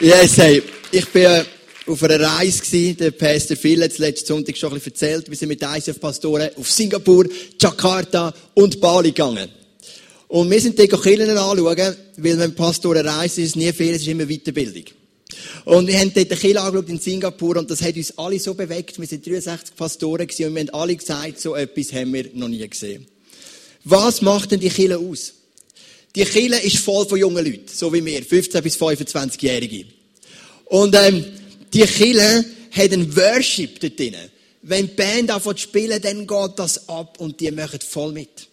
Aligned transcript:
Yes, 0.00 0.36
hey. 0.36 0.62
Ich 0.90 1.06
bin 1.08 1.22
äh, 1.22 1.42
auf 1.86 2.02
einer 2.02 2.20
Reise 2.20 2.60
gewesen. 2.60 2.96
Der 2.98 3.10
Pastor 3.12 3.56
Phil 3.56 3.82
hat 3.82 3.96
letzten 3.96 4.26
Sonntag 4.26 4.58
schon 4.58 4.70
ein 4.70 4.74
bisschen 4.74 4.92
erzählt. 4.92 5.30
Wir 5.30 5.36
sind 5.36 5.48
mit 5.48 5.62
ICF-Pastoren 5.62 6.50
auf 6.56 6.70
Singapur, 6.70 7.24
Jakarta 7.58 8.34
und 8.54 8.78
Bali 8.78 9.12
gegangen. 9.12 9.48
Und 10.28 10.50
wir 10.50 10.60
sind 10.60 10.78
die 10.78 10.86
Kirchen 10.86 11.30
anschauen, 11.30 11.96
weil 12.18 12.38
wenn 12.38 12.54
Pastoren 12.54 13.06
reisen, 13.06 13.44
ist 13.44 13.50
es 13.50 13.56
nie 13.56 13.72
viel, 13.72 13.94
es 13.94 14.02
ist 14.02 14.08
immer 14.08 14.26
Weiterbildung. 14.26 14.84
Und 15.64 15.86
wir 15.86 15.98
haben 15.98 16.12
dort 16.12 16.30
eine 16.30 16.40
Kirche 16.40 16.60
angeschaut 16.60 16.88
in 16.90 16.98
Singapur 16.98 17.56
und 17.56 17.70
das 17.70 17.80
hat 17.80 17.96
uns 17.96 18.18
alle 18.18 18.38
so 18.38 18.52
bewegt. 18.52 18.98
Wir 18.98 19.06
sind 19.06 19.26
63 19.26 19.74
Pastoren 19.76 20.26
gewesen 20.26 20.48
und 20.48 20.54
wir 20.56 20.60
haben 20.60 20.70
alle 20.74 20.94
gesagt, 20.94 21.40
so 21.40 21.54
etwas 21.54 21.92
haben 21.92 22.12
wir 22.12 22.28
noch 22.34 22.48
nie 22.48 22.68
gesehen. 22.68 23.06
Was 23.84 24.20
macht 24.20 24.50
denn 24.50 24.60
die 24.60 24.68
Kirche 24.68 24.98
aus? 24.98 25.32
Die 26.16 26.24
Kirche 26.24 26.56
ist 26.66 26.78
voll 26.78 27.06
von 27.06 27.18
jungen 27.18 27.44
Leuten, 27.44 27.68
so 27.70 27.92
wie 27.92 28.02
wir, 28.02 28.22
15 28.22 28.62
bis 28.62 28.76
25-Jährige. 28.76 29.84
Und 30.64 30.96
ähm, 30.96 31.22
die 31.74 31.82
Kirche 31.82 32.42
hat 32.72 32.92
einen 32.92 33.14
Worship 33.14 33.78
dort 33.80 33.98
drin. 33.98 34.14
Wenn 34.62 34.88
die 34.88 34.94
Band 34.94 35.30
anfängt 35.30 35.58
zu 35.58 35.64
spielen, 35.64 36.00
dann 36.00 36.26
geht 36.26 36.50
das 36.58 36.88
ab 36.88 37.18
und 37.20 37.38
die 37.38 37.50
machen 37.50 37.80
voll 37.86 38.12
mit. 38.12 38.48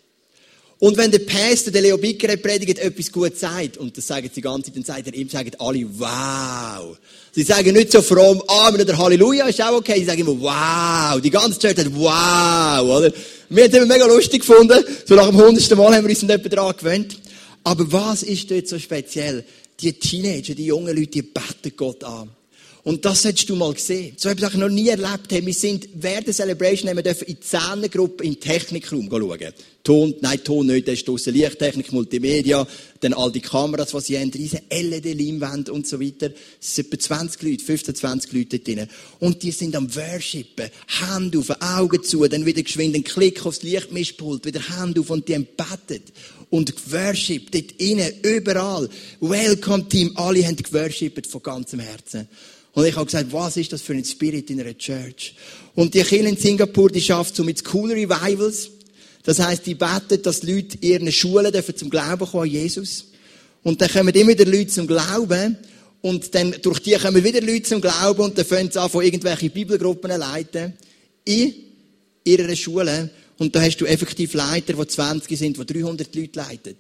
Und 0.80 0.98
wenn 0.98 1.10
der 1.10 1.20
Pastor, 1.20 1.72
der 1.72 1.84
Leo 1.84 1.98
Bicker, 1.98 2.36
predigt, 2.36 2.80
etwas 2.80 3.10
gut 3.10 3.40
sagt, 3.40 3.78
und 3.78 3.96
das 3.98 4.08
sagen 4.08 4.28
sie 4.28 4.36
die 4.36 4.42
ganze 4.42 4.66
Zeit, 4.66 4.76
dann 4.76 4.84
sagt 4.84 5.08
er 5.08 5.14
ihm, 5.14 5.30
sagen 5.30 5.52
alle, 5.58 5.86
wow. 5.98 6.98
Sie 7.32 7.44
sagen 7.44 7.72
nicht 7.72 7.94
so 7.94 8.02
fromm, 8.02 8.44
Amen 8.46 8.82
oder 8.82 8.98
Halleluja, 8.98 9.48
ist 9.48 9.62
auch 9.62 9.78
okay. 9.78 10.00
Sie 10.00 10.06
sagen 10.06 10.20
immer, 10.20 10.38
wow. 10.38 11.22
Die 11.22 11.30
ganze 11.30 11.58
Church 11.58 11.78
sagt, 11.78 11.96
wow, 11.96 12.98
oder? 12.98 13.14
Wir 13.48 13.64
haben 13.64 13.72
es 13.72 13.78
immer 13.78 13.86
mega 13.86 14.06
lustig 14.06 14.42
gefunden. 14.42 14.84
So 15.06 15.16
nach 15.16 15.30
dem 15.30 15.38
hundertsten 15.38 15.78
Mal 15.78 15.96
haben 15.96 16.06
wir 16.06 16.10
uns 16.10 16.24
etwa 16.24 16.50
daran 16.50 16.76
gewöhnt. 16.76 17.16
Aber 17.64 17.92
was 17.92 18.24
ist 18.24 18.52
dort 18.52 18.68
so 18.68 18.78
speziell? 18.78 19.44
Die 19.80 19.94
Teenager, 19.94 20.54
die 20.54 20.66
jungen 20.66 20.96
Leute, 20.96 21.12
die 21.12 21.22
beten 21.22 21.76
Gott 21.76 22.04
an. 22.04 22.30
Und 22.84 23.06
das 23.06 23.24
hättest 23.24 23.50
du 23.50 23.56
mal 23.56 23.74
gesehen. 23.74 24.14
So 24.18 24.30
habe 24.30 24.46
ich 24.46 24.54
noch 24.56 24.68
nie 24.68 24.90
erlebt. 24.90 25.32
Wir 25.32 25.54
sind 25.54 25.88
während 25.96 26.28
der 26.28 26.34
Celebration 26.34 26.90
haben 26.90 26.98
wir 26.98 27.06
in 27.06 27.36
die 27.36 27.40
Zehnergruppe 27.40 28.26
in 28.26 28.34
den 28.34 28.42
Technikraum 28.42 29.08
schauen. 29.10 29.54
Ton, 29.84 30.16
nein, 30.20 30.44
Ton 30.44 30.68
nicht, 30.68 30.88
da 30.88 30.92
ist 30.92 31.08
draussen 31.08 31.34
Lichttechnik, 31.34 31.94
Multimedia, 31.94 32.68
dann 33.00 33.14
all 33.14 33.32
die 33.32 33.40
Kameras, 33.40 33.92
die 33.92 34.00
sie 34.02 34.20
haben, 34.20 34.32
riesen 34.32 34.60
LED-Leinwände 34.70 35.72
und 35.72 35.88
so 35.88 36.00
weiter. 36.00 36.32
Es 36.62 36.76
sind 36.76 36.88
etwa 36.88 37.00
20 37.00 37.42
Leute, 37.42 37.64
15, 37.64 37.96
20 37.96 38.34
Leute 38.34 38.60
dort 38.60 38.68
drin. 38.68 38.88
Und 39.20 39.44
die 39.44 39.52
sind 39.52 39.76
am 39.78 39.94
Worshipen. 39.94 40.70
Hände 40.88 41.40
auf, 41.40 41.52
Augen 41.62 42.04
zu, 42.04 42.28
dann 42.28 42.46
wieder 42.46 42.64
geschwind 42.64 42.96
einen 42.96 43.06
Klick 43.06 43.46
aufs 43.46 43.64
Lichtmischpult, 43.64 44.46
wieder 44.46 44.62
Hände 44.78 45.00
auf 45.00 45.10
und 45.10 45.28
die 45.30 45.36
haben 45.36 45.48
betet 45.56 46.12
und 46.54 46.72
geworshipped, 46.76 47.56
dort 47.56 47.72
innen, 47.80 48.14
überall. 48.22 48.88
Welcome 49.20 49.90
Team, 49.90 50.12
alle 50.14 50.46
haben 50.46 50.56
geworshipped 50.56 51.26
von 51.26 51.42
ganzem 51.42 51.80
Herzen. 51.80 52.28
Und 52.74 52.86
ich 52.86 52.96
habe 52.96 53.08
gesagt, 53.08 53.34
was 53.34 53.58
ist 53.58 53.74
das 53.74 53.82
für 53.82 53.94
ein 53.94 54.06
Spirit 54.06 54.52
in 54.52 54.62
einer 54.62 54.78
Church? 54.78 55.34
Und 55.74 55.96
die 55.96 56.04
Kirche 56.04 56.28
in 56.28 56.38
Singapur, 56.38 56.92
die 56.92 57.02
schafft 57.02 57.36
so 57.36 57.44
mit 57.44 57.64
Cool 57.74 57.94
Revivals. 57.94 58.70
Das 59.24 59.40
heißt, 59.40 59.66
die 59.66 59.74
beten, 59.74 60.22
dass 60.22 60.44
Leute 60.44 60.78
in 60.82 60.90
ihren 60.92 61.12
Schulen 61.12 61.52
dürfen 61.52 61.76
zum 61.76 61.90
Glauben 61.90 62.28
kommen 62.28 62.44
an 62.44 62.50
Jesus. 62.50 63.06
Und 63.64 63.82
dann 63.82 63.90
kommen 63.90 64.14
immer 64.14 64.30
wieder 64.34 64.46
Leute 64.46 64.68
zum 64.68 64.86
Glauben. 64.86 65.58
Und 66.02 66.36
dann, 66.36 66.56
durch 66.62 66.82
die 66.82 66.94
kommen 66.94 67.24
wieder 67.24 67.42
Leute 67.42 67.64
zum 67.64 67.82
Glauben 67.82 68.22
und 68.22 68.38
dann 68.38 68.46
fangen 68.46 68.70
sie 68.70 68.80
an, 68.80 68.92
von 68.92 69.04
irgendwelche 69.04 69.50
Bibelgruppen 69.50 70.12
zu 70.12 70.18
leiten. 70.18 70.74
In 71.26 71.52
ihrer 72.24 72.56
Schule. 72.56 73.10
Und 73.44 73.54
da 73.54 73.62
hast 73.62 73.76
du 73.76 73.86
effektiv 73.86 74.36
Leiter, 74.36 74.72
die 74.72 74.88
20 74.88 75.38
sind, 75.38 75.58
die 75.58 75.66
300 75.66 76.16
Leute 76.16 76.40
leiten. 76.40 76.78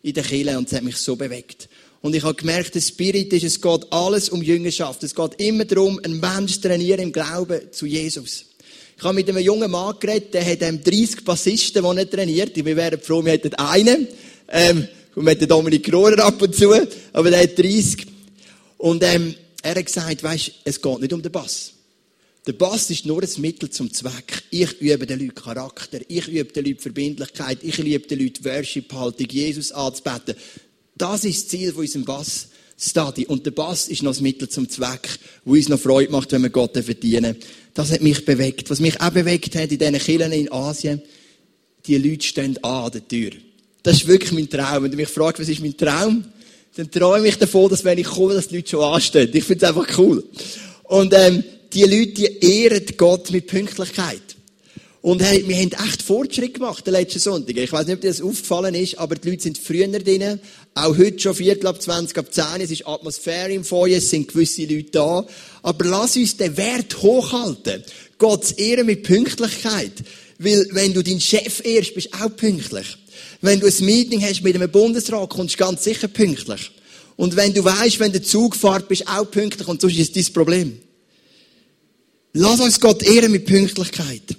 In 0.00 0.14
der 0.14 0.22
Kirche. 0.22 0.56
Und 0.56 0.70
das 0.70 0.76
hat 0.76 0.84
mich 0.84 0.96
so 0.96 1.16
bewegt. 1.16 1.68
Und 2.02 2.14
ich 2.14 2.22
habe 2.22 2.36
gemerkt, 2.36 2.72
der 2.72 2.82
Spirit 2.82 3.32
ist, 3.32 3.42
es 3.42 3.60
geht 3.60 3.92
alles 3.92 4.28
um 4.28 4.40
Jüngerschaft. 4.40 5.02
Es 5.02 5.12
geht 5.12 5.40
immer 5.40 5.64
darum, 5.64 5.98
einen 6.04 6.20
Mensch 6.20 6.60
trainieren 6.60 7.00
im 7.00 7.12
Glauben 7.12 7.62
zu 7.72 7.86
Jesus. 7.86 8.44
Ich 8.96 9.02
habe 9.02 9.14
mit 9.14 9.28
einem 9.28 9.42
jungen 9.42 9.68
Mann 9.68 9.96
geredet, 9.98 10.34
der 10.34 10.46
hat 10.46 10.60
30 10.60 11.24
Bassisten, 11.24 11.82
die 11.82 11.98
er 11.98 12.08
trainiert. 12.08 12.64
Wir 12.64 12.76
wären 12.76 13.00
froh, 13.00 13.24
wir 13.24 13.32
hätten 13.32 13.54
einen. 13.54 14.06
Ähm, 14.46 14.86
und 15.16 15.24
wir 15.24 15.32
hätten 15.32 15.48
Dominik 15.48 15.92
Rohrer 15.92 16.26
ab 16.26 16.40
und 16.40 16.54
zu. 16.54 16.72
Aber 17.12 17.28
der 17.28 17.42
hat 17.42 17.58
30. 17.58 18.06
Und 18.78 19.02
ähm, 19.02 19.34
er 19.62 19.74
hat 19.74 19.84
gesagt, 19.84 20.22
weisst, 20.22 20.52
es 20.62 20.80
geht 20.80 21.00
nicht 21.00 21.12
um 21.12 21.20
den 21.20 21.32
Bass. 21.32 21.72
Der 22.46 22.52
Bass 22.52 22.90
ist 22.90 23.06
nur 23.06 23.22
ein 23.22 23.28
Mittel 23.38 23.70
zum 23.70 23.90
Zweck. 23.92 24.42
Ich 24.50 24.78
übe 24.80 25.06
den 25.06 25.18
Leuten 25.18 25.34
Charakter. 25.34 26.00
Ich 26.08 26.28
übe 26.28 26.52
den 26.52 26.66
Leuten 26.66 26.80
Verbindlichkeit. 26.80 27.58
Ich 27.62 27.78
liebe 27.78 28.06
den 28.06 28.20
Leuten 28.20 28.44
Worship-Haltung, 28.44 29.26
Jesus 29.30 29.72
anzubeten. 29.72 30.34
Das 30.94 31.24
ist 31.24 31.44
das 31.44 31.48
Ziel 31.48 31.72
von 31.72 31.82
unserem 31.82 32.04
Bass-Study. 32.04 33.26
Und 33.26 33.46
der 33.46 33.52
Bass 33.52 33.88
ist 33.88 34.02
noch 34.02 34.10
das 34.10 34.20
Mittel 34.20 34.50
zum 34.50 34.68
Zweck, 34.68 35.08
wo 35.46 35.54
uns 35.54 35.70
noch 35.70 35.80
Freude 35.80 36.12
macht, 36.12 36.32
wenn 36.32 36.42
wir 36.42 36.50
Gott 36.50 36.76
verdienen. 36.76 37.36
Das 37.72 37.90
hat 37.90 38.02
mich 38.02 38.22
bewegt. 38.26 38.68
Was 38.68 38.78
mich 38.78 39.00
auch 39.00 39.10
bewegt 39.10 39.54
hat 39.56 39.72
in 39.72 39.78
diesen 39.78 39.98
Kirchen 39.98 40.32
in 40.32 40.52
Asien, 40.52 41.00
die 41.86 41.96
Leute 41.96 42.26
stehen 42.26 42.62
an 42.62 42.92
der 42.92 43.08
Tür. 43.08 43.30
Das 43.82 43.96
ist 43.96 44.06
wirklich 44.06 44.32
mein 44.32 44.50
Traum. 44.50 44.82
Wenn 44.82 44.90
du 44.90 44.98
mich 44.98 45.08
fragst, 45.08 45.40
was 45.40 45.48
ist 45.48 45.62
mein 45.62 45.76
Traum, 45.78 46.24
dann 46.76 46.90
träume 46.90 47.26
ich 47.26 47.38
davon, 47.38 47.70
dass 47.70 47.84
wenn 47.84 47.96
ich 47.96 48.06
komme, 48.06 48.34
dass 48.34 48.48
die 48.48 48.56
Leute 48.56 48.68
schon 48.68 48.84
anstehen. 48.84 49.30
Ich 49.32 49.44
finde 49.44 49.64
es 49.64 49.68
einfach 49.70 49.98
cool. 49.98 50.22
Und 50.84 51.14
ähm, 51.14 51.42
die 51.74 51.82
Leute, 51.82 52.12
die 52.12 52.38
ehren 52.40 52.84
Gott 52.96 53.30
mit 53.30 53.48
Pünktlichkeit. 53.48 54.22
Und 55.02 55.22
hey, 55.22 55.44
wir 55.46 55.56
haben 55.56 55.72
echt 55.86 56.00
Fortschritt 56.00 56.54
gemacht, 56.54 56.86
den 56.86 56.94
letzten 56.94 57.18
Sonntag. 57.18 57.58
Ich 57.58 57.70
weiß 57.70 57.86
nicht, 57.86 57.96
ob 57.96 58.00
dir 58.00 58.08
das 58.08 58.22
aufgefallen 58.22 58.74
ist, 58.74 58.96
aber 58.98 59.16
die 59.16 59.28
Leute 59.28 59.42
sind 59.42 59.58
früher 59.58 59.86
drin. 59.88 60.40
Auch 60.74 60.96
heute 60.96 61.18
schon 61.18 61.34
Viertel 61.34 61.66
ab 61.66 61.82
20 61.82 62.16
ab 62.16 62.32
10. 62.32 62.62
Es 62.62 62.70
ist 62.70 62.88
Atmosphäre 62.88 63.52
im 63.52 63.64
Feuer, 63.64 63.98
es 63.98 64.08
sind 64.08 64.28
gewisse 64.28 64.62
Leute 64.62 64.90
da. 64.92 65.26
Aber 65.62 65.84
lass 65.84 66.16
uns 66.16 66.38
den 66.38 66.56
Wert 66.56 67.02
hochhalten. 67.02 67.82
Gott 68.16 68.58
ehren 68.58 68.86
mit 68.86 69.02
Pünktlichkeit. 69.02 69.92
Weil, 70.38 70.68
wenn 70.70 70.94
du 70.94 71.02
deinen 71.02 71.20
Chef 71.20 71.62
ehrst, 71.66 71.94
bist 71.94 72.14
du 72.14 72.24
auch 72.24 72.34
pünktlich. 72.34 72.96
Wenn 73.42 73.60
du 73.60 73.66
ein 73.66 73.84
Meeting 73.84 74.22
hast 74.22 74.42
mit 74.42 74.54
einem 74.54 74.70
Bundesrat, 74.70 75.28
kommst 75.28 75.56
du 75.56 75.58
ganz 75.58 75.84
sicher 75.84 76.08
pünktlich. 76.08 76.70
Und 77.16 77.36
wenn 77.36 77.52
du 77.52 77.62
weißt, 77.62 78.00
wenn 78.00 78.12
der 78.12 78.22
Zug 78.22 78.56
fährt, 78.56 78.88
bist 78.88 79.02
du 79.02 79.08
auch 79.08 79.30
pünktlich 79.30 79.68
und 79.68 79.82
sonst 79.82 79.98
ist 79.98 80.16
es 80.16 80.24
dein 80.24 80.32
Problem. 80.32 80.80
Lass 82.36 82.58
uns 82.58 82.80
Gott 82.80 83.04
ehren 83.04 83.30
mit 83.30 83.46
Pünktlichkeit. 83.46 84.36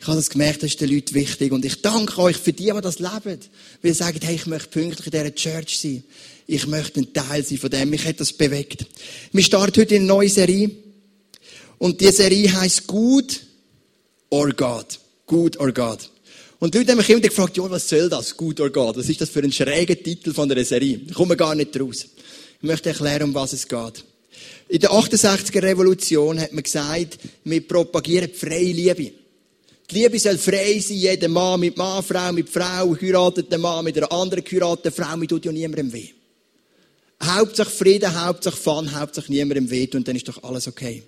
Ich 0.00 0.06
habe 0.06 0.16
das 0.16 0.30
gemerkt, 0.30 0.62
das 0.62 0.70
ist 0.70 0.80
den 0.80 0.88
Leuten 0.90 1.14
wichtig. 1.14 1.52
Und 1.52 1.62
ich 1.62 1.82
danke 1.82 2.18
euch 2.18 2.38
für 2.38 2.54
die, 2.54 2.72
die 2.74 2.80
das 2.80 2.98
leben. 3.00 3.38
Weil 3.82 3.92
sie 3.92 3.92
sagen, 3.92 4.18
hey, 4.22 4.36
ich 4.36 4.46
möchte 4.46 4.68
pünktlich 4.68 5.06
in 5.06 5.12
dieser 5.12 5.34
Church 5.34 5.78
sein. 5.78 6.04
Ich 6.46 6.66
möchte 6.66 7.00
ein 7.00 7.12
Teil 7.12 7.44
sein 7.44 7.58
von 7.58 7.68
dem. 7.68 7.90
Mich 7.90 8.06
hat 8.06 8.18
das 8.18 8.32
bewegt. 8.32 8.86
Wir 9.32 9.44
starten 9.44 9.78
heute 9.78 9.94
eine 9.94 10.06
neue 10.06 10.30
Serie. 10.30 10.70
Und 11.76 12.00
die 12.00 12.10
Serie 12.12 12.50
heisst 12.50 12.86
Good 12.86 13.42
or 14.30 14.48
God. 14.50 14.98
Good 15.26 15.60
or 15.60 15.70
God. 15.70 16.10
Und 16.60 16.72
die 16.72 16.78
Leute 16.78 16.92
haben 16.92 16.98
mich 16.98 17.10
immer 17.10 17.20
gefragt, 17.20 17.58
ja, 17.58 17.70
was 17.70 17.86
soll 17.86 18.08
das? 18.08 18.34
Good 18.34 18.58
or 18.60 18.70
God? 18.70 18.96
Was 18.96 19.10
ist 19.10 19.20
das 19.20 19.28
für 19.28 19.40
ein 19.40 19.52
schräger 19.52 20.02
Titel 20.02 20.32
von 20.32 20.50
einer 20.50 20.64
Serie? 20.64 20.98
Kommen 21.12 21.32
wir 21.32 21.36
gar 21.36 21.54
nicht 21.54 21.78
raus. 21.78 22.06
Ich 22.56 22.66
möchte 22.66 22.88
erklären, 22.88 23.24
um 23.24 23.34
was 23.34 23.52
es 23.52 23.68
geht. 23.68 24.04
In 24.68 24.80
der 24.80 24.90
68er 24.90 25.62
Revolution 25.62 26.40
hat 26.40 26.52
man 26.52 26.62
gesagt, 26.62 27.18
wir 27.44 27.66
propagieren 27.66 28.30
die 28.32 28.38
freie 28.38 28.72
Liebe. 28.72 29.12
Die 29.90 29.94
Liebe 29.94 30.18
soll 30.18 30.38
frei 30.38 30.78
sein, 30.80 30.96
jeder 30.96 31.28
Mann 31.28 31.60
mit 31.60 31.76
Mann, 31.76 32.02
Frau 32.02 32.32
mit 32.32 32.48
Frau, 32.48 32.96
heiratet 33.00 33.52
der 33.52 33.58
Mann 33.58 33.84
mit 33.84 33.96
einer 33.96 34.10
anderen 34.10 34.42
geheirateten 34.42 34.92
Frau, 34.92 35.16
mit 35.16 35.28
tut 35.28 35.44
ja 35.44 35.52
niemandem 35.52 35.92
weh. 35.92 36.08
Hauptsache 37.22 37.70
Frieden, 37.70 38.24
Hauptsache 38.24 38.56
Fun, 38.56 38.98
Hauptsache 38.98 39.30
niemandem 39.30 39.70
weh 39.70 39.88
und 39.94 40.08
dann 40.08 40.16
ist 40.16 40.26
doch 40.26 40.42
alles 40.42 40.66
okay. 40.66 41.02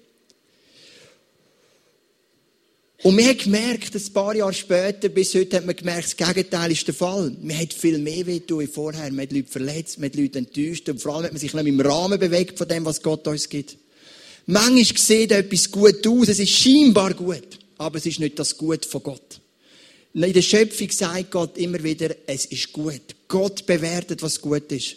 Und 3.02 3.16
wir 3.18 3.26
haben 3.26 3.38
gemerkt, 3.38 3.94
ein 3.94 4.12
paar 4.12 4.34
Jahre 4.34 4.54
später, 4.54 5.08
bis 5.10 5.34
heute, 5.34 5.58
hat 5.58 5.66
man 5.66 5.76
gemerkt, 5.76 6.04
das 6.04 6.16
Gegenteil 6.16 6.72
ist 6.72 6.86
der 6.86 6.94
Fall. 6.94 7.36
Man 7.42 7.58
hat 7.58 7.74
viel 7.74 7.98
mehr 7.98 8.26
weh 8.26 8.40
wie 8.48 8.66
vorher. 8.66 9.10
Man 9.10 9.22
hat 9.22 9.32
Leute 9.32 9.50
verletzt, 9.50 9.98
man 9.98 10.08
hat 10.08 10.16
Leute 10.16 10.38
enttäuscht 10.38 10.88
und 10.88 11.00
vor 11.00 11.14
allem 11.14 11.24
hat 11.26 11.32
man 11.32 11.40
sich 11.40 11.52
nicht 11.52 11.66
im 11.66 11.80
Rahmen 11.80 12.18
bewegt 12.18 12.56
von 12.56 12.66
dem, 12.66 12.84
was 12.84 13.02
Gott 13.02 13.26
uns 13.28 13.48
gibt. 13.48 13.76
Manchmal 14.46 14.84
sieht 14.84 15.32
etwas 15.32 15.70
gut 15.70 16.06
aus, 16.06 16.28
es 16.28 16.38
ist 16.38 16.50
scheinbar 16.50 17.12
gut 17.14 17.58
aber 17.78 17.98
es 17.98 18.06
ist 18.06 18.20
nicht 18.20 18.38
das 18.38 18.56
Gut 18.56 18.84
von 18.84 19.02
Gott. 19.02 19.40
In 20.14 20.32
der 20.32 20.42
Schöpfung 20.42 20.90
sagt 20.90 21.30
Gott 21.30 21.58
immer 21.58 21.82
wieder, 21.82 22.14
es 22.26 22.46
ist 22.46 22.72
gut. 22.72 23.02
Gott 23.28 23.66
bewertet, 23.66 24.22
was 24.22 24.40
gut 24.40 24.72
ist. 24.72 24.96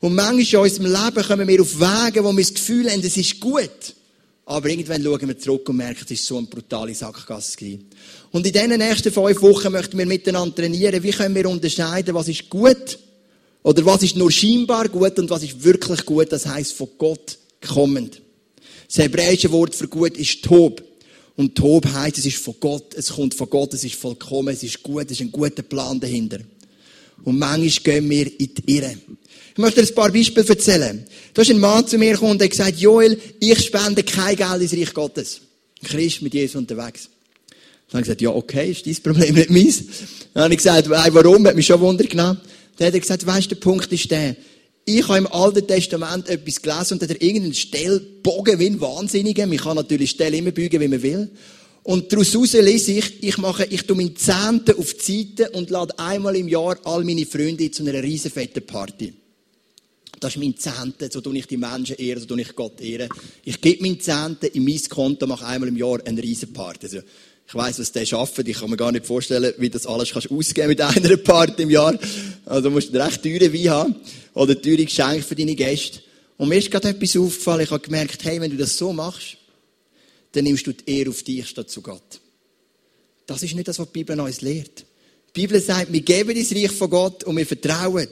Und 0.00 0.14
manchmal 0.14 0.40
in 0.40 0.70
unserem 0.70 0.92
Leben 0.92 1.26
kommen 1.26 1.48
wir 1.48 1.60
auf 1.60 1.80
Wege, 1.80 2.24
wo 2.24 2.32
wir 2.32 2.44
das 2.44 2.54
Gefühl 2.54 2.90
haben, 2.90 3.02
es 3.02 3.16
ist 3.16 3.40
gut. 3.40 3.94
Aber 4.44 4.68
irgendwann 4.68 5.02
schauen 5.02 5.28
wir 5.28 5.38
zurück 5.38 5.68
und 5.68 5.76
merken, 5.76 6.02
es 6.04 6.10
ist 6.10 6.26
so 6.26 6.36
eine 6.36 6.46
brutale 6.46 6.94
Sackgasse. 6.94 7.78
Und 8.32 8.46
in 8.46 8.52
diesen 8.52 8.76
nächsten 8.76 9.12
fünf 9.12 9.40
Wochen 9.40 9.72
möchten 9.72 9.98
wir 9.98 10.06
miteinander 10.06 10.54
trainieren, 10.54 11.02
wie 11.02 11.10
können 11.10 11.34
wir 11.34 11.48
unterscheiden, 11.48 12.14
was 12.14 12.28
ist 12.28 12.50
gut 12.50 12.98
oder 13.62 13.84
was 13.86 14.02
ist 14.02 14.16
nur 14.16 14.32
scheinbar 14.32 14.88
gut 14.88 15.18
und 15.18 15.30
was 15.30 15.44
ist 15.44 15.62
wirklich 15.62 16.04
gut, 16.04 16.32
das 16.32 16.46
heißt 16.46 16.72
von 16.72 16.88
Gott 16.98 17.38
kommend. 17.66 18.20
Das 18.88 18.98
hebräische 18.98 19.50
Wort 19.52 19.74
für 19.74 19.88
gut 19.88 20.16
ist 20.16 20.42
Tob. 20.42 20.82
Und 21.36 21.54
Tob 21.54 21.86
heisst, 21.86 22.18
es 22.18 22.26
ist 22.26 22.36
von 22.38 22.54
Gott, 22.60 22.94
es 22.94 23.10
kommt 23.10 23.34
von 23.34 23.48
Gott, 23.48 23.72
es 23.72 23.84
ist 23.84 23.94
vollkommen, 23.94 24.48
es 24.48 24.62
ist 24.62 24.82
gut, 24.82 25.06
es 25.06 25.12
ist 25.12 25.20
ein 25.22 25.32
guter 25.32 25.62
Plan 25.62 25.98
dahinter. 25.98 26.40
Und 27.24 27.38
manchmal 27.38 27.68
gehen 27.68 28.10
wir 28.10 28.26
in 28.40 28.54
die 28.54 28.76
Irre. 28.76 28.96
Ich 29.52 29.58
möchte 29.58 29.82
dir 29.82 29.88
ein 29.88 29.94
paar 29.94 30.10
Beispiele 30.10 30.48
erzählen. 30.48 31.04
Da 31.34 31.42
ist 31.42 31.50
ein 31.50 31.60
Mann 31.60 31.86
zu 31.86 31.98
mir 31.98 32.12
gekommen 32.12 32.32
und 32.32 32.42
hat 32.42 32.50
gesagt, 32.50 32.78
Joel, 32.78 33.18
ich 33.38 33.58
spende 33.66 34.02
kein 34.02 34.36
Geld 34.36 34.62
ins 34.62 34.72
Reich 34.72 34.94
Gottes. 34.94 35.40
Ein 35.82 35.88
Christ 35.88 36.22
mit 36.22 36.34
Jesus 36.34 36.56
unterwegs. 36.56 37.08
Dann 37.90 37.98
habe 37.98 38.00
ich 38.00 38.04
gesagt, 38.04 38.20
ja, 38.22 38.30
okay, 38.30 38.70
ist 38.70 38.86
dein 38.86 38.96
Problem 39.02 39.34
nicht 39.34 39.50
meins. 39.50 39.82
Dann 40.32 40.44
habe 40.44 40.54
ich 40.54 40.58
gesagt, 40.58 40.88
warum? 40.88 41.46
Hat 41.46 41.54
mich 41.54 41.66
schon 41.66 41.80
Wunder 41.80 42.04
genommen. 42.04 42.40
Dann 42.78 42.86
hat 42.86 42.94
er 42.94 43.00
gesagt, 43.00 43.26
weißt 43.26 43.50
der 43.50 43.56
Punkt 43.56 43.92
ist 43.92 44.10
der. 44.10 44.34
Ich 44.84 45.06
habe 45.06 45.18
im 45.18 45.26
Alten 45.26 45.66
Testament 45.66 46.28
etwas 46.28 46.60
gelesen 46.60 46.94
und 46.94 47.02
hat 47.02 47.10
er 47.10 47.22
irgendeine 47.22 47.54
Stelle 47.54 48.00
bogen 48.00 48.58
wie 48.58 48.66
ein 48.66 48.80
Wahnsinniger. 48.80 49.46
Man 49.46 49.58
kann 49.58 49.76
natürlich 49.76 50.10
Stelle 50.10 50.38
immer 50.38 50.50
bügen, 50.50 50.80
wie 50.80 50.88
man 50.88 51.02
will. 51.02 51.30
Und 51.84 52.12
daraus 52.12 52.32
lese 52.52 52.92
ich, 52.92 53.22
ich 53.22 53.38
mache, 53.38 53.64
ich 53.64 53.82
tue 53.82 53.96
meinen 53.96 54.14
Zehnten 54.14 54.78
auf 54.78 54.94
die 54.94 55.34
Seite 55.36 55.50
und 55.50 55.70
lade 55.70 55.98
einmal 55.98 56.36
im 56.36 56.48
Jahr 56.48 56.78
all 56.84 57.02
meine 57.04 57.26
Freunde 57.26 57.70
zu 57.70 57.82
einer 57.82 58.02
riesen 58.02 58.30
fetten 58.30 58.64
Party. 58.64 59.12
Das 60.20 60.36
ist 60.36 60.40
mein 60.40 60.56
Zehnten, 60.56 61.10
so 61.10 61.20
tue 61.20 61.36
ich 61.36 61.48
die 61.48 61.56
Menschen 61.56 61.96
ehren, 61.96 62.20
so 62.20 62.26
tue 62.26 62.40
ich 62.40 62.54
Gott 62.54 62.80
ehren. 62.80 63.08
Ich 63.44 63.60
gebe 63.60 63.82
meinen 63.82 63.98
Zehnten 63.98 64.46
in 64.46 64.64
mein 64.64 64.80
Konto, 64.88 65.26
mache 65.26 65.44
einmal 65.44 65.68
im 65.68 65.76
Jahr 65.76 65.98
eine 66.04 66.22
riesen 66.22 66.52
Party. 66.52 66.86
Also, 66.86 66.98
ich 67.44 67.54
weiss, 67.56 67.80
was 67.80 67.90
der 67.90 68.06
schafft. 68.06 68.38
Ich 68.46 68.60
kann 68.60 68.70
mir 68.70 68.76
gar 68.76 68.92
nicht 68.92 69.04
vorstellen, 69.04 69.52
wie 69.58 69.68
das 69.68 69.84
alles 69.84 70.12
kannst 70.12 70.30
ausgeben 70.30 70.68
mit 70.68 70.80
einer 70.80 71.16
Party 71.16 71.64
im 71.64 71.70
Jahr. 71.70 71.98
Also, 72.46 72.68
du 72.68 72.70
musst 72.70 72.94
recht 72.94 73.20
teure 73.20 73.52
Wein 73.52 73.70
haben. 73.70 73.96
Oder 74.34 74.62
teure 74.62 74.84
Geschenke 74.84 75.22
für 75.22 75.34
deine 75.34 75.56
Gäste. 75.56 75.98
Und 76.36 76.48
mir 76.48 76.58
ist 76.58 76.70
gerade 76.70 76.90
etwas 76.90 77.16
aufgefallen. 77.16 77.62
Ich 77.62 77.70
habe 77.72 77.82
gemerkt, 77.82 78.24
hey, 78.24 78.40
wenn 78.40 78.52
du 78.52 78.56
das 78.56 78.78
so 78.78 78.92
machst, 78.92 79.38
dann 80.32 80.44
nimmst 80.44 80.66
du 80.66 80.72
die 80.72 80.98
Ehre 80.98 81.10
auf 81.10 81.22
dich 81.22 81.48
statt 81.48 81.70
zu 81.70 81.82
Gott. 81.82 82.20
Das 83.26 83.42
ist 83.42 83.54
nicht 83.54 83.68
das, 83.68 83.78
was 83.78 83.86
die 83.86 83.92
Bibel 83.92 84.18
uns 84.20 84.40
lehrt. 84.40 84.84
Die 85.34 85.40
Bibel 85.40 85.60
sagt, 85.60 85.92
wir 85.92 86.00
geben 86.00 86.34
das 86.34 86.54
Reich 86.54 86.72
von 86.72 86.90
Gott 86.90 87.24
und 87.24 87.36
wir 87.36 87.46
vertrauen. 87.46 88.08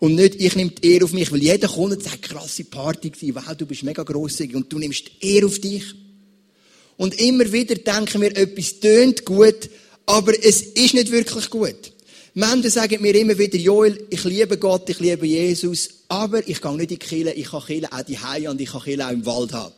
Und 0.00 0.14
nicht, 0.14 0.40
ich 0.40 0.54
nehme 0.54 0.70
die 0.70 0.94
Ehre 0.94 1.04
auf 1.04 1.12
mich, 1.12 1.30
weil 1.32 1.42
jeder 1.42 1.76
und 1.76 2.02
sagt, 2.02 2.22
krasse 2.22 2.64
Party 2.64 3.10
gewesen, 3.10 3.34
wow, 3.34 3.54
du 3.56 3.66
bist 3.66 3.82
mega 3.82 4.02
grossig 4.02 4.54
und 4.54 4.72
du 4.72 4.78
nimmst 4.78 5.04
die 5.20 5.34
Ehre 5.34 5.46
auf 5.46 5.58
dich. 5.58 5.84
Und 6.96 7.20
immer 7.20 7.50
wieder 7.52 7.74
denken 7.74 8.20
wir, 8.20 8.36
etwas 8.36 8.80
tönt 8.80 9.24
gut, 9.24 9.68
aber 10.06 10.32
es 10.34 10.62
ist 10.62 10.94
nicht 10.94 11.10
wirklich 11.10 11.50
gut. 11.50 11.92
Menschen 12.34 12.70
sagen 12.70 13.02
mir 13.02 13.14
immer 13.14 13.36
wieder, 13.36 13.56
Joel, 13.56 14.06
ich 14.10 14.22
liebe 14.24 14.58
Gott, 14.58 14.88
ich 14.88 15.00
liebe 15.00 15.26
Jesus, 15.26 15.88
aber 16.08 16.46
ich 16.48 16.60
gehe 16.60 16.76
nicht 16.76 16.82
in 16.82 16.88
die 16.88 16.98
Kirche, 16.98 17.32
ich 17.32 17.50
kann 17.50 17.64
Kirche 17.64 17.92
auch 17.92 18.02
die 18.02 18.18
Haie 18.18 18.50
und 18.50 18.60
ich 18.60 18.70
kann 18.70 18.82
Kirche 18.82 19.06
auch 19.06 19.10
im 19.10 19.26
Wald 19.26 19.52
haben. 19.52 19.74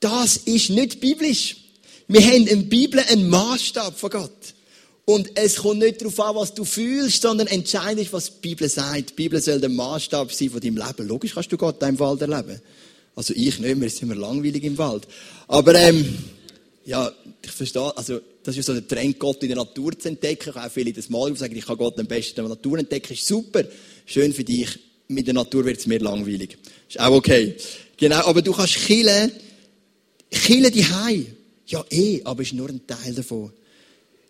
Das 0.00 0.36
ist 0.36 0.70
nicht 0.70 1.00
biblisch. 1.00 1.56
Wir 2.06 2.22
haben 2.22 2.46
in 2.46 2.60
der 2.60 2.68
Bibel 2.68 3.00
einen 3.00 3.28
Maßstab 3.28 3.98
von 3.98 4.10
Gott. 4.10 4.54
Und 5.04 5.30
es 5.36 5.56
kommt 5.56 5.80
nicht 5.80 6.00
darauf 6.00 6.20
an, 6.20 6.36
was 6.36 6.54
du 6.54 6.64
fühlst, 6.64 7.22
sondern 7.22 7.46
entscheidend 7.46 8.02
ist, 8.02 8.12
was 8.12 8.26
die 8.26 8.48
Bibel 8.48 8.68
sagt. 8.68 9.10
Die 9.10 9.14
Bibel 9.14 9.40
soll 9.40 9.58
der 9.58 9.70
Maßstab 9.70 10.32
sein 10.32 10.50
von 10.50 10.60
deinem 10.60 10.76
Leben. 10.76 11.08
Logisch 11.08 11.34
kannst 11.34 11.50
du 11.50 11.56
Gott 11.56 11.82
im 11.82 11.98
Wald 11.98 12.20
erleben. 12.20 12.60
Also 13.16 13.34
ich 13.34 13.58
nicht, 13.58 13.80
wir 13.80 13.90
sind 13.90 14.02
immer 14.02 14.14
langweilig 14.14 14.62
im 14.64 14.78
Wald. 14.78 15.08
Aber, 15.48 15.74
ähm, 15.74 16.18
ja, 16.84 17.10
ich 17.42 17.50
verstehe, 17.50 17.96
also, 17.96 18.20
das 18.42 18.56
ist 18.56 18.66
so 18.66 18.72
der 18.72 18.86
Trend, 18.86 19.18
Gott 19.18 19.42
in 19.42 19.48
der 19.48 19.56
Natur 19.56 19.98
zu 19.98 20.08
entdecken. 20.08 20.50
Ich 20.50 20.56
auch 20.56 20.70
viele 20.70 20.92
das 20.92 21.08
Mal 21.08 21.34
sagen, 21.36 21.56
ich 21.56 21.66
kann 21.66 21.76
Gott 21.76 21.98
am 21.98 22.06
besten 22.06 22.40
in 22.40 22.46
der 22.46 22.56
Natur 22.56 22.78
entdecken. 22.78 23.12
Ist 23.12 23.26
super. 23.26 23.64
Schön 24.06 24.32
für 24.32 24.44
dich. 24.44 24.78
Mit 25.08 25.26
der 25.26 25.34
Natur 25.34 25.64
wird 25.64 25.78
es 25.78 25.86
mir 25.86 25.98
langweilig. 25.98 26.56
Ist 26.88 27.00
auch 27.00 27.12
okay. 27.12 27.56
Genau, 27.96 28.24
aber 28.26 28.40
du 28.40 28.52
kannst 28.52 28.76
killen, 28.76 29.32
killen 30.30 30.72
die 30.72 30.84
Hai. 30.84 31.26
Ja, 31.66 31.84
eh, 31.90 32.22
aber 32.24 32.42
ist 32.42 32.54
nur 32.54 32.68
ein 32.68 32.86
Teil 32.86 33.14
davon. 33.14 33.52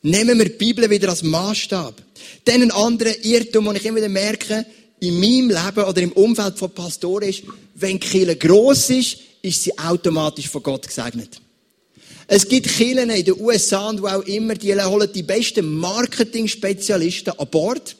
Nehmen 0.02 0.38
wir 0.38 0.46
die 0.46 0.56
Bibel 0.56 0.88
wieder 0.90 1.08
als 1.08 1.22
Maßstab. 1.22 1.94
Dann 2.44 2.62
ein 2.62 2.70
anderer 2.70 3.14
Irrtum, 3.24 3.66
den 3.66 3.76
ich 3.76 3.84
immer 3.84 3.96
wieder 3.96 4.08
merke, 4.08 4.66
in 5.00 5.20
meinem 5.20 5.50
Leben 5.50 5.88
oder 5.88 6.02
im 6.02 6.12
Umfeld 6.12 6.58
von 6.58 6.70
Pastoren 6.70 7.28
ist, 7.28 7.42
wenn 7.74 7.98
die 7.98 8.06
Kirche 8.06 8.36
gross 8.36 8.90
ist, 8.90 9.18
ist 9.42 9.62
sie 9.62 9.78
automatisch 9.78 10.48
von 10.48 10.62
Gott 10.62 10.86
gesegnet. 10.86 11.40
Es 12.26 12.46
gibt 12.46 12.68
Kirchen 12.68 13.10
in 13.10 13.24
den 13.24 13.40
USA 13.40 13.88
und 13.88 14.02
wo 14.02 14.06
auch 14.06 14.22
immer, 14.22 14.54
die 14.54 14.74
holen 14.74 15.10
die 15.14 15.22
besten 15.22 15.78
Marketing-Spezialisten 15.78 17.38
an 17.38 17.48
Bord, 17.48 17.96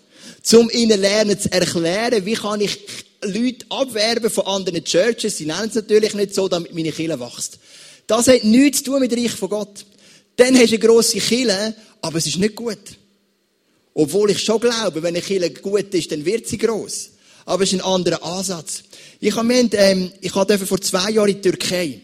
um 0.53 0.71
ihnen 0.71 1.01
lernen 1.01 1.39
zu 1.39 1.51
erklären, 1.51 2.27
wie 2.27 2.35
kann 2.35 2.61
ich 2.61 2.79
Leute 3.23 3.67
abwerben 3.71 4.31
von 4.31 4.47
anderen 4.47 4.85
Churches. 4.85 5.39
Sie 5.39 5.47
nennen 5.47 5.69
es 5.69 5.75
natürlich 5.75 6.15
nicht 6.15 6.35
so, 6.35 6.49
damit 6.49 6.75
meine 6.75 6.93
Kirche 6.93 7.19
wächst. 7.19 7.59
Das 8.09 8.27
hat 8.27 8.43
nichts 8.43 8.79
zu 8.79 8.85
tun 8.85 9.01
mit 9.01 9.13
dem 9.13 9.23
Reich 9.23 9.33
von 9.33 9.51
Gott. 9.51 9.85
Dann 10.35 10.57
hast 10.57 10.73
du 10.73 10.77
eine 10.77 10.79
grosse 10.79 11.19
Kirche, 11.19 11.75
aber 12.01 12.19
es 12.19 12.27
ist 12.27 12.39
nicht 12.39 12.57
gut. 12.57 12.79
Obwohl 13.93 14.31
ich 14.31 14.39
schon 14.39 14.61
glaube, 14.61 15.03
wenn 15.03 15.15
eine 15.15 15.21
Kirche 15.21 15.51
gut 15.51 15.93
ist, 15.95 16.11
dann 16.11 16.25
wird 16.25 16.49
sie 16.49 16.57
gross. 16.57 17.11
Aber 17.45 17.63
es 17.63 17.73
ist 17.73 17.81
ein 17.81 17.85
anderer 17.85 18.23
Ansatz. 18.23 18.83
Ich 19.21 19.37
habe, 19.37 19.53
ähm, 19.53 20.11
ich 20.21 20.35
habe 20.35 20.59
vor 20.59 20.81
zwei 20.81 21.11
Jahren 21.11 21.29
in 21.29 21.35
die 21.37 21.43
Türkei. 21.43 22.01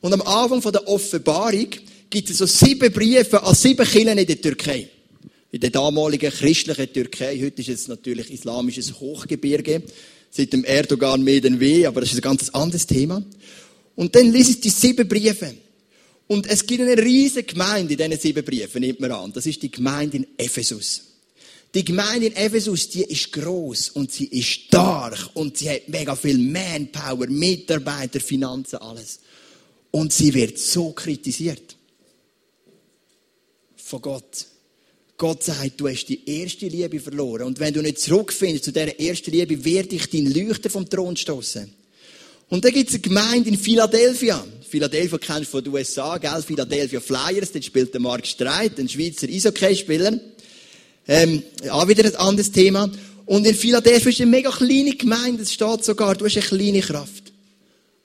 Und 0.00 0.12
am 0.12 0.22
Anfang 0.22 0.62
von 0.62 0.72
der 0.72 0.86
Offenbarung 0.86 1.68
gibt 2.08 2.30
es 2.30 2.38
so 2.38 2.46
sieben 2.46 2.92
Briefe 2.92 3.42
an 3.42 3.54
sieben 3.54 3.86
Kirchen 3.86 4.16
in 4.18 4.26
der 4.26 4.40
Türkei. 4.40 4.88
In 5.50 5.60
der 5.60 5.70
damaligen 5.70 6.30
christlichen 6.30 6.92
Türkei. 6.92 7.40
Heute 7.42 7.62
ist 7.62 7.68
es 7.68 7.88
natürlich 7.88 8.30
islamisches 8.30 9.00
Hochgebirge. 9.00 9.82
Seit 10.30 10.52
dem 10.52 10.62
Erdogan 10.62 11.24
mehr 11.24 11.40
denn 11.40 11.58
weh, 11.58 11.84
aber 11.84 12.02
das 12.02 12.10
ist 12.10 12.18
ein 12.18 12.20
ganz 12.20 12.48
anderes 12.50 12.86
Thema. 12.86 13.24
Und 13.98 14.14
dann 14.14 14.30
liest 14.30 14.50
es 14.50 14.60
die 14.60 14.70
sieben 14.70 15.08
Briefe. 15.08 15.56
Und 16.28 16.46
es 16.46 16.64
gibt 16.64 16.82
eine 16.82 16.96
riesige 16.96 17.52
Gemeinde 17.52 17.94
in 17.94 17.98
diesen 17.98 18.20
sieben 18.20 18.44
Briefen, 18.44 18.80
nimmt 18.80 19.00
man 19.00 19.10
an. 19.10 19.32
Das 19.32 19.44
ist 19.44 19.60
die 19.60 19.72
Gemeinde 19.72 20.18
in 20.18 20.26
Ephesus. 20.36 21.02
Die 21.74 21.84
Gemeinde 21.84 22.26
in 22.26 22.36
Ephesus, 22.36 22.90
die 22.90 23.02
ist 23.02 23.32
groß 23.32 23.88
und 23.90 24.12
sie 24.12 24.26
ist 24.26 24.46
stark 24.46 25.30
und 25.34 25.58
sie 25.58 25.68
hat 25.68 25.88
mega 25.88 26.14
viel 26.14 26.38
Manpower, 26.38 27.26
Mitarbeiter, 27.26 28.20
Finanzen, 28.20 28.76
alles. 28.76 29.18
Und 29.90 30.12
sie 30.12 30.32
wird 30.32 30.60
so 30.60 30.92
kritisiert. 30.92 31.74
Von 33.74 34.00
Gott. 34.00 34.46
Gott 35.16 35.42
sagt, 35.42 35.80
du 35.80 35.88
hast 35.88 36.06
die 36.06 36.24
erste 36.24 36.68
Liebe 36.68 37.00
verloren. 37.00 37.48
Und 37.48 37.58
wenn 37.58 37.74
du 37.74 37.82
nicht 37.82 37.98
zurückfindest 37.98 38.66
zu 38.66 38.70
dieser 38.70 39.00
ersten 39.00 39.32
Liebe, 39.32 39.64
werde 39.64 39.96
ich 39.96 40.08
deinen 40.08 40.32
Leuchter 40.32 40.70
vom 40.70 40.88
Thron 40.88 41.16
stoßen. 41.16 41.77
Und 42.48 42.64
dann 42.64 42.72
gibt 42.72 42.88
es 42.88 42.94
eine 42.94 43.02
Gemeinde 43.02 43.50
in 43.50 43.58
Philadelphia. 43.58 44.44
Philadelphia 44.68 45.18
kennst 45.18 45.48
du 45.48 45.50
von 45.50 45.64
den 45.64 45.72
USA, 45.72 46.18
gell? 46.18 46.42
Philadelphia 46.42 47.00
Flyers, 47.00 47.52
dort 47.52 47.64
spielt 47.64 47.92
der 47.92 48.00
Mark 48.00 48.26
Streit, 48.26 48.78
ein 48.78 48.88
Schweizer 48.88 49.28
Eishockey-Spieler. 49.28 50.18
Ähm, 51.06 51.42
auch 51.70 51.88
wieder 51.88 52.04
ein 52.04 52.16
anderes 52.16 52.52
Thema. 52.52 52.90
Und 53.26 53.46
in 53.46 53.54
Philadelphia 53.54 54.10
ist 54.10 54.20
eine 54.20 54.30
mega 54.30 54.50
kleine 54.50 54.94
Gemeinde, 54.94 55.42
es 55.42 55.52
steht 55.52 55.84
sogar, 55.84 56.14
du 56.14 56.24
hast 56.24 56.36
eine 56.36 56.46
kleine 56.46 56.80
Kraft. 56.80 57.24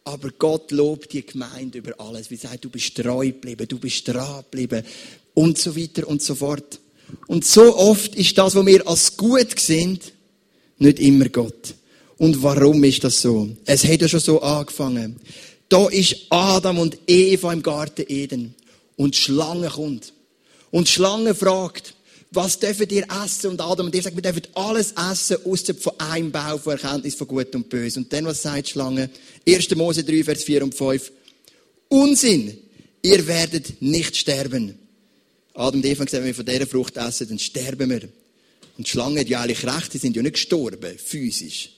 Aber 0.06 0.32
Gott 0.32 0.72
lobt 0.72 1.14
die 1.14 1.26
Gemeinde 1.26 1.78
über 1.78 1.98
alles. 1.98 2.30
Wie 2.30 2.36
sagt, 2.36 2.66
du 2.66 2.70
bist 2.70 2.96
treu 2.96 3.28
geblieben, 3.28 3.68
du 3.68 3.80
bist 3.80 4.06
dran 4.08 4.44
geblieben 4.44 4.84
und 5.34 5.58
so 5.58 5.76
weiter 5.78 6.08
und 6.08 6.22
so 6.22 6.36
fort. 6.36 6.80
Und 7.28 7.46
so 7.46 7.76
oft 7.78 8.16
ist 8.16 8.38
das, 8.38 8.56
was 8.56 8.66
wir 8.66 8.86
als 8.88 9.16
gut 9.16 9.60
sind, 9.60 10.12
nicht 10.78 11.00
immer 11.00 11.30
Gott. 11.30 11.76
Und 12.18 12.44
warum 12.44 12.84
ist 12.84 13.04
das 13.04 13.22
so? 13.22 13.50
Es 13.66 13.84
hat 13.84 14.02
ja 14.02 14.08
schon 14.08 14.20
so 14.20 14.42
angefangen. 14.42 15.16
Da 15.70 15.88
ist 15.88 16.28
Adam 16.30 16.80
und 16.80 16.98
Eva 17.08 17.52
im 17.52 17.64
Garten 17.64 18.06
Eden. 18.08 18.56
Und 18.96 19.16
Schlange 19.16 19.70
kommt. 19.70 20.14
Und 20.70 20.88
Schlange 20.88 21.34
fragt, 21.34 21.96
was 22.32 22.60
dürfen 22.60 22.90
ihr 22.90 23.06
essen? 23.24 23.52
Und 23.52 23.62
Adam 23.62 23.88
und 23.88 23.96
Eva 23.96 24.04
sagen, 24.04 24.16
wir 24.16 24.22
dürfen 24.24 24.48
alles 24.54 24.94
essen, 25.12 25.38
außer 25.46 25.74
von 25.76 26.00
einem 26.00 26.32
Bau 26.32 26.58
von 26.58 26.74
Erkenntnis 26.74 27.16
von 27.16 27.28
Gut 27.28 27.56
und 27.56 27.70
Böse. 27.70 28.00
Und 28.00 28.14
dann, 28.14 28.26
was 28.26 28.42
sagt 28.42 28.70
Schlange? 28.70 29.10
1. 29.48 29.76
Mose 29.76 30.04
3, 30.04 30.24
Vers 30.24 30.44
4 30.44 30.64
und 30.64 30.76
5. 30.76 31.12
Unsinn! 31.90 32.58
Ihr 33.02 33.28
werdet 33.28 33.82
nicht 33.82 34.16
sterben. 34.16 34.78
Adam 35.54 35.82
und 35.82 35.86
Eva 35.86 36.00
haben 36.00 36.06
gesagt, 36.06 36.24
wenn 36.24 36.28
wir 36.28 36.36
von 36.36 36.46
dieser 36.46 36.68
Frucht 36.68 36.98
essen, 36.98 37.28
dann 37.30 37.40
sterben 37.40 37.90
wir. 37.90 38.08
Und 38.78 38.88
Schlange 38.88 39.20
hat 39.20 39.28
ja 39.28 39.42
eigentlich 39.42 39.66
recht, 39.66 39.92
sie 39.92 39.98
sind 39.98 40.16
ja 40.16 40.22
nicht 40.22 40.34
gestorben, 40.34 40.98
physisch 40.98 41.70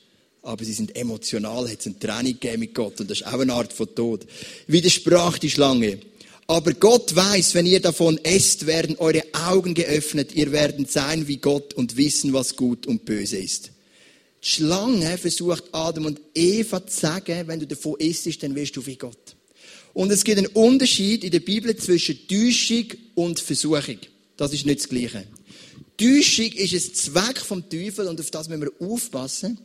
aber 0.46 0.64
sie 0.64 0.74
sind 0.74 0.96
emotional, 0.96 1.70
hat 1.70 1.80
es 1.80 1.88
eine 1.88 2.00
Trennung 2.00 2.34
gegeben 2.40 2.60
mit 2.60 2.76
Gott 2.76 3.00
und 3.00 3.10
das 3.10 3.22
ist 3.22 3.28
auch 3.28 3.40
eine 3.40 3.54
Art 3.54 3.74
von 3.74 3.94
Tod. 3.94 4.26
Widersprach 4.68 5.38
die 5.38 5.50
Schlange. 5.50 6.00
Aber 6.48 6.74
Gott 6.74 7.16
weiß, 7.16 7.56
wenn 7.56 7.66
ihr 7.66 7.80
davon 7.80 8.20
esst, 8.24 8.68
werden 8.68 8.98
eure 9.00 9.24
Augen 9.34 9.74
geöffnet, 9.74 10.36
ihr 10.36 10.52
werdet 10.52 10.92
sein 10.92 11.28
wie 11.28 11.38
Gott 11.38 11.74
und 11.74 11.98
wissen, 11.98 12.34
was 12.34 12.56
gut 12.56 12.86
und 12.86 13.04
böse 13.06 13.38
ist. 13.38 13.72
Die 14.44 14.50
Schlange 14.50 15.18
versucht 15.18 15.64
Adam 15.72 16.06
und 16.06 16.22
Eva 16.36 16.86
zu 16.86 17.00
sagen, 17.00 17.48
wenn 17.48 17.60
du 17.60 17.66
davon 17.66 17.96
isst, 18.00 18.44
dann 18.44 18.54
wirst 18.54 18.76
du 18.76 18.86
wie 18.86 18.96
Gott. 18.96 19.36
Und 19.94 20.12
es 20.12 20.24
gibt 20.24 20.38
einen 20.38 20.48
Unterschied 20.48 21.24
in 21.24 21.32
der 21.32 21.40
Bibel 21.40 21.76
zwischen 21.78 22.28
Täuschung 22.28 22.86
und 23.16 23.40
Versuchung. 23.40 23.98
Das 24.38 24.54
ist 24.54 24.68
nicht 24.68 24.82
das 24.82 24.90
Gleiche. 24.90 25.26
Täuschung 25.98 26.52
ist 26.52 26.74
ein 26.74 26.94
Zweck 26.94 27.40
vom 27.40 27.68
Teufel 27.68 28.08
und 28.08 28.20
auf 28.20 28.30
das 28.30 28.50
müssen 28.50 28.62
wir 28.62 28.88
aufpassen 28.88 29.58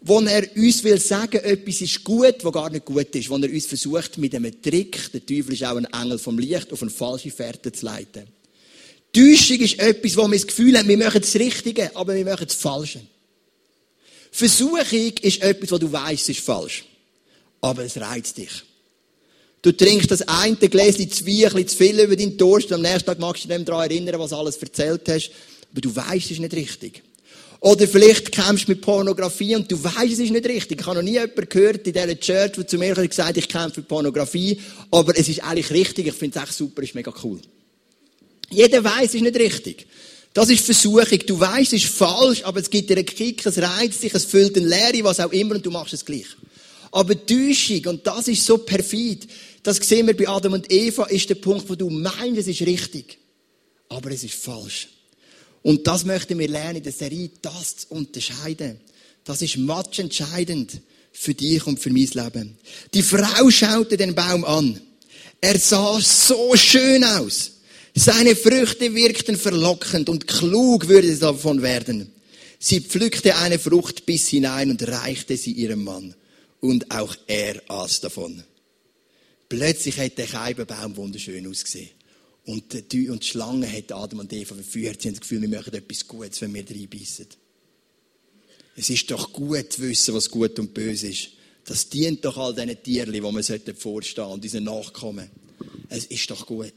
wo 0.00 0.20
er 0.20 0.56
uns 0.56 0.84
will 0.84 1.00
sagen, 1.00 1.38
etwas 1.38 1.80
ist 1.80 2.04
gut, 2.04 2.36
was 2.42 2.52
gar 2.52 2.70
nicht 2.70 2.84
gut 2.84 3.14
ist, 3.14 3.28
wo 3.28 3.36
er 3.36 3.50
uns 3.50 3.66
versucht, 3.66 4.16
mit 4.18 4.34
einem 4.34 4.62
Trick, 4.62 5.10
der 5.12 5.26
Teufel 5.26 5.54
ist 5.54 5.64
auch 5.64 5.76
ein 5.76 5.86
Engel 5.86 6.18
vom 6.18 6.38
Licht, 6.38 6.72
auf 6.72 6.82
eine 6.82 6.90
falsche 6.90 7.30
Fährte 7.30 7.72
zu 7.72 7.84
leiten. 7.84 8.26
Täuschung 9.12 9.58
ist 9.58 9.78
etwas, 9.78 10.16
wo 10.16 10.28
wir 10.28 10.38
das 10.38 10.46
Gefühl 10.46 10.78
haben, 10.78 10.88
wir 10.88 10.98
machen 10.98 11.20
das 11.20 11.34
Richtige, 11.34 11.94
aber 11.96 12.14
wir 12.14 12.24
machen 12.24 12.46
das 12.46 12.56
Falsche. 12.56 13.00
Versuchung 14.30 15.12
ist 15.22 15.42
etwas, 15.42 15.70
was 15.72 15.80
du 15.80 15.90
weißt, 15.90 16.28
ist 16.28 16.40
falsch. 16.40 16.84
Aber 17.60 17.84
es 17.84 17.96
reizt 17.96 18.36
dich. 18.36 18.62
Du 19.62 19.72
trinkst 19.72 20.10
das 20.10 20.22
eine 20.22 20.56
Gläschen 20.56 21.10
Zwiebeln 21.10 21.66
zu 21.66 21.76
viel 21.76 21.98
über 21.98 22.14
deinen 22.14 22.36
Durst 22.36 22.68
und 22.68 22.74
am 22.74 22.82
nächsten 22.82 23.06
Tag 23.06 23.18
magst 23.18 23.44
du 23.44 23.48
dich 23.48 23.64
daran 23.64 23.90
erinnern, 23.90 24.20
was 24.20 24.32
alles 24.32 24.56
erzählt 24.58 25.08
hast. 25.08 25.30
Aber 25.72 25.80
du 25.80 25.94
weißt, 25.94 26.26
es 26.26 26.30
ist 26.32 26.40
nicht 26.40 26.54
richtig. 26.54 27.02
Oder 27.60 27.88
vielleicht 27.88 28.30
kämpfst 28.30 28.68
du 28.68 28.72
mit 28.72 28.80
Pornografie 28.80 29.56
und 29.56 29.70
du 29.70 29.82
weißt, 29.82 30.12
es 30.12 30.18
ist 30.20 30.30
nicht 30.30 30.46
richtig. 30.46 30.80
Ich 30.80 30.86
habe 30.86 30.96
noch 30.96 31.02
nie 31.02 31.14
jemanden 31.14 31.48
gehört 31.48 31.86
in 31.86 31.92
dieser 31.92 32.20
Church, 32.20 32.52
der 32.52 32.66
zu 32.66 32.78
mir 32.78 32.94
gesagt 32.94 33.28
hat, 33.28 33.36
ich 33.36 33.48
kämpfe 33.48 33.80
mit 33.80 33.88
Pornografie, 33.88 34.60
aber 34.90 35.18
es 35.18 35.28
ist 35.28 35.42
eigentlich 35.42 35.70
richtig. 35.70 36.06
Ich 36.06 36.14
finde 36.14 36.38
es 36.38 36.44
echt 36.44 36.52
super, 36.54 36.82
ist 36.82 36.94
mega 36.94 37.12
cool. 37.24 37.40
Jeder 38.50 38.82
weiß, 38.82 39.08
es 39.08 39.14
ist 39.14 39.22
nicht 39.22 39.36
richtig. 39.36 39.86
Das 40.32 40.50
ist 40.50 40.64
Versuchung. 40.64 41.18
Du 41.26 41.40
weißt, 41.40 41.72
es 41.72 41.84
ist 41.84 41.92
falsch, 41.92 42.44
aber 42.44 42.60
es 42.60 42.70
gibt 42.70 42.90
dir 42.90 42.96
einen 42.96 43.06
Kick, 43.06 43.44
es 43.44 43.58
reizt 43.58 44.02
dich, 44.04 44.14
es 44.14 44.24
füllt 44.24 44.56
eine 44.56 44.68
Leere, 44.68 45.02
was 45.02 45.18
auch 45.18 45.32
immer, 45.32 45.56
und 45.56 45.66
du 45.66 45.70
machst 45.70 45.94
es 45.94 46.04
gleich. 46.04 46.26
Aber 46.92 47.14
Täuschung, 47.26 47.84
und 47.86 48.06
das 48.06 48.28
ist 48.28 48.46
so 48.46 48.58
perfid, 48.58 49.26
das 49.62 49.78
sehen 49.78 50.06
wir 50.06 50.16
bei 50.16 50.28
Adam 50.28 50.52
und 50.52 50.70
Eva, 50.70 51.06
ist 51.06 51.28
der 51.28 51.34
Punkt, 51.34 51.68
wo 51.68 51.74
du 51.74 51.90
meinst, 51.90 52.38
es 52.38 52.46
ist 52.46 52.62
richtig. 52.62 53.18
Aber 53.88 54.10
es 54.12 54.22
ist 54.22 54.34
falsch. 54.34 54.88
Und 55.68 55.86
das 55.86 56.06
möchten 56.06 56.38
wir 56.38 56.48
lernen 56.48 56.76
in 56.76 56.82
der 56.82 56.92
Serie, 56.92 57.30
das 57.42 57.76
zu 57.76 57.88
unterscheiden. 57.90 58.80
Das 59.22 59.42
ist 59.42 59.58
match 59.58 59.98
entscheidend 59.98 60.80
für 61.12 61.34
dich 61.34 61.66
und 61.66 61.78
für 61.78 61.90
mein 61.90 62.08
Leben. 62.10 62.56
Die 62.94 63.02
Frau 63.02 63.50
schaute 63.50 63.98
den 63.98 64.14
Baum 64.14 64.46
an. 64.46 64.80
Er 65.42 65.58
sah 65.58 66.00
so 66.00 66.56
schön 66.56 67.04
aus. 67.04 67.50
Seine 67.94 68.34
Früchte 68.34 68.94
wirkten 68.94 69.36
verlockend 69.36 70.08
und 70.08 70.26
klug 70.26 70.88
würde 70.88 71.08
es 71.08 71.18
davon 71.18 71.60
werden. 71.60 72.14
Sie 72.58 72.80
pflückte 72.80 73.36
eine 73.36 73.58
Frucht 73.58 74.06
bis 74.06 74.28
hinein 74.28 74.70
und 74.70 74.88
reichte 74.88 75.36
sie 75.36 75.52
ihrem 75.52 75.84
Mann. 75.84 76.14
Und 76.60 76.90
auch 76.90 77.14
er 77.26 77.60
aß 77.68 78.00
davon. 78.00 78.42
Plötzlich 79.50 79.98
hat 79.98 80.16
der 80.16 80.28
Scheibenbaum 80.28 80.96
wunderschön 80.96 81.46
ausgesehen. 81.46 81.97
Und 82.48 82.92
die, 82.92 83.10
und 83.10 83.22
die 83.22 83.26
Schlange 83.26 83.70
hat 83.70 83.92
Adam 83.92 84.20
und 84.20 84.32
Eva 84.32 84.54
verführt. 84.54 85.02
Sie 85.02 85.08
haben 85.08 85.16
das 85.16 85.20
Gefühl, 85.20 85.42
wir 85.42 85.50
machen 85.50 85.74
etwas 85.74 86.08
Gutes, 86.08 86.40
wenn 86.40 86.54
wir 86.54 86.64
reinbeissen. 86.66 87.26
Es 88.74 88.88
ist 88.88 89.10
doch 89.10 89.34
gut 89.34 89.70
zu 89.70 89.82
wissen, 89.82 90.14
was 90.14 90.30
gut 90.30 90.58
und 90.58 90.72
böse 90.72 91.08
ist. 91.08 91.28
Das 91.66 91.90
dient 91.90 92.24
doch 92.24 92.38
all 92.38 92.54
diesen 92.54 92.82
Tieren, 92.82 93.12
die 93.12 93.20
wir 93.20 93.74
vorstehen 93.76 94.24
und 94.24 94.42
diesen 94.42 94.64
Nachkommen. 94.64 95.28
Es 95.90 96.06
ist 96.06 96.30
doch 96.30 96.46
gut. 96.46 96.72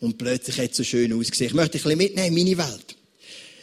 Und 0.00 0.18
plötzlich 0.18 0.58
hat 0.58 0.72
es 0.72 0.76
so 0.76 0.84
schön 0.84 1.14
ausgesehen. 1.14 1.48
Ich 1.48 1.54
möchte 1.54 1.78
ein 1.78 1.82
bisschen 1.82 1.96
mitnehmen 1.96 2.36
in 2.36 2.44
meine 2.44 2.70
Welt. 2.70 2.96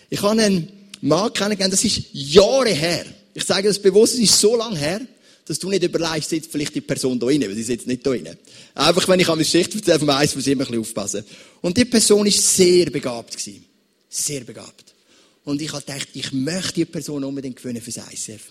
Ich 0.10 0.24
habe 0.24 0.42
einen 0.42 0.72
Mann 1.02 1.32
kennengelernt, 1.34 1.74
das 1.74 1.84
ist 1.84 2.02
Jahre 2.14 2.74
her. 2.74 3.06
Ich 3.36 3.44
sage 3.44 3.68
das 3.68 3.78
bewusst, 3.78 4.16
es 4.16 4.22
ist 4.22 4.40
so 4.40 4.56
lange 4.56 4.80
her, 4.80 5.02
dass 5.46 5.60
du 5.60 5.70
nicht 5.70 5.84
überlegst, 5.84 6.30
sitzt 6.30 6.52
vielleicht 6.52 6.74
die 6.74 6.82
Person 6.82 7.20
da 7.20 7.28
rein, 7.28 7.42
weil 7.42 7.54
sie 7.54 7.64
sitzt 7.64 7.86
nicht 7.86 8.06
da 8.06 8.10
rein. 8.10 8.36
Einfach, 8.74 9.08
wenn 9.08 9.20
ich 9.20 9.28
an 9.28 9.36
meine 9.36 9.44
Geschichte 9.44 9.78
erzähle, 9.78 10.16
Eis, 10.16 10.36
muss 10.36 10.48
ich 10.48 10.54
immer 10.54 10.64
ein 10.64 10.68
bisschen 10.68 10.82
aufpassen. 10.82 11.24
Und 11.62 11.78
die 11.78 11.86
Person 11.86 12.26
ist 12.26 12.56
sehr 12.56 12.90
begabt 12.90 13.38
gewesen. 13.38 13.64
Sehr 14.10 14.42
begabt. 14.42 14.96
Und 15.44 15.62
ich 15.62 15.72
habe 15.72 15.86
gedacht, 15.86 16.08
ich 16.14 16.34
möchte 16.34 16.74
die 16.74 16.86
Person 16.86 17.24
unbedingt 17.24 17.58
gewinnen 17.58 17.82
fürs 17.82 17.98
ICF. 17.98 18.42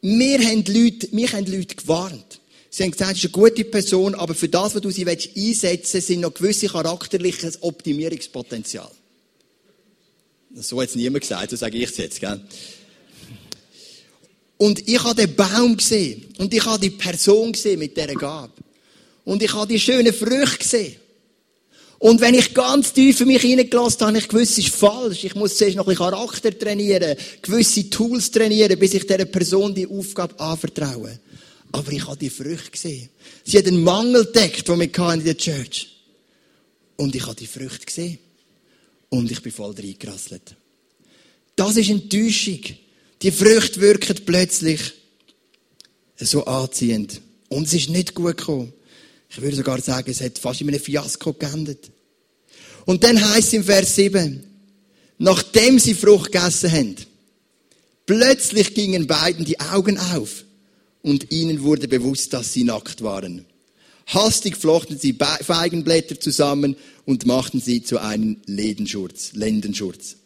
Wir 0.00 0.38
haben 0.38 0.64
Leute, 0.64 1.14
mich 1.14 1.32
haben 1.34 1.44
Leute 1.44 1.76
gewarnt. 1.76 2.40
Sie 2.70 2.84
haben 2.84 2.92
gesagt, 2.92 3.12
es 3.12 3.18
ist 3.18 3.24
eine 3.24 3.32
gute 3.32 3.64
Person, 3.64 4.14
aber 4.14 4.34
für 4.34 4.48
das, 4.48 4.74
was 4.74 4.80
du 4.80 4.90
sie 4.90 5.06
einsetzen 5.06 5.94
willst, 5.94 6.06
sind 6.06 6.20
noch 6.20 6.32
gewisse 6.32 6.68
charakterliche 6.68 7.52
Optimierungspotenzial. 7.60 8.90
So 10.54 10.80
hat 10.80 10.88
es 10.88 10.94
niemand 10.94 11.20
gesagt, 11.20 11.50
so 11.50 11.56
sage 11.56 11.76
ich 11.76 11.90
es 11.90 11.96
jetzt, 11.98 12.20
gell? 12.20 12.40
Und 14.60 14.86
ich 14.86 15.02
habe 15.02 15.14
den 15.14 15.34
Baum 15.34 15.74
gesehen. 15.74 16.26
Und 16.36 16.52
ich 16.52 16.62
habe 16.66 16.78
die 16.78 16.90
Person 16.90 17.50
gesehen 17.50 17.78
mit 17.78 17.96
dieser 17.96 18.14
Gabe. 18.14 18.52
Und 19.24 19.42
ich 19.42 19.54
habe 19.54 19.66
die 19.66 19.80
schönen 19.80 20.12
Früchte 20.12 20.58
gesehen. 20.58 20.96
Und 21.98 22.20
wenn 22.20 22.34
ich 22.34 22.52
ganz 22.52 22.92
tief 22.92 23.16
für 23.16 23.24
mich 23.24 23.40
hineingelassen 23.40 24.00
habe, 24.00 24.08
habe 24.08 24.18
ich 24.18 24.28
gewusst, 24.28 24.52
es 24.52 24.66
ist 24.66 24.74
falsch. 24.74 25.24
Ich 25.24 25.34
muss 25.34 25.56
zuerst 25.56 25.76
noch 25.76 25.86
ein 25.86 25.94
bisschen 25.94 26.10
Charakter 26.10 26.58
trainieren, 26.58 27.16
gewisse 27.40 27.88
Tools 27.88 28.30
trainieren, 28.30 28.78
bis 28.78 28.92
ich 28.92 29.06
dieser 29.06 29.24
Person 29.24 29.74
die 29.74 29.86
Aufgabe 29.86 30.38
anvertraue. 30.38 31.18
Aber 31.72 31.92
ich 31.92 32.06
habe 32.06 32.18
die 32.18 32.28
Früchte 32.28 32.70
gesehen. 32.70 33.08
Sie 33.42 33.56
hat 33.56 33.66
einen 33.66 33.82
Mangel 33.82 34.26
entdeckt, 34.26 34.68
den 34.68 34.78
wir 34.78 35.14
in 35.14 35.24
der 35.24 35.38
Church. 35.38 35.88
Und 36.96 37.14
ich 37.14 37.22
habe 37.22 37.34
die 37.34 37.46
Früchte 37.46 37.86
gesehen. 37.86 38.18
Und 39.08 39.30
ich 39.30 39.40
bin 39.40 39.52
voll 39.52 39.72
reingerasselt. 39.72 40.54
Das 41.56 41.78
ist 41.78 41.88
Enttäuschung. 41.88 42.60
Die 43.22 43.32
Früchte 43.32 43.80
wirken 43.80 44.16
plötzlich 44.24 44.80
so 46.16 46.44
anziehend. 46.44 47.20
Und 47.48 47.66
es 47.66 47.74
ist 47.74 47.90
nicht 47.90 48.14
gut 48.14 48.38
gekommen. 48.38 48.72
Ich 49.28 49.40
würde 49.40 49.56
sogar 49.56 49.80
sagen, 49.80 50.10
es 50.10 50.20
hat 50.20 50.38
fast 50.38 50.60
in 50.60 50.68
einem 50.68 50.80
Fiasko 50.80 51.32
geendet. 51.34 51.90
Und 52.86 53.04
dann 53.04 53.22
heißt 53.22 53.48
es 53.48 53.52
im 53.52 53.64
Vers 53.64 53.94
7, 53.96 54.42
nachdem 55.18 55.78
sie 55.78 55.94
Frucht 55.94 56.32
gegessen 56.32 56.72
haben, 56.72 56.96
plötzlich 58.06 58.74
gingen 58.74 59.06
beiden 59.06 59.44
die 59.44 59.60
Augen 59.60 59.98
auf 59.98 60.44
und 61.02 61.30
ihnen 61.30 61.62
wurde 61.62 61.88
bewusst, 61.88 62.32
dass 62.32 62.52
sie 62.52 62.64
nackt 62.64 63.02
waren. 63.02 63.44
Hastig 64.06 64.56
flochten 64.56 64.98
sie 64.98 65.14
Feigenblätter 65.14 66.18
zusammen 66.18 66.74
und 67.04 67.26
machten 67.26 67.60
sie 67.60 67.82
zu 67.82 67.98
einem 67.98 68.38
Lendenschurz. 68.46 69.32
Lendenschurz. 69.34 70.16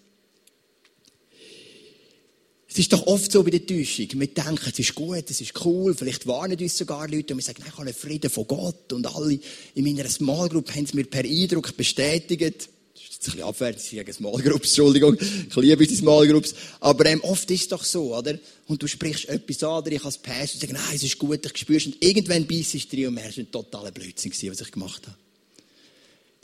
Es 2.75 2.81
ist 2.81 2.93
doch 2.93 3.07
oft 3.07 3.31
so 3.31 3.45
bei 3.45 3.51
der 3.51 3.65
Täuschung. 3.65 4.09
Wir 4.15 4.27
denken, 4.27 4.69
es 4.69 4.77
ist 4.81 4.97
gut, 4.97 5.31
es 5.31 5.41
ist 5.41 5.65
cool, 5.65 5.95
vielleicht 5.95 6.27
warnen 6.27 6.59
uns 6.59 6.77
sogar 6.77 7.07
Leute 7.07 7.33
und 7.33 7.39
wir 7.39 7.45
sagen, 7.45 7.59
nein, 7.61 7.69
ich 7.69 7.79
habe 7.79 7.87
einen 7.87 7.95
Frieden 7.95 8.29
von 8.29 8.49
Gott. 8.49 8.93
Und 8.93 9.07
alle 9.07 9.39
in 9.77 9.85
meiner 9.85 10.09
Small 10.09 10.49
Group 10.49 10.75
haben 10.75 10.83
es 10.83 10.93
mir 10.93 11.05
per 11.05 11.23
Eindruck 11.23 11.77
bestätigt. 11.77 12.43
Das 12.43 13.05
ist 13.05 13.13
jetzt 13.13 13.29
ein 13.29 13.31
bisschen 13.31 13.43
abwertend, 13.43 13.85
ich 13.85 13.97
sage 13.97 14.13
Small 14.13 14.43
Groups, 14.43 14.71
Entschuldigung. 14.71 15.17
Ich 15.17 15.55
liebe 15.55 15.87
die 15.87 15.95
Small 15.95 16.27
Groups. 16.27 16.53
Aber 16.81 17.07
ähm, 17.07 17.21
oft 17.21 17.49
ist 17.53 17.63
es 17.63 17.69
doch 17.69 17.85
so, 17.85 18.13
oder? 18.13 18.37
Und 18.67 18.83
du 18.83 18.89
sprichst 18.89 19.29
etwas 19.29 19.63
an, 19.63 19.79
oder 19.79 19.93
ich 19.93 20.05
als 20.05 20.19
Pastor 20.19 20.61
sage, 20.61 20.73
nein, 20.73 20.97
es 20.97 21.05
ist 21.05 21.17
gut, 21.17 21.47
ich 21.47 21.57
spürst 21.57 21.87
Und 21.87 22.05
irgendwann 22.05 22.45
beißt 22.45 22.93
du 22.93 23.07
und 23.07 23.15
merkst, 23.15 23.31
es 23.31 23.37
war 23.39 23.45
ein 23.45 23.53
totaler 23.53 23.93
Blödsinn, 23.93 24.33
was 24.51 24.61
ich 24.61 24.73
gemacht 24.73 25.07
habe. 25.07 25.17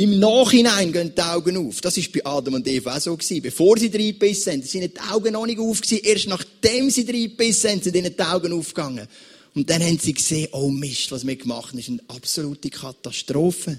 Im 0.01 0.19
Nachhinein 0.19 0.93
gehen 0.93 1.15
die 1.15 1.21
Augen 1.21 1.59
auf. 1.59 1.83
Das 1.83 1.99
war 1.99 2.05
bei 2.15 2.25
Adam 2.25 2.55
und 2.55 2.67
Eva 2.67 2.97
auch 2.97 3.01
so. 3.01 3.15
Gewesen. 3.15 3.43
Bevor 3.43 3.77
sie 3.77 3.89
reingebissen 3.89 4.63
sind, 4.63 4.67
sind 4.67 4.97
die 4.97 5.01
Augen 5.01 5.35
noch 5.35 5.45
nicht 5.45 5.59
auf. 5.59 5.79
Gewesen. 5.79 6.03
Erst 6.03 6.27
nachdem 6.27 6.89
sie 6.89 7.03
reingebissen 7.03 7.71
sind, 7.71 7.85
sind 7.85 7.97
ihnen 7.97 8.17
die 8.17 8.23
Augen 8.23 8.51
aufgegangen. 8.55 9.07
Und 9.55 9.69
dann 9.69 9.83
haben 9.83 9.99
sie 9.99 10.15
gesehen, 10.15 10.49
oh 10.53 10.71
Mist, 10.71 11.13
was 11.13 11.27
wir 11.27 11.37
gemacht 11.37 11.73
haben, 11.73 11.79
ist 11.81 11.91
eine 11.91 12.01
absolute 12.09 12.71
Katastrophe. 12.71 13.79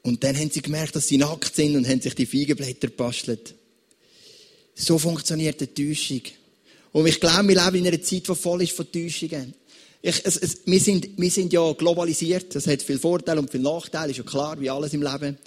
Und 0.00 0.24
dann 0.24 0.34
haben 0.34 0.50
sie 0.50 0.62
gemerkt, 0.62 0.96
dass 0.96 1.08
sie 1.08 1.18
nackt 1.18 1.54
sind 1.54 1.76
und 1.76 1.86
haben 1.86 2.00
sich 2.00 2.14
die 2.14 2.24
Feigenblätter 2.24 2.88
gebastelt. 2.88 3.54
So 4.74 4.96
funktioniert 4.96 5.60
die 5.60 5.66
Täuschung. 5.66 6.22
Und 6.92 7.06
ich 7.06 7.20
glaube, 7.20 7.48
wir 7.48 7.62
leben 7.62 7.76
in 7.76 7.86
einer 7.88 8.02
Zeit, 8.02 8.26
die 8.26 8.34
voll 8.34 8.62
ist 8.62 8.72
von 8.72 8.90
Täuschungen. 8.90 9.54
Ich, 10.02 10.20
es, 10.24 10.36
es, 10.36 10.58
wir, 10.64 10.80
sind, 10.80 11.10
wir 11.16 11.30
sind 11.30 11.52
ja 11.52 11.72
globalisiert. 11.72 12.54
Das 12.54 12.66
hat 12.66 12.82
viel 12.82 12.98
Vorteile 12.98 13.40
und 13.40 13.50
viel 13.50 13.60
Nachteile, 13.60 14.10
ist 14.10 14.16
ja 14.16 14.24
klar, 14.24 14.60
wie 14.60 14.68
alles 14.68 14.92
im 14.92 15.02
Leben. 15.02 15.38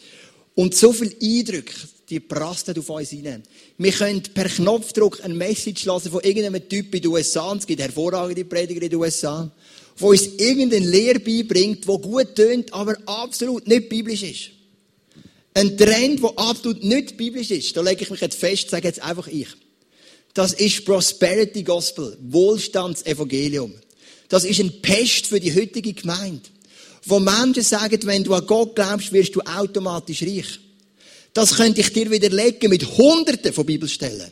Und 0.56 0.74
so 0.74 0.94
viel 0.94 1.14
Eindrücke, 1.22 1.74
die 2.10 2.22
prasseln 2.22 2.80
auf 2.80 2.90
uns 2.90 3.12
rein. 3.12 3.44
Wir 3.78 3.92
können 3.92 4.24
per 4.34 4.48
Knopfdruck 4.48 5.24
ein 5.26 5.38
Message 5.38 5.84
lassen 5.84 6.10
von 6.10 6.22
irgendeinem 6.24 6.68
Typ 6.70 6.96
in 6.96 7.02
den 7.02 7.12
USA. 7.12 7.54
Es 7.54 7.68
gibt 7.68 7.82
hervorragende 7.82 8.46
Prediger 8.46 8.82
in 8.82 8.90
den 8.90 9.00
USA, 9.00 9.52
wo 9.98 10.12
uns 10.12 10.28
irgendeine 10.38 10.86
Lehre 10.86 11.20
beibringt, 11.20 11.84
die 11.84 12.02
gut 12.02 12.36
tönt, 12.36 12.74
aber 12.74 12.98
absolut 13.06 13.68
nicht 13.68 13.90
biblisch 13.90 14.24
ist. 14.24 14.52
Ein 15.54 15.78
Trend, 15.78 16.22
der 16.22 16.32
absolut 16.38 16.84
nicht 16.84 17.18
biblisch 17.18 17.52
ist. 17.52 17.76
Da 17.76 17.82
lege 17.82 18.04
ich 18.04 18.10
mich 18.10 18.22
jetzt 18.22 18.38
fest, 18.38 18.70
sage 18.70 18.88
jetzt 18.88 19.02
einfach 19.02 19.28
ich. 19.28 19.48
Das 20.34 20.54
ist 20.54 20.86
Prosperity 20.86 21.64
Gospel, 21.64 22.18
Wohlstandsevangelium. 22.22 23.74
Das 24.30 24.44
ist 24.44 24.60
ein 24.60 24.82
Pest 24.82 25.28
für 25.28 25.40
die 25.40 25.56
heutige 25.56 25.94
Gemeinde. 25.94 26.42
Wo 27.04 27.20
Menschen 27.20 27.64
sagen, 27.64 28.00
wenn 28.06 28.24
du 28.24 28.34
an 28.34 28.46
Gott 28.46 28.76
glaubst, 28.76 29.14
wirst 29.14 29.36
du 29.36 29.42
automatisch 29.42 30.24
reich. 30.24 30.60
Das 31.34 31.56
könnte 31.56 31.82
ich 31.82 31.94
dir 31.94 32.10
widerlegen 32.10 32.70
mit 32.70 32.98
Hunderten 32.98 33.54
von 33.54 33.66
Bibelstellen. 33.66 34.32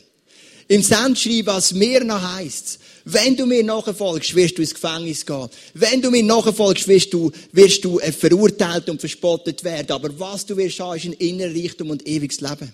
Im 0.67 0.81
Sendschreiben, 0.81 1.47
was 1.47 1.73
mir 1.73 2.03
noch 2.03 2.21
heisst, 2.35 2.79
wenn 3.05 3.35
du 3.35 3.45
mir 3.45 3.63
nachfolgst, 3.63 4.33
wirst 4.33 4.57
du 4.57 4.61
ins 4.61 4.73
Gefängnis 4.73 5.25
gehen. 5.25 5.49
Wenn 5.73 6.01
du 6.01 6.09
mir 6.09 6.23
nachfolgst, 6.23 6.87
wirst 6.87 7.13
du, 7.13 7.31
wirst 7.51 7.83
du 7.83 7.99
äh, 7.99 8.13
verurteilt 8.13 8.89
und 8.89 8.99
verspottet 8.99 9.63
werden. 9.63 9.91
Aber 9.91 10.17
was 10.17 10.45
du 10.45 10.55
wirst 10.55 10.79
haben, 10.79 10.97
ist 10.97 11.05
ein 11.05 11.13
innerer 11.13 11.53
Reichtum 11.53 11.89
und 11.89 12.07
ewiges 12.07 12.39
Leben. 12.39 12.71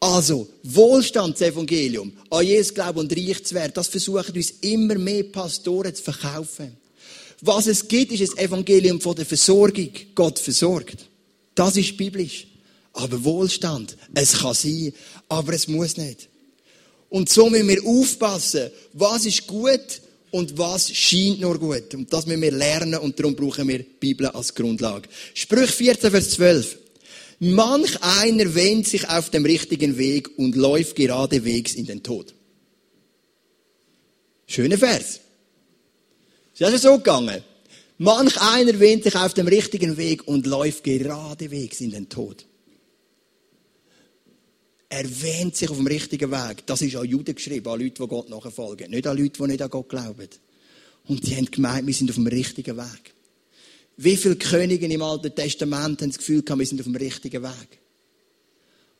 Also, 0.00 0.48
Wohlstandsevangelium, 0.62 2.12
an 2.30 2.46
Jesus 2.46 2.72
glauben 2.72 3.00
und 3.00 3.14
reich 3.14 3.44
zu 3.44 3.54
werden, 3.54 3.72
das 3.74 3.88
versuchen 3.88 4.34
uns 4.34 4.50
immer 4.62 4.94
mehr 4.94 5.24
Pastoren 5.24 5.94
zu 5.94 6.02
verkaufen. 6.02 6.76
Was 7.42 7.66
es 7.66 7.86
gibt, 7.86 8.12
ist 8.12 8.38
ein 8.38 8.46
Evangelium 8.46 8.98
von 8.98 9.14
der 9.14 9.26
Versorgung. 9.26 9.90
Gott 10.14 10.38
versorgt. 10.38 11.06
Das 11.54 11.76
ist 11.76 11.96
biblisch. 11.96 12.46
Aber 12.94 13.22
Wohlstand, 13.22 13.96
es 14.14 14.38
kann 14.38 14.54
sein, 14.54 14.92
aber 15.28 15.52
es 15.52 15.68
muss 15.68 15.96
nicht. 15.96 16.28
Und 17.08 17.28
so 17.28 17.50
müssen 17.50 17.68
wir 17.68 17.84
aufpassen, 17.84 18.70
was 18.94 19.26
ist 19.26 19.46
gut 19.46 20.00
und 20.30 20.56
was 20.56 20.90
scheint 20.90 21.40
nur 21.40 21.58
gut. 21.58 21.94
Und 21.94 22.12
das 22.12 22.26
müssen 22.26 22.42
wir 22.42 22.52
lernen 22.52 23.00
und 23.00 23.18
darum 23.18 23.34
brauchen 23.34 23.68
wir 23.68 23.78
die 23.78 23.84
Bibel 23.84 24.26
als 24.28 24.54
Grundlage. 24.54 25.08
Sprüch 25.34 25.70
14, 25.70 26.10
Vers 26.10 26.30
12. 26.30 26.78
Manch 27.42 27.96
einer 28.02 28.54
wendet 28.54 28.88
sich 28.88 29.08
auf 29.08 29.30
dem 29.30 29.46
richtigen 29.46 29.96
Weg 29.96 30.38
und 30.38 30.56
läuft 30.56 30.94
geradewegs 30.94 31.72
in 31.72 31.86
den 31.86 32.02
Tod. 32.02 32.34
Schöner 34.46 34.76
Vers. 34.76 35.20
Ist 36.52 36.60
das 36.60 36.82
so 36.82 36.98
gegangen? 36.98 37.42
Manch 37.96 38.38
einer 38.42 38.78
wendet 38.78 39.04
sich 39.04 39.16
auf 39.16 39.32
dem 39.32 39.48
richtigen 39.48 39.96
Weg 39.96 40.28
und 40.28 40.46
läuft 40.46 40.84
geradewegs 40.84 41.80
in 41.80 41.92
den 41.92 42.10
Tod. 42.10 42.44
Er 44.90 45.04
wähnt 45.22 45.56
sich 45.56 45.70
auf 45.70 45.78
dem 45.78 45.86
richtigen 45.86 46.30
Weg. 46.30 46.66
Das 46.66 46.82
ist 46.82 46.94
an 46.96 47.06
Juden 47.06 47.34
geschrieben, 47.34 47.68
an 47.68 47.80
Leute, 47.80 48.02
die 48.02 48.08
Gott 48.08 48.28
nachfolgen. 48.28 48.90
Nicht 48.90 49.06
an 49.06 49.16
Leute, 49.16 49.42
die 49.42 49.48
nicht 49.48 49.62
an 49.62 49.70
Gott 49.70 49.88
glauben. 49.88 50.28
Und 51.08 51.26
die 51.26 51.36
haben 51.36 51.50
gemeint, 51.50 51.86
wir 51.86 51.94
sind 51.94 52.10
auf 52.10 52.16
dem 52.16 52.26
richtigen 52.26 52.76
Weg. 52.76 53.14
Wie 54.02 54.16
viele 54.16 54.36
Könige 54.36 54.86
im 54.86 55.02
Alten 55.02 55.34
Testament 55.34 56.00
haben 56.00 56.08
das 56.08 56.16
Gefühl 56.16 56.42
gehabt, 56.42 56.58
wir 56.58 56.66
sind 56.66 56.80
auf 56.80 56.86
dem 56.86 56.96
richtigen 56.96 57.42
Weg? 57.42 57.78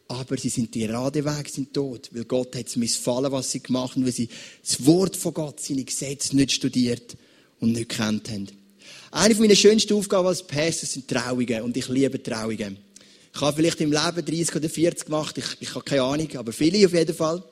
Aber 0.09 0.37
sie 0.37 0.51
sind 0.51 0.73
gerade 0.73 1.25
Weg, 1.25 1.49
sind 1.49 1.73
tot, 1.73 2.11
weil 2.13 2.27
Gott 2.27 2.55
hat 2.55 2.67
es 2.67 2.77
missfallen, 2.77 3.33
was 3.33 3.51
sie 3.51 3.63
gemacht 3.63 3.97
haben, 3.97 4.05
weil 4.05 4.13
sie 4.13 4.29
das 4.63 4.85
Wort 4.85 5.17
von 5.17 5.33
Gott, 5.33 5.59
seine 5.59 5.85
Gesetze 5.85 6.37
nicht 6.37 6.53
studiert 6.53 7.17
und 7.61 7.73
nicht 7.73 7.89
kennt 7.89 8.29
haben. 8.29 8.49
Eine 9.11 9.35
meiner 9.37 9.55
schönsten 9.55 9.95
Aufgaben 9.95 10.29
als 10.29 10.47
Pastor 10.47 10.87
sind 10.87 11.09
Trauungen 11.09 11.63
und 11.63 11.79
ich 11.79 11.89
liebe 11.89 12.23
Trauungen. 12.23 12.77
Ich 13.33 13.41
habe 13.41 13.57
vielleicht 13.57 13.81
im 13.81 13.93
Leben 13.93 14.23
30 14.23 14.55
oder 14.55 14.69
40 14.69 15.07
gemacht, 15.07 15.39
ich, 15.39 15.47
ich 15.61 15.75
habe 15.75 15.85
keine 15.85 16.03
Ahnung, 16.03 16.29
aber 16.37 16.53
viele 16.53 16.85
auf 16.85 16.93
jeden 16.93 17.17
Fall. 17.17 17.43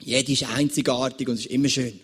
Jede 0.00 0.30
ist 0.30 0.44
einzigartig 0.44 1.28
und 1.28 1.40
ist 1.40 1.46
immer 1.46 1.68
schön. 1.68 1.98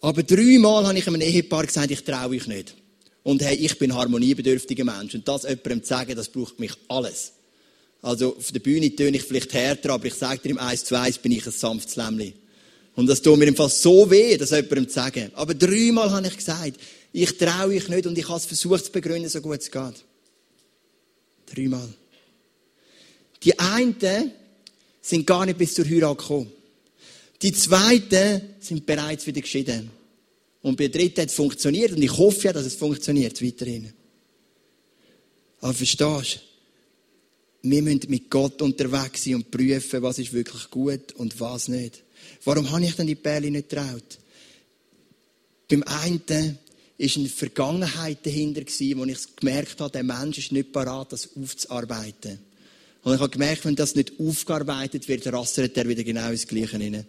Aber 0.00 0.22
dreimal 0.22 0.86
habe 0.86 0.98
ich 0.98 1.06
einem 1.06 1.20
Ehepaar 1.20 1.66
gesagt, 1.66 1.90
ich 1.90 2.02
traue 2.04 2.30
euch 2.30 2.46
nicht. 2.46 2.76
Und 3.22 3.42
hey, 3.42 3.56
ich 3.56 3.78
bin 3.78 3.94
harmoniebedürftiger 3.94 4.84
Mensch. 4.84 5.14
Und 5.14 5.28
das 5.28 5.42
jemandem 5.42 5.82
zu 5.82 5.88
sagen, 5.88 6.16
das 6.16 6.28
braucht 6.28 6.58
mich 6.58 6.72
alles. 6.88 7.32
Also 8.02 8.36
auf 8.36 8.50
der 8.50 8.58
Bühne 8.60 8.94
töne 8.94 9.16
ich 9.16 9.22
vielleicht 9.22 9.54
härter, 9.54 9.90
aber 9.90 10.06
ich 10.06 10.14
sage 10.14 10.40
dir 10.40 10.50
im 10.50 10.58
1 10.58 10.84
zu 10.84 10.98
1 10.98 11.18
bin 11.18 11.32
ich 11.32 11.46
ein 11.46 11.52
sanftes 11.52 11.94
Lämmli. 11.94 12.34
Und 12.96 13.06
das 13.06 13.22
tut 13.22 13.38
mir 13.38 13.46
im 13.46 13.56
Fall 13.56 13.70
so 13.70 14.10
weh, 14.10 14.36
das 14.36 14.50
jemandem 14.50 14.88
zu 14.88 14.94
sagen. 14.94 15.30
Aber 15.34 15.54
dreimal 15.54 16.10
habe 16.10 16.26
ich 16.26 16.36
gesagt, 16.36 16.80
ich 17.12 17.38
traue 17.38 17.74
euch 17.74 17.88
nicht 17.88 18.06
und 18.06 18.18
ich 18.18 18.28
habe 18.28 18.38
es 18.38 18.46
versucht 18.46 18.86
zu 18.86 18.92
begründen, 18.92 19.28
so 19.28 19.40
gut 19.40 19.60
es 19.60 19.70
geht. 19.70 20.04
Dreimal. 21.46 21.88
Die 23.44 23.58
einen 23.58 23.96
sind 25.00 25.26
gar 25.26 25.46
nicht 25.46 25.58
bis 25.58 25.74
zur 25.74 25.84
Heirat 25.84 26.18
gekommen. 26.18 26.52
Die 27.40 27.52
zweiten 27.52 28.42
sind 28.60 28.86
bereits 28.86 29.26
wieder 29.26 29.40
geschieden. 29.40 29.90
Und 30.62 30.76
bei 30.76 30.88
der 30.88 31.00
dritten 31.00 31.22
hat 31.22 31.28
es 31.28 31.34
funktioniert 31.34 31.92
und 31.92 32.02
ich 32.02 32.16
hoffe 32.16 32.46
ja, 32.46 32.52
dass 32.52 32.66
es 32.66 32.76
funktioniert 32.76 33.42
weiterhin. 33.42 33.92
Aber 35.60 35.74
verstehst 35.74 36.36
du? 36.36 37.68
Wir 37.68 37.82
müssen 37.82 38.00
mit 38.08 38.28
Gott 38.28 38.60
unterwegs 38.60 39.24
sein 39.24 39.36
und 39.36 39.50
prüfen, 39.50 40.02
was 40.02 40.18
ist 40.18 40.32
wirklich 40.32 40.68
gut 40.70 41.12
und 41.12 41.38
was 41.38 41.68
nicht. 41.68 42.02
Warum 42.44 42.70
habe 42.70 42.84
ich 42.84 42.96
denn 42.96 43.06
die 43.06 43.14
Perle 43.14 43.50
nicht 43.50 43.68
getraut? 43.68 44.18
Beim 45.68 45.84
einen 45.84 46.58
ist 46.98 47.16
eine 47.16 47.28
Vergangenheit 47.28 48.26
dahinter 48.26 48.62
gewesen, 48.62 48.98
wo 48.98 49.04
ich 49.04 49.36
gemerkt 49.36 49.80
habe, 49.80 49.92
der 49.92 50.02
Mensch 50.02 50.38
ist 50.38 50.52
nicht 50.52 50.72
parat, 50.72 51.12
das 51.12 51.30
aufzuarbeiten. 51.36 52.38
Und 53.02 53.14
ich 53.14 53.20
habe 53.20 53.30
gemerkt, 53.30 53.64
wenn 53.64 53.74
das 53.74 53.94
nicht 53.94 54.12
aufgearbeitet 54.20 55.08
wird, 55.08 55.26
rassert 55.32 55.76
er 55.76 55.88
wieder 55.88 56.04
genau 56.04 56.30
ins 56.30 56.46
Gleiche 56.46 56.78
rein. 56.78 57.06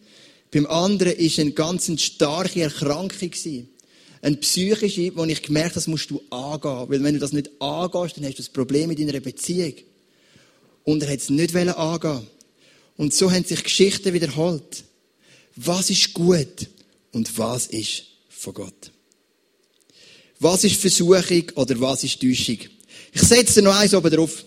Beim 0.54 0.68
anderen 0.68 1.14
ist 1.14 1.40
eine 1.40 1.52
ganz 1.52 1.90
starke 2.00 2.62
Erkrankung. 2.62 3.32
Eine 4.22 4.38
psychische, 4.38 5.16
wo 5.16 5.26
ich 5.26 5.42
gemerkt 5.42 5.72
habe, 5.72 5.76
das 5.76 5.88
musst 5.88 6.12
du 6.12 6.22
angehen. 6.30 6.90
Weil 6.90 7.04
wenn 7.04 7.16
du 7.16 7.20
das 7.20 7.34
nicht 7.34 7.50
angehst, 7.60 8.18
dann 8.18 8.26
hast 8.26 8.36
du 8.36 8.44
das 8.44 8.50
Problem 8.50 8.90
mit 8.90 9.00
deiner 9.00 9.20
Beziehung. 9.20 9.74
Und 10.84 11.02
er 11.02 11.12
hat 11.12 11.20
es 11.20 11.32
nicht 11.32 11.56
angehen 11.56 12.28
Und 12.98 13.16
so 13.16 13.32
haben 13.32 13.44
sich 13.44 13.64
Geschichten 13.64 14.14
wiederholt. 14.14 14.84
Was 15.56 15.90
ist 15.90 16.14
gut 16.14 16.68
und 17.12 17.36
was 17.38 17.68
ist 17.68 18.04
von 18.30 18.54
Gott? 18.54 18.92
Was 20.40 20.64
ist 20.64 20.80
Versuchung 20.80 21.52
oder 21.56 21.80
was 21.80 22.04
ist 22.04 22.22
Täuschung? 22.22 22.60
Ich 23.12 23.22
setze 23.22 23.62
noch 23.62 23.76
eins 23.76 23.96
oben 23.96 24.12
drauf. 24.12 24.46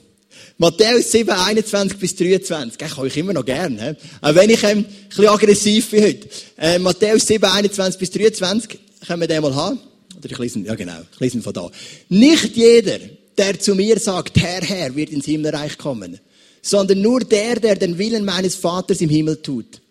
Matthäus 0.59 1.12
7, 1.12 1.29
21 1.29 1.99
bis 1.99 2.16
23. 2.16 2.81
Ich 2.81 2.99
euch 2.99 3.16
immer 3.19 3.35
noch 3.35 3.45
gern. 3.45 3.79
He? 3.79 3.95
Auch 4.23 4.35
wenn 4.35 4.49
ich 4.49 4.62
ähm, 4.62 4.79
ein 4.79 4.87
bisschen 5.09 5.29
aggressiv 5.29 5.90
bin 5.90 6.05
heute. 6.05 6.29
Äh, 6.57 6.79
Matthäus 6.79 7.27
7, 7.27 7.45
21 7.45 7.99
bis 7.99 8.11
23. 8.11 8.79
Können 9.07 9.21
wir 9.21 9.29
den 9.29 9.42
mal 9.42 9.55
haben? 9.55 9.79
Oder 10.16 10.31
ich 10.31 10.38
lese, 10.38 10.61
ja 10.61 10.75
genau, 10.75 11.01
ich 11.12 11.21
lese 11.21 11.42
von 11.42 11.53
da. 11.53 11.71
Nicht 12.09 12.57
jeder, 12.57 12.99
der 13.37 13.61
zu 13.61 13.75
mir 13.75 13.99
sagt, 13.99 14.40
Herr, 14.40 14.62
Herr, 14.62 14.97
wird 14.97 15.11
ins 15.11 15.27
Himmelreich 15.27 15.77
kommen. 15.77 16.19
Sondern 16.62 17.03
nur 17.03 17.21
der, 17.21 17.57
der 17.61 17.77
den 17.77 17.99
Willen 17.99 18.25
meines 18.25 18.55
Vaters 18.55 19.03
im 19.03 19.11
Himmel 19.11 19.42
tut. 19.42 19.83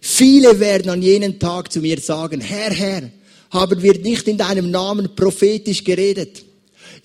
Viele 0.00 0.58
werden 0.58 0.90
an 0.90 1.02
jenem 1.02 1.38
Tag 1.38 1.70
zu 1.70 1.80
mir 1.80 2.00
sagen, 2.00 2.40
Herr, 2.40 2.70
Herr, 2.70 3.10
haben 3.50 3.82
wir 3.82 3.98
nicht 3.98 4.26
in 4.26 4.38
deinem 4.38 4.70
Namen 4.70 5.14
prophetisch 5.14 5.84
geredet? 5.84 6.44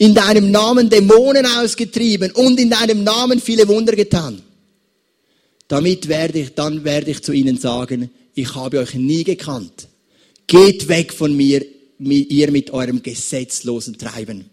In 0.04 0.14
deinem 0.14 0.52
Namen 0.52 0.90
Dämonen 0.90 1.46
ausgetrieben 1.46 2.32
und 2.32 2.60
in 2.60 2.70
deinem 2.70 3.06
Namen 3.06 3.40
viele 3.40 3.70
Wunder 3.70 3.96
getan. 3.96 4.42
Damit 5.70 6.10
werde 6.10 6.40
ich, 6.40 6.54
dann 6.56 6.84
werde 6.84 7.12
ich 7.12 7.24
zu 7.24 7.32
ihnen 7.32 7.58
sagen, 7.58 8.12
ich 8.36 8.54
habe 8.54 8.80
euch 8.80 8.96
nie 8.96 9.24
gekannt. 9.24 9.88
Geht 10.46 10.90
weg 10.90 11.14
von 11.14 11.34
mir, 11.34 11.66
ihr 12.00 12.52
mit 12.52 12.72
eurem 12.72 13.02
gesetzlosen 13.02 13.98
Treiben. 13.98 14.50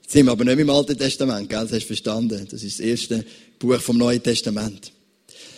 Jetzt 0.00 0.12
sind 0.12 0.24
wir 0.24 0.32
aber 0.32 0.46
nicht 0.46 0.60
im 0.60 0.70
Alten 0.70 0.96
Testament, 0.96 1.50
gell? 1.50 1.60
Das 1.60 1.72
hast 1.72 1.82
du 1.82 1.86
verstanden. 1.88 2.48
Das 2.50 2.62
ist 2.62 2.78
das 2.78 2.86
erste 2.86 3.24
Buch 3.58 3.80
vom 3.82 3.98
Neuen 3.98 4.22
Testament. 4.22 4.92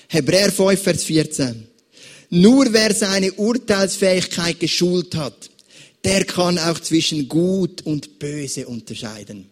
Hebräer 0.09 0.51
5, 0.51 0.83
Vers 0.83 1.05
14. 1.05 1.65
Nur 2.31 2.73
wer 2.73 2.93
seine 2.93 3.31
Urteilsfähigkeit 3.35 4.59
geschult 4.59 5.15
hat, 5.15 5.49
der 6.05 6.25
kann 6.25 6.59
auch 6.59 6.79
zwischen 6.81 7.29
gut 7.29 7.83
und 7.83 8.19
böse 8.19 8.67
unterscheiden. 8.67 9.51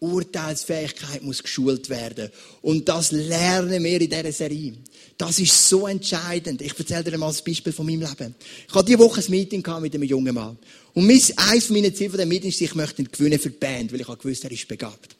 Urteilsfähigkeit 0.00 1.22
muss 1.22 1.42
geschult 1.42 1.88
werden. 1.88 2.30
Und 2.62 2.88
das 2.88 3.12
lernen 3.12 3.82
wir 3.82 4.00
in 4.00 4.10
dieser 4.10 4.32
Serie. 4.32 4.74
Das 5.16 5.38
ist 5.38 5.68
so 5.68 5.86
entscheidend. 5.86 6.60
Ich 6.60 6.78
erzähle 6.78 7.04
dir 7.04 7.18
mal 7.18 7.30
ein 7.30 7.44
Beispiel 7.46 7.72
von 7.72 7.86
meinem 7.86 8.00
Leben. 8.00 8.34
Ich 8.68 8.74
hatte 8.74 8.86
diese 8.86 8.98
Woche 8.98 9.20
ein 9.20 9.30
Meeting 9.30 9.64
mit 9.80 9.94
einem 9.94 10.02
jungen 10.02 10.34
Mann. 10.34 10.58
Und 10.92 11.08
eines 11.10 11.70
meiner 11.70 11.94
Ziele 11.94 12.10
von 12.10 12.18
dem 12.18 12.28
Meeting 12.28 12.50
ist, 12.50 12.60
ich 12.60 12.74
möchte 12.74 13.02
ihn 13.02 13.08
gewinnen 13.10 13.38
für 13.38 13.50
die 13.50 13.58
Band, 13.58 13.92
weil 13.92 14.00
ich 14.00 14.06
gewusst, 14.06 14.44
er 14.44 14.52
ist 14.52 14.68
begabt. 14.68 15.16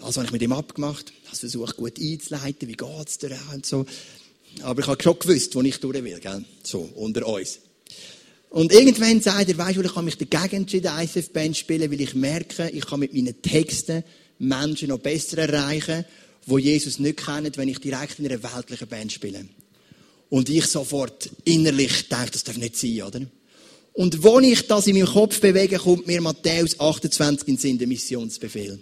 Also 0.00 0.16
habe 0.16 0.26
ich 0.26 0.32
mit 0.32 0.42
ihm 0.42 0.52
abgemacht, 0.52 1.12
habe 1.26 1.36
versucht, 1.36 1.76
gut 1.76 1.98
einzuleiten, 1.98 2.68
wie 2.68 2.76
geht's 2.76 3.18
dir 3.18 3.36
und 3.52 3.66
so. 3.66 3.86
Aber 4.62 4.80
ich 4.80 4.86
habe 4.86 5.02
schon 5.02 5.18
gewusst, 5.18 5.54
wo 5.54 5.62
ich 5.62 5.78
durch 5.80 6.04
will, 6.04 6.20
gell? 6.20 6.44
So, 6.62 6.88
unter 6.94 7.26
uns. 7.26 7.60
Und 8.50 8.72
irgendwann 8.72 9.20
sagt 9.20 9.48
er, 9.48 9.58
weißt 9.58 9.76
du, 9.76 9.82
ich 9.82 9.94
habe 9.94 10.04
mich 10.04 10.16
dagegen 10.16 10.62
entschieden, 10.62 10.90
ICF-Band 10.98 11.54
zu 11.54 11.60
spielen, 11.60 11.90
weil 11.90 12.00
ich 12.00 12.14
merke, 12.14 12.70
ich 12.70 12.86
kann 12.86 13.00
mit 13.00 13.12
meinen 13.12 13.40
Texten 13.42 14.04
Menschen 14.38 14.88
noch 14.88 14.98
besser 14.98 15.38
erreichen, 15.38 16.04
die 16.46 16.58
Jesus 16.60 16.98
nicht 16.98 17.24
kennen, 17.24 17.52
wenn 17.56 17.68
ich 17.68 17.78
direkt 17.78 18.18
in 18.18 18.26
einer 18.26 18.42
weltlichen 18.42 18.88
Band 18.88 19.12
spiele. 19.12 19.44
Und 20.30 20.48
ich 20.48 20.66
sofort 20.66 21.30
innerlich 21.44 22.08
denke, 22.08 22.30
das 22.32 22.44
darf 22.44 22.56
nicht 22.56 22.76
sein, 22.76 23.02
oder? 23.02 23.20
Und 23.92 24.22
wo 24.22 24.38
ich 24.38 24.66
das 24.66 24.86
in 24.86 24.96
meinem 24.96 25.08
Kopf 25.08 25.40
bewege, 25.40 25.76
kommt 25.76 26.06
mir 26.06 26.20
Matthäus 26.20 26.78
28 26.78 27.48
in 27.48 27.56
Sinn, 27.56 27.78
der 27.78 27.88
Missionsbefehl. 27.88 28.78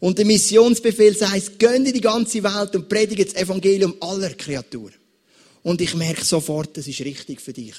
Und 0.00 0.18
der 0.18 0.24
Missionsbefehl 0.24 1.16
sagt, 1.16 1.58
gönn 1.58 1.86
in 1.86 1.92
die 1.92 2.00
ganze 2.00 2.42
Welt 2.42 2.74
und 2.74 2.88
predige 2.88 3.24
das 3.24 3.34
Evangelium 3.34 3.94
aller 4.00 4.30
Kreaturen. 4.30 4.94
Und 5.62 5.80
ich 5.80 5.94
merke 5.94 6.24
sofort, 6.24 6.76
das 6.76 6.88
ist 6.88 7.00
richtig 7.00 7.40
für 7.40 7.52
dich. 7.52 7.74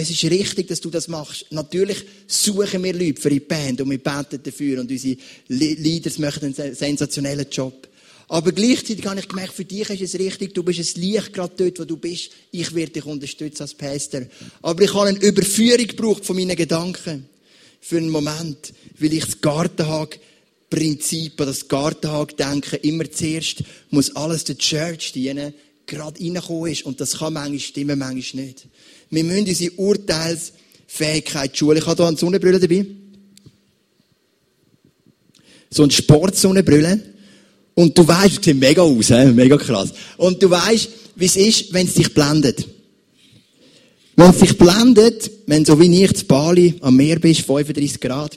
Es 0.00 0.10
ist 0.10 0.22
richtig, 0.30 0.68
dass 0.68 0.80
du 0.80 0.90
das 0.90 1.08
machst. 1.08 1.46
Natürlich 1.50 2.04
suchen 2.28 2.84
wir 2.84 2.92
Leute 2.92 3.20
für 3.20 3.30
die 3.30 3.40
Band 3.40 3.80
und 3.80 3.90
wir 3.90 3.98
beten 3.98 4.40
dafür 4.40 4.80
und 4.80 4.88
unsere 4.88 5.16
Leaders 5.48 6.18
machen 6.18 6.54
einen 6.56 6.74
sensationellen 6.76 7.48
Job. 7.50 7.88
Aber 8.28 8.52
gleichzeitig 8.52 9.04
habe 9.06 9.18
ich 9.18 9.26
gemerkt, 9.26 9.54
für 9.54 9.64
dich 9.64 9.90
ist 9.90 10.14
es 10.14 10.20
richtig, 10.20 10.54
du 10.54 10.62
bist 10.62 10.78
ein 10.78 11.02
Licht 11.02 11.32
gerade 11.32 11.52
dort, 11.56 11.80
wo 11.80 11.84
du 11.84 11.96
bist. 11.96 12.30
Ich 12.52 12.72
werde 12.76 12.92
dich 12.92 13.06
unterstützen 13.06 13.62
als 13.62 13.74
Pastor. 13.74 14.22
Aber 14.62 14.80
ich 14.84 14.94
habe 14.94 15.08
eine 15.08 15.18
Überführung 15.18 15.88
gebraucht 15.88 16.24
von 16.24 16.36
meinen 16.36 16.54
Gedanken. 16.54 17.28
Für 17.80 17.96
einen 17.96 18.10
Moment. 18.10 18.72
Weil 19.00 19.14
ich 19.14 19.24
das 19.24 19.40
Gartenhag-Prinzip, 19.40 21.38
das 21.38 21.66
Gartenhag-Denken 21.66 22.78
immer 22.82 23.10
zuerst 23.10 23.64
muss 23.90 24.14
alles 24.14 24.44
der 24.44 24.58
Church 24.58 25.10
dienen, 25.10 25.54
gerade 25.86 26.20
reingekommen 26.20 26.70
ist. 26.70 26.84
Und 26.84 27.00
das 27.00 27.18
kann 27.18 27.32
manchmal 27.32 27.58
stimmen, 27.58 27.98
manchmal 27.98 28.44
nicht. 28.44 28.68
Wir 29.10 29.24
müssen 29.24 29.46
unsere 29.48 29.72
Urteilsfähigkeit 29.72 31.56
schulen. 31.56 31.78
Ich 31.78 31.86
habe 31.86 31.96
hier 31.96 32.08
einen 32.08 32.16
Sonnenbrille 32.16 32.60
dabei. 32.60 32.86
So 35.70 35.82
eine 35.82 35.92
Sportsonnenbrille. 35.92 37.00
Und 37.74 37.96
du 37.96 38.06
weißt, 38.06 38.38
es 38.38 38.44
sieht 38.44 38.56
mega 38.56 38.82
aus, 38.82 39.08
he? 39.08 39.26
mega 39.26 39.56
krass. 39.56 39.92
Und 40.16 40.42
du 40.42 40.50
weißt, 40.50 40.88
wie 41.14 41.26
es 41.26 41.36
ist, 41.36 41.72
wenn 41.72 41.86
es 41.86 41.94
dich 41.94 42.12
blendet. 42.12 42.66
Wenn 44.16 44.30
es 44.30 44.38
dich 44.38 44.58
blendet, 44.58 45.30
wenn 45.46 45.64
so 45.64 45.78
wie 45.78 46.02
ich 46.02 46.14
zu 46.14 46.24
Bali 46.24 46.74
am 46.80 46.96
Meer 46.96 47.20
bist, 47.20 47.42
35 47.42 48.00
Grad, 48.00 48.36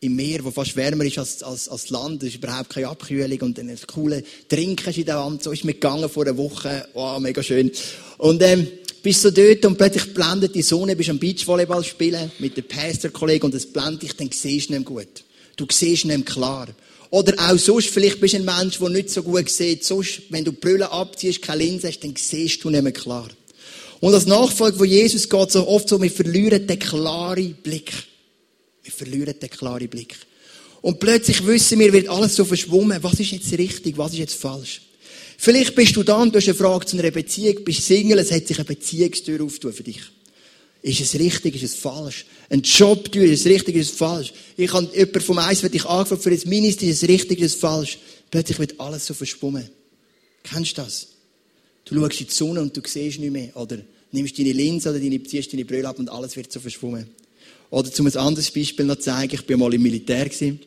im 0.00 0.16
Meer, 0.16 0.44
wo 0.44 0.50
fast 0.50 0.74
wärmer 0.76 1.04
ist 1.04 1.18
als, 1.18 1.42
als, 1.42 1.68
als 1.68 1.90
Land, 1.90 2.22
ist 2.22 2.36
überhaupt 2.36 2.70
keine 2.70 2.88
Abkühlung 2.88 3.38
und 3.42 3.58
dann 3.58 3.68
ein 3.68 3.78
coole 3.86 4.24
Trinken 4.48 4.94
in 4.94 5.04
der 5.04 5.18
Wand, 5.18 5.42
so 5.42 5.52
ist 5.52 5.64
mir 5.64 5.74
gegangen 5.74 6.08
vor 6.08 6.26
einer 6.26 6.36
Woche, 6.36 6.88
wow, 6.94 7.20
mega 7.20 7.42
schön. 7.42 7.70
Und, 8.18 8.42
ähm, 8.42 8.66
bist 9.02 9.22
so 9.22 9.30
dort 9.30 9.64
und 9.64 9.76
plötzlich 9.76 10.12
blendet 10.14 10.54
die 10.54 10.62
Sonne, 10.62 10.96
bist 10.96 11.10
am 11.10 11.18
Beachvolleyball 11.18 11.84
spielen 11.84 12.30
mit 12.38 12.56
dem 12.56 12.64
Pastor-Kollegen 12.64 13.46
und 13.46 13.54
es 13.54 13.66
blendet 13.66 14.02
dich, 14.02 14.16
dann 14.16 14.30
siehst 14.32 14.70
du 14.70 14.74
nicht 14.74 14.84
gut. 14.84 15.24
Du 15.56 15.66
siehst 15.70 16.04
nicht 16.04 16.26
klar. 16.26 16.68
Oder 17.10 17.34
auch 17.38 17.58
sonst, 17.58 17.88
vielleicht 17.88 18.20
bist 18.20 18.34
du 18.34 18.38
ein 18.38 18.44
Mensch, 18.44 18.78
der 18.78 18.88
nicht 18.88 19.10
so 19.10 19.22
gut 19.22 19.48
sieht. 19.48 19.84
Sonst, 19.84 20.22
wenn 20.30 20.44
du 20.44 20.52
Brille 20.52 20.90
abziehst, 20.90 21.42
keine 21.42 21.64
Linse 21.64 21.88
hast, 21.88 22.00
dann 22.00 22.14
siehst 22.16 22.62
du 22.62 22.70
nicht 22.70 22.82
mehr 22.82 22.92
klar. 22.92 23.28
Und 24.00 24.14
als 24.14 24.26
Nachfolger 24.26 24.78
von 24.78 24.88
Jesus 24.88 25.28
geht 25.28 25.50
so 25.50 25.66
oft 25.66 25.88
so, 25.88 26.00
wir 26.00 26.10
verlieren 26.10 26.66
den 26.66 26.78
klaren 26.78 27.54
Blick. 27.62 27.92
Wir 28.82 28.92
verlieren 28.92 29.34
den 29.38 29.50
klaren 29.50 29.88
Blick. 29.88 30.16
Und 30.80 31.00
plötzlich 31.00 31.46
wissen 31.46 31.78
wir, 31.78 31.92
wird 31.92 32.08
alles 32.08 32.36
so 32.36 32.44
verschwommen. 32.44 33.02
Was 33.02 33.20
ist 33.20 33.32
jetzt 33.32 33.52
richtig? 33.52 33.98
Was 33.98 34.12
ist 34.12 34.18
jetzt 34.18 34.34
falsch? 34.34 34.80
Vielleicht 35.42 35.74
bist 35.74 35.96
du 35.96 36.02
da 36.02 36.20
und 36.20 36.34
du 36.34 36.36
hast 36.36 36.48
eine 36.48 36.54
Frage 36.54 36.84
zu 36.84 36.98
einer 36.98 37.10
Beziehung, 37.10 37.64
bist 37.64 37.86
Single, 37.86 38.18
es 38.18 38.30
hat 38.30 38.46
sich 38.46 38.58
eine 38.58 38.66
Beziehungstür 38.66 39.42
aufgetan 39.42 39.72
für 39.72 39.82
dich. 39.82 40.02
Ist 40.82 41.00
es 41.00 41.18
richtig, 41.18 41.54
ist 41.54 41.62
es 41.62 41.74
falsch? 41.76 42.26
Ein 42.50 42.60
Jobtür, 42.60 43.24
ist 43.24 43.40
es 43.40 43.46
richtig, 43.46 43.76
ist 43.76 43.92
es 43.92 43.96
falsch? 43.96 44.34
Ich 44.58 44.70
habe 44.70 44.90
jemanden 44.94 45.20
vom 45.22 45.38
Eis, 45.38 45.62
wird 45.62 45.72
dich 45.72 45.86
angefragt 45.86 46.22
für 46.22 46.30
ein 46.30 46.42
Minister, 46.44 46.84
ist 46.84 47.02
es 47.02 47.08
richtig, 47.08 47.40
ist 47.40 47.54
es 47.54 47.58
falsch? 47.58 47.96
Plötzlich 48.30 48.58
wird 48.58 48.78
alles 48.78 49.06
so 49.06 49.14
verschwommen. 49.14 49.66
Kennst 50.42 50.76
du 50.76 50.82
das? 50.82 51.06
Du 51.86 51.94
schaust 51.94 52.20
in 52.20 52.26
die 52.26 52.34
Sonne 52.34 52.60
und 52.60 52.76
du 52.76 52.82
siehst 52.84 53.18
nicht 53.18 53.32
mehr. 53.32 53.56
Oder 53.56 53.78
nimmst 54.12 54.38
deine 54.38 54.52
Linse 54.52 54.90
oder 54.90 55.00
deine, 55.00 55.22
ziehst 55.22 55.54
deine 55.54 55.64
Brille 55.64 55.88
ab 55.88 55.98
und 55.98 56.10
alles 56.10 56.36
wird 56.36 56.52
so 56.52 56.60
verschwommen. 56.60 57.06
Oder 57.70 57.90
zum 57.90 58.06
ein 58.06 58.16
anderes 58.18 58.50
Beispiel 58.50 58.84
noch 58.84 58.98
zeigen, 58.98 59.36
ich 59.36 59.48
war 59.48 59.56
mal 59.56 59.72
im 59.72 59.82
Militär 59.82 60.26
gewesen. 60.26 60.60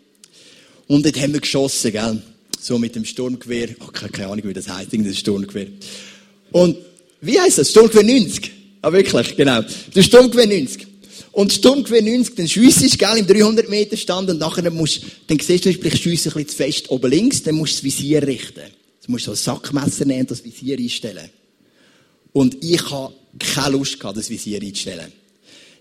Und 0.87 1.05
dort 1.05 1.21
haben 1.21 1.33
wir 1.33 1.41
geschossen, 1.41 1.91
gell? 1.91 2.23
So 2.63 2.79
mit 2.79 2.95
dem 2.95 3.03
Sturmgewehr. 3.03 3.75
Oh, 3.81 3.91
keine, 3.91 4.29
Ahnung, 4.29 4.47
wie 4.47 4.53
das 4.53 4.69
heißt, 4.69 4.93
irgendein 4.93 5.15
Sturmgewehr. 5.15 5.67
Und, 6.53 6.77
wie 7.19 7.37
heißt 7.37 7.57
das? 7.57 7.71
Sturmgewehr 7.71 8.03
90. 8.03 8.51
Ah, 8.81 8.93
wirklich, 8.93 9.35
genau. 9.35 9.61
Der 9.93 10.01
Sturmgewehr 10.01 10.47
90. 10.47 10.87
Und 11.33 11.51
Sturmgewehr 11.51 12.01
90, 12.01 12.35
dann 12.35 12.47
schiessest, 12.47 12.97
gell, 12.97 13.17
im 13.17 13.27
300 13.27 13.67
Meter 13.67 13.97
Stand 13.97 14.29
und 14.29 14.39
nachher 14.39 14.71
musst, 14.71 15.01
dann 15.27 15.39
siehst 15.39 15.65
du, 15.65 15.71
ich 15.71 16.01
schiesse 16.01 16.29
ein 16.29 16.33
bisschen 16.35 16.47
zu 16.47 16.55
fest 16.55 16.89
oben 16.89 17.11
links, 17.11 17.43
dann 17.43 17.55
musst 17.55 17.73
du 17.73 17.75
das 17.77 17.83
Visier 17.83 18.25
richten. 18.25 18.61
Du 19.05 19.11
musst 19.11 19.25
so 19.25 19.31
ein 19.31 19.37
Sackmesser 19.37 20.05
nehmen 20.05 20.21
und 20.21 20.31
das 20.31 20.45
Visier 20.45 20.77
einstellen. 20.77 21.29
Und 22.31 22.63
ich 22.63 22.89
habe 22.89 23.13
keine 23.39 23.75
Lust 23.75 23.99
gehabt, 23.99 24.17
das 24.17 24.29
Visier 24.29 24.61
einzustellen. 24.61 25.11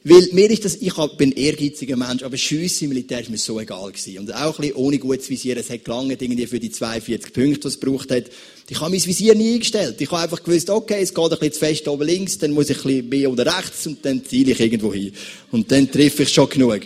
Weil 0.04 0.28
mir 0.32 0.50
ist 0.50 0.64
das, 0.64 0.74
ich 0.80 0.94
bin 1.16 1.30
ein 1.30 1.36
ehrgeiziger 1.36 1.96
Mensch, 1.96 2.24
aber 2.24 2.36
Schüsse 2.36 2.84
im 2.84 2.88
Militär 2.88 3.20
ist 3.20 3.30
mir 3.30 3.38
so 3.38 3.60
egal 3.60 3.92
gewesen. 3.92 4.18
Und 4.18 4.34
auch 4.34 4.58
ein 4.58 4.62
bisschen 4.62 4.76
ohne 4.76 4.98
gutes 4.98 5.30
Visier. 5.30 5.56
Es 5.56 5.70
hat 5.70 5.84
gelangt 5.84 6.20
irgendwie 6.20 6.46
für 6.46 6.58
die 6.58 6.72
42 6.72 7.32
Punkte, 7.32 7.60
die 7.60 7.68
es 7.68 7.78
gebraucht 7.78 8.10
hat. 8.10 8.24
Ich 8.68 8.80
habe 8.80 8.90
mein 8.90 9.04
Visier 9.04 9.36
nie 9.36 9.54
eingestellt. 9.54 10.00
Ich 10.00 10.10
habe 10.10 10.22
einfach 10.22 10.42
gewusst, 10.42 10.70
okay, 10.70 11.02
es 11.02 11.14
geht 11.14 11.24
ein 11.24 11.30
bisschen 11.30 11.52
zu 11.52 11.58
fest 11.60 11.88
oben 11.88 12.06
links, 12.06 12.36
dann 12.38 12.50
muss 12.50 12.70
ich 12.70 12.78
ein 12.78 12.82
bisschen 12.82 13.08
mehr 13.10 13.30
oder 13.30 13.46
rechts 13.46 13.86
und 13.86 14.04
dann 14.04 14.24
ziele 14.24 14.52
ich 14.52 14.60
irgendwo 14.60 14.92
hin. 14.92 15.12
Und 15.52 15.70
dann 15.70 15.88
treffe 15.88 16.24
ich 16.24 16.30
schon 16.30 16.48
genug. 16.48 16.80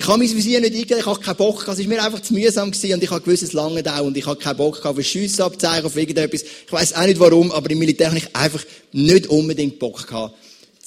Ich 0.00 0.06
habe 0.06 0.18
mein 0.18 0.36
Visier 0.36 0.60
nicht 0.60 0.74
eingestellt, 0.74 1.00
ich 1.00 1.06
habe 1.06 1.20
keinen 1.20 1.36
Bock 1.36 1.60
gehabt. 1.60 1.78
Es 1.78 1.84
war 1.84 1.94
mir 1.94 2.04
einfach 2.04 2.20
zu 2.20 2.34
mühsam 2.34 2.70
gewesen 2.70 2.94
und 2.94 3.02
ich 3.02 3.10
habe 3.10 3.22
gewusst, 3.22 3.42
es 3.44 3.54
lange 3.54 3.82
da 3.82 4.00
und 4.00 4.14
ich 4.16 4.26
habe 4.26 4.38
keinen 4.38 4.58
Bock 4.58 4.76
gehabt 4.76 4.98
auf 4.98 5.04
Schüsse 5.06 5.42
abzeichen, 5.42 5.86
auf 5.86 5.96
irgendetwas. 5.96 6.42
Ich 6.42 6.72
weiß 6.72 6.94
auch 6.94 7.06
nicht 7.06 7.18
warum, 7.18 7.50
aber 7.50 7.70
im 7.70 7.78
Militär 7.78 8.08
habe 8.08 8.18
ich 8.18 8.36
einfach 8.36 8.64
nicht 8.92 9.28
unbedingt 9.28 9.78
Bock 9.78 10.06
gehabt 10.06 10.34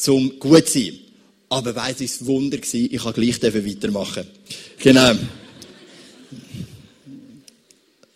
zum 0.01 0.39
gut 0.39 0.67
sein. 0.67 0.93
Aber 1.49 1.75
weiss 1.75 1.99
ich, 1.99 2.11
es 2.11 2.25
Wunder 2.25 2.57
gewesen, 2.57 2.89
ich 2.91 3.03
kann 3.03 3.13
gleich 3.13 3.41
weitermachen. 3.41 4.25
Genau. 4.79 5.13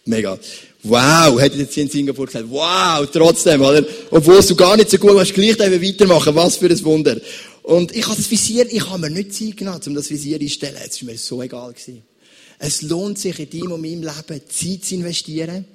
Mega. 0.06 0.39
Wow, 0.84 1.39
hätte 1.39 1.58
jetzt 1.58 1.74
hier 1.74 1.84
in 1.84 1.89
Singapur 1.89 2.28
gesagt, 2.28 2.45
wow, 2.48 3.08
trotzdem, 3.12 3.62
oder? 3.62 3.84
Obwohl 4.12 4.41
du 4.41 4.56
gar 4.56 4.78
nicht 4.78 4.89
so 4.89 4.98
gut 4.98 5.15
warst, 5.15 5.34
gleich 5.34 5.58
weitermachen. 5.58 6.36
Was 6.36 6.58
für 6.58 6.69
ein 6.69 6.84
Wunder. 6.86 7.19
Und 7.63 7.95
ich 7.95 8.06
habe 8.06 8.15
das 8.15 8.30
Visier, 8.30 8.71
ich 8.71 8.88
habe 8.88 9.00
mir 9.00 9.10
nicht 9.10 9.34
Zeit 9.34 9.58
genommen, 9.58 9.82
um 9.88 9.95
das 9.95 10.10
Visier 10.10 10.39
einzustellen. 10.39 10.78
Es 10.88 11.02
war 11.02 11.12
mir 11.12 11.17
so 11.17 11.41
egal 11.41 11.74
gewesen. 11.74 12.04
Es 12.60 12.84
lohnt 12.84 13.19
sich 13.19 13.38
in 13.39 13.50
deinem 13.50 13.71
und 13.74 13.82
meinem 13.82 14.04
Leben 14.04 14.41
Zeit 14.48 14.86
zu 14.86 14.95
investieren, 14.95 15.65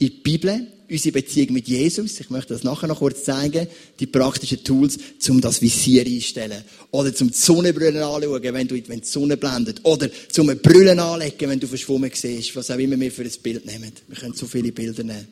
in 0.00 0.06
die 0.06 0.10
Bibel, 0.22 0.66
unsere 0.90 1.12
Beziehung 1.12 1.52
mit 1.52 1.68
Jesus. 1.68 2.18
Ich 2.20 2.30
möchte 2.30 2.54
das 2.54 2.64
nachher 2.64 2.88
noch 2.88 2.98
kurz 2.98 3.22
zeigen. 3.22 3.68
Die 4.00 4.06
praktischen 4.06 4.64
Tools, 4.64 4.98
um 5.28 5.40
das 5.42 5.60
Visier 5.60 6.04
einstellen. 6.06 6.64
Oder 6.90 7.14
zum 7.14 7.30
Sonnenbrüllen 7.30 8.02
anschauen, 8.02 8.42
wenn, 8.42 8.66
du, 8.66 8.80
die 8.80 9.00
Sonne 9.02 9.36
blendet. 9.36 9.80
Oder 9.84 10.08
zum 10.30 10.46
Brüllen 10.58 10.98
anlegen, 10.98 11.50
wenn 11.50 11.60
du 11.60 11.66
verschwommen 11.66 12.10
siehst. 12.12 12.56
Was 12.56 12.70
auch 12.70 12.78
immer 12.78 12.98
wir 12.98 13.12
für 13.12 13.22
ein 13.22 13.32
Bild 13.42 13.66
nehmen. 13.66 13.92
Wir 14.08 14.16
können 14.16 14.34
so 14.34 14.46
viele 14.46 14.72
Bilder 14.72 15.04
nehmen. 15.04 15.28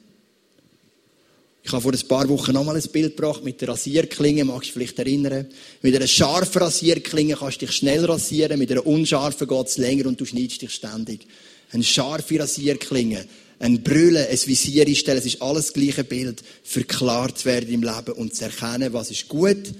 Ich 1.62 1.72
habe 1.72 1.82
vor 1.82 1.92
ein 1.92 2.08
paar 2.08 2.28
Wochen 2.28 2.52
nochmal 2.52 2.76
ein 2.76 2.90
Bild 2.92 3.16
gebracht 3.16 3.42
mit 3.44 3.60
der 3.60 3.68
Rasierklinge, 3.70 4.44
magst 4.44 4.60
du 4.60 4.64
dich 4.64 4.72
vielleicht 4.72 4.98
erinnern. 5.00 5.46
Mit 5.82 5.94
einer 5.94 6.06
scharfen 6.06 6.62
Rasierklinge 6.62 7.36
kannst 7.36 7.60
du 7.60 7.66
dich 7.66 7.74
schnell 7.74 8.04
rasieren, 8.04 8.58
mit 8.58 8.70
einer 8.70 8.86
unscharfen 8.86 9.46
geht 9.46 9.66
es 9.66 9.76
länger 9.76 10.06
und 10.06 10.20
du 10.20 10.24
schneidest 10.24 10.62
dich 10.62 10.70
ständig. 10.70 11.26
Eine 11.70 11.84
scharfe 11.84 12.40
Rasierklinge 12.40 13.26
ein 13.58 13.82
Brüllen, 13.82 14.26
ein 14.26 14.38
Visier 14.46 14.86
einstellen, 14.86 15.18
es 15.18 15.26
ist 15.26 15.42
alles 15.42 15.66
das 15.66 15.72
gleiche 15.74 16.04
Bild, 16.04 16.42
für 16.62 16.84
klar 16.84 17.34
zu 17.34 17.46
werden 17.46 17.72
im 17.72 17.82
Leben 17.82 18.12
und 18.12 18.34
zu 18.34 18.44
erkennen, 18.44 18.92
was 18.92 19.10
ist 19.10 19.28
gut 19.28 19.72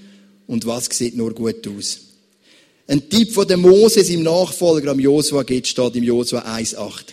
und 0.47 0.67
was 0.67 0.87
sieht 0.87 1.17
nur 1.17 1.33
gut 1.33 1.67
aus. 1.69 2.01
Ein 2.87 3.09
Tipp 3.09 3.33
von 3.33 3.47
dem 3.47 3.61
Moses 3.61 4.09
im 4.09 4.23
Nachfolger 4.23 4.91
am 4.91 4.99
Josua 4.99 5.43
geht, 5.43 5.67
steht 5.67 5.95
im 5.95 6.05
Josua 6.05 6.41
1,8. 6.41 7.05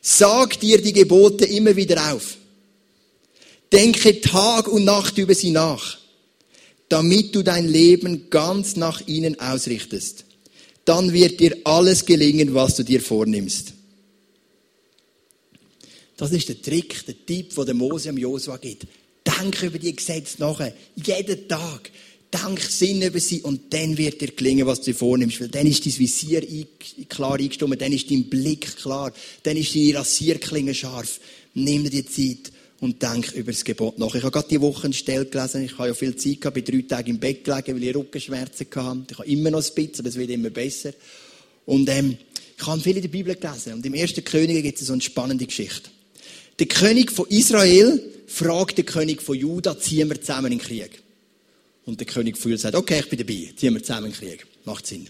Sag 0.00 0.58
dir 0.58 0.80
die 0.80 0.94
Gebote 0.94 1.44
immer 1.44 1.76
wieder 1.76 2.12
auf. 2.12 2.38
Denke 3.70 4.20
Tag 4.20 4.66
und 4.68 4.84
Nacht 4.84 5.18
über 5.18 5.34
sie 5.34 5.50
nach, 5.50 5.98
damit 6.88 7.34
du 7.34 7.42
dein 7.42 7.68
Leben 7.68 8.30
ganz 8.30 8.74
nach 8.74 9.06
ihnen 9.06 9.38
ausrichtest. 9.38 10.24
Dann 10.84 11.12
wird 11.12 11.38
dir 11.38 11.56
alles 11.64 12.06
gelingen, 12.06 12.54
was 12.54 12.74
du 12.76 12.82
dir 12.82 13.00
vornimmst. 13.00 13.74
Das 16.20 16.32
ist 16.32 16.50
der 16.50 16.60
Trick, 16.60 17.06
der 17.06 17.14
Tipp, 17.24 17.54
den 17.54 17.64
der 17.64 17.74
Mose 17.74 18.10
am 18.10 18.18
Josua 18.18 18.58
gibt. 18.58 18.86
Denk 19.26 19.62
über 19.62 19.78
die 19.78 19.96
Gesetze 19.96 20.36
nach. 20.38 20.60
Jeden 20.94 21.48
Tag. 21.48 21.90
Denk 22.30 22.60
Sinn 22.60 23.00
über 23.00 23.18
sie 23.18 23.40
und 23.40 23.72
dann 23.72 23.96
wird 23.96 24.20
dir 24.20 24.28
gelingen, 24.28 24.66
was 24.66 24.80
du 24.80 24.90
dir 24.90 24.98
vornimmst. 24.98 25.40
Weil 25.40 25.48
dann 25.48 25.66
ist 25.66 25.86
dein 25.86 25.98
Visier 25.98 26.42
klar 27.08 27.38
eingestimmt, 27.38 27.80
dann 27.80 27.92
ist 27.94 28.10
dein 28.10 28.28
Blick 28.28 28.76
klar, 28.76 29.14
dann 29.44 29.56
ist 29.56 29.74
deine 29.74 29.94
Rasierklinge 29.94 30.74
scharf. 30.74 31.20
Nimm 31.54 31.84
dir 31.84 32.02
die 32.02 32.04
Zeit 32.04 32.52
und 32.80 33.02
denk 33.02 33.32
über 33.32 33.50
das 33.50 33.64
Gebot 33.64 33.98
nach. 33.98 34.14
Ich 34.14 34.22
habe 34.22 34.30
gerade 34.30 34.48
die 34.48 34.60
Woche 34.60 34.84
eine 34.84 34.92
Stelle 34.92 35.24
gelesen. 35.24 35.64
Ich 35.64 35.78
habe 35.78 35.88
ja 35.88 35.94
viel 35.94 36.14
Zeit 36.16 36.42
gehabt, 36.42 36.54
bin 36.54 36.64
drei 36.66 36.96
Tage 36.96 37.10
im 37.10 37.18
Bett 37.18 37.44
gelegen, 37.44 37.76
weil 37.76 37.82
ich 37.84 37.96
Rückenschmerzen 37.96 38.66
hatte. 38.74 39.06
Ich 39.10 39.18
habe 39.18 39.28
immer 39.28 39.50
noch 39.52 39.66
ein 39.66 39.74
bisschen, 39.74 40.04
das 40.04 40.16
wird 40.16 40.28
immer 40.28 40.50
besser. 40.50 40.92
Und 41.64 41.88
ähm, 41.88 42.18
ich 42.58 42.66
habe 42.66 42.78
viel 42.78 42.96
in 42.96 43.02
der 43.02 43.08
Bibel 43.08 43.34
gelesen. 43.34 43.72
Und 43.72 43.86
im 43.86 43.94
ersten 43.94 44.22
Könige 44.22 44.60
gibt 44.60 44.82
es 44.82 44.86
so 44.86 44.92
eine 44.92 45.00
spannende 45.00 45.46
Geschichte. 45.46 45.88
Der 46.60 46.66
König 46.66 47.10
von 47.10 47.26
Israel 47.28 48.02
fragt 48.26 48.76
den 48.76 48.84
König 48.84 49.22
von 49.22 49.34
Juda, 49.34 49.78
ziehen 49.78 50.10
wir 50.10 50.20
zusammen 50.20 50.52
in 50.52 50.58
den 50.58 50.66
Krieg. 50.66 51.02
Und 51.86 51.98
der 51.98 52.06
König 52.06 52.36
von 52.36 52.50
Juda 52.50 52.60
sagt, 52.60 52.74
okay, 52.74 53.00
ich 53.00 53.08
bin 53.08 53.18
dabei, 53.18 53.52
ziehen 53.56 53.72
wir 53.72 53.82
zusammen 53.82 54.06
in 54.06 54.12
den 54.12 54.18
Krieg. 54.20 54.46
Macht 54.66 54.86
Sinn. 54.86 55.08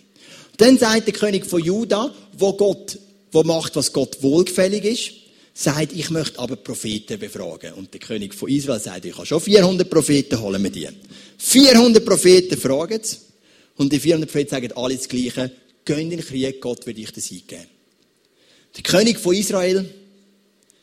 Dann 0.58 0.78
sagt 0.78 1.08
der 1.08 1.14
König 1.14 1.44
von 1.44 1.62
Juda, 1.62 2.14
wo 2.38 2.52
Gott, 2.52 2.98
wo 3.32 3.42
macht, 3.42 3.74
was 3.74 3.92
Gott 3.92 4.22
wohlgefällig 4.22 4.84
ist, 4.84 5.12
sagt, 5.52 5.92
ich 5.92 6.08
möchte 6.10 6.38
aber 6.38 6.54
Propheten 6.54 7.18
befragen. 7.18 7.74
Und 7.74 7.92
der 7.92 8.00
König 8.00 8.32
von 8.32 8.48
Israel 8.48 8.78
sagt, 8.78 9.04
ich 9.04 9.16
habe 9.16 9.26
schon 9.26 9.40
400 9.40 9.90
Propheten, 9.90 10.40
holen 10.40 10.62
wir 10.62 10.70
die. 10.70 10.88
400 11.38 12.04
Propheten 12.04 12.58
fragen 12.58 13.00
es. 13.02 13.22
Und 13.76 13.92
die 13.92 13.98
400 13.98 14.30
Propheten 14.30 14.50
sagen 14.50 14.72
alle 14.76 14.96
das 14.96 15.08
Gleiche. 15.08 15.50
Geh 15.84 16.00
in 16.00 16.10
den 16.10 16.20
Krieg, 16.20 16.60
Gott 16.60 16.86
wird 16.86 16.96
dich 16.96 17.10
das 17.10 17.32
eingeben. 17.32 17.66
Der 18.76 18.82
König 18.84 19.18
von 19.18 19.34
Israel 19.34 19.90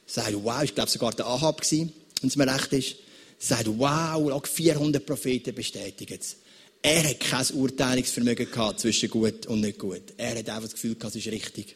sagt, 0.07 0.33
wow, 0.43 0.63
ich 0.63 0.73
glaube 0.73 0.89
sogar 0.89 1.13
der 1.13 1.27
Ahab 1.27 1.61
gewesen, 1.61 1.93
wenn 2.21 2.29
es 2.29 2.35
mir 2.35 2.51
recht 2.51 2.73
ist, 2.73 2.95
sagt, 3.37 3.67
wow, 3.67 4.41
400 4.43 5.05
Propheten 5.05 5.53
bestätigen 5.53 6.17
es. 6.19 6.37
Er 6.81 7.03
hat 7.03 7.19
kein 7.19 7.45
Urteilungsvermögen 7.55 8.49
gehabt 8.49 8.79
zwischen 8.79 9.09
gut 9.09 9.45
und 9.47 9.61
nicht 9.61 9.77
gut. 9.77 10.01
Er 10.15 10.37
hat 10.37 10.49
einfach 10.49 10.63
das 10.63 10.73
Gefühl 10.73 10.95
gehabt, 10.95 11.15
es 11.15 11.25
ist 11.25 11.31
richtig. 11.31 11.75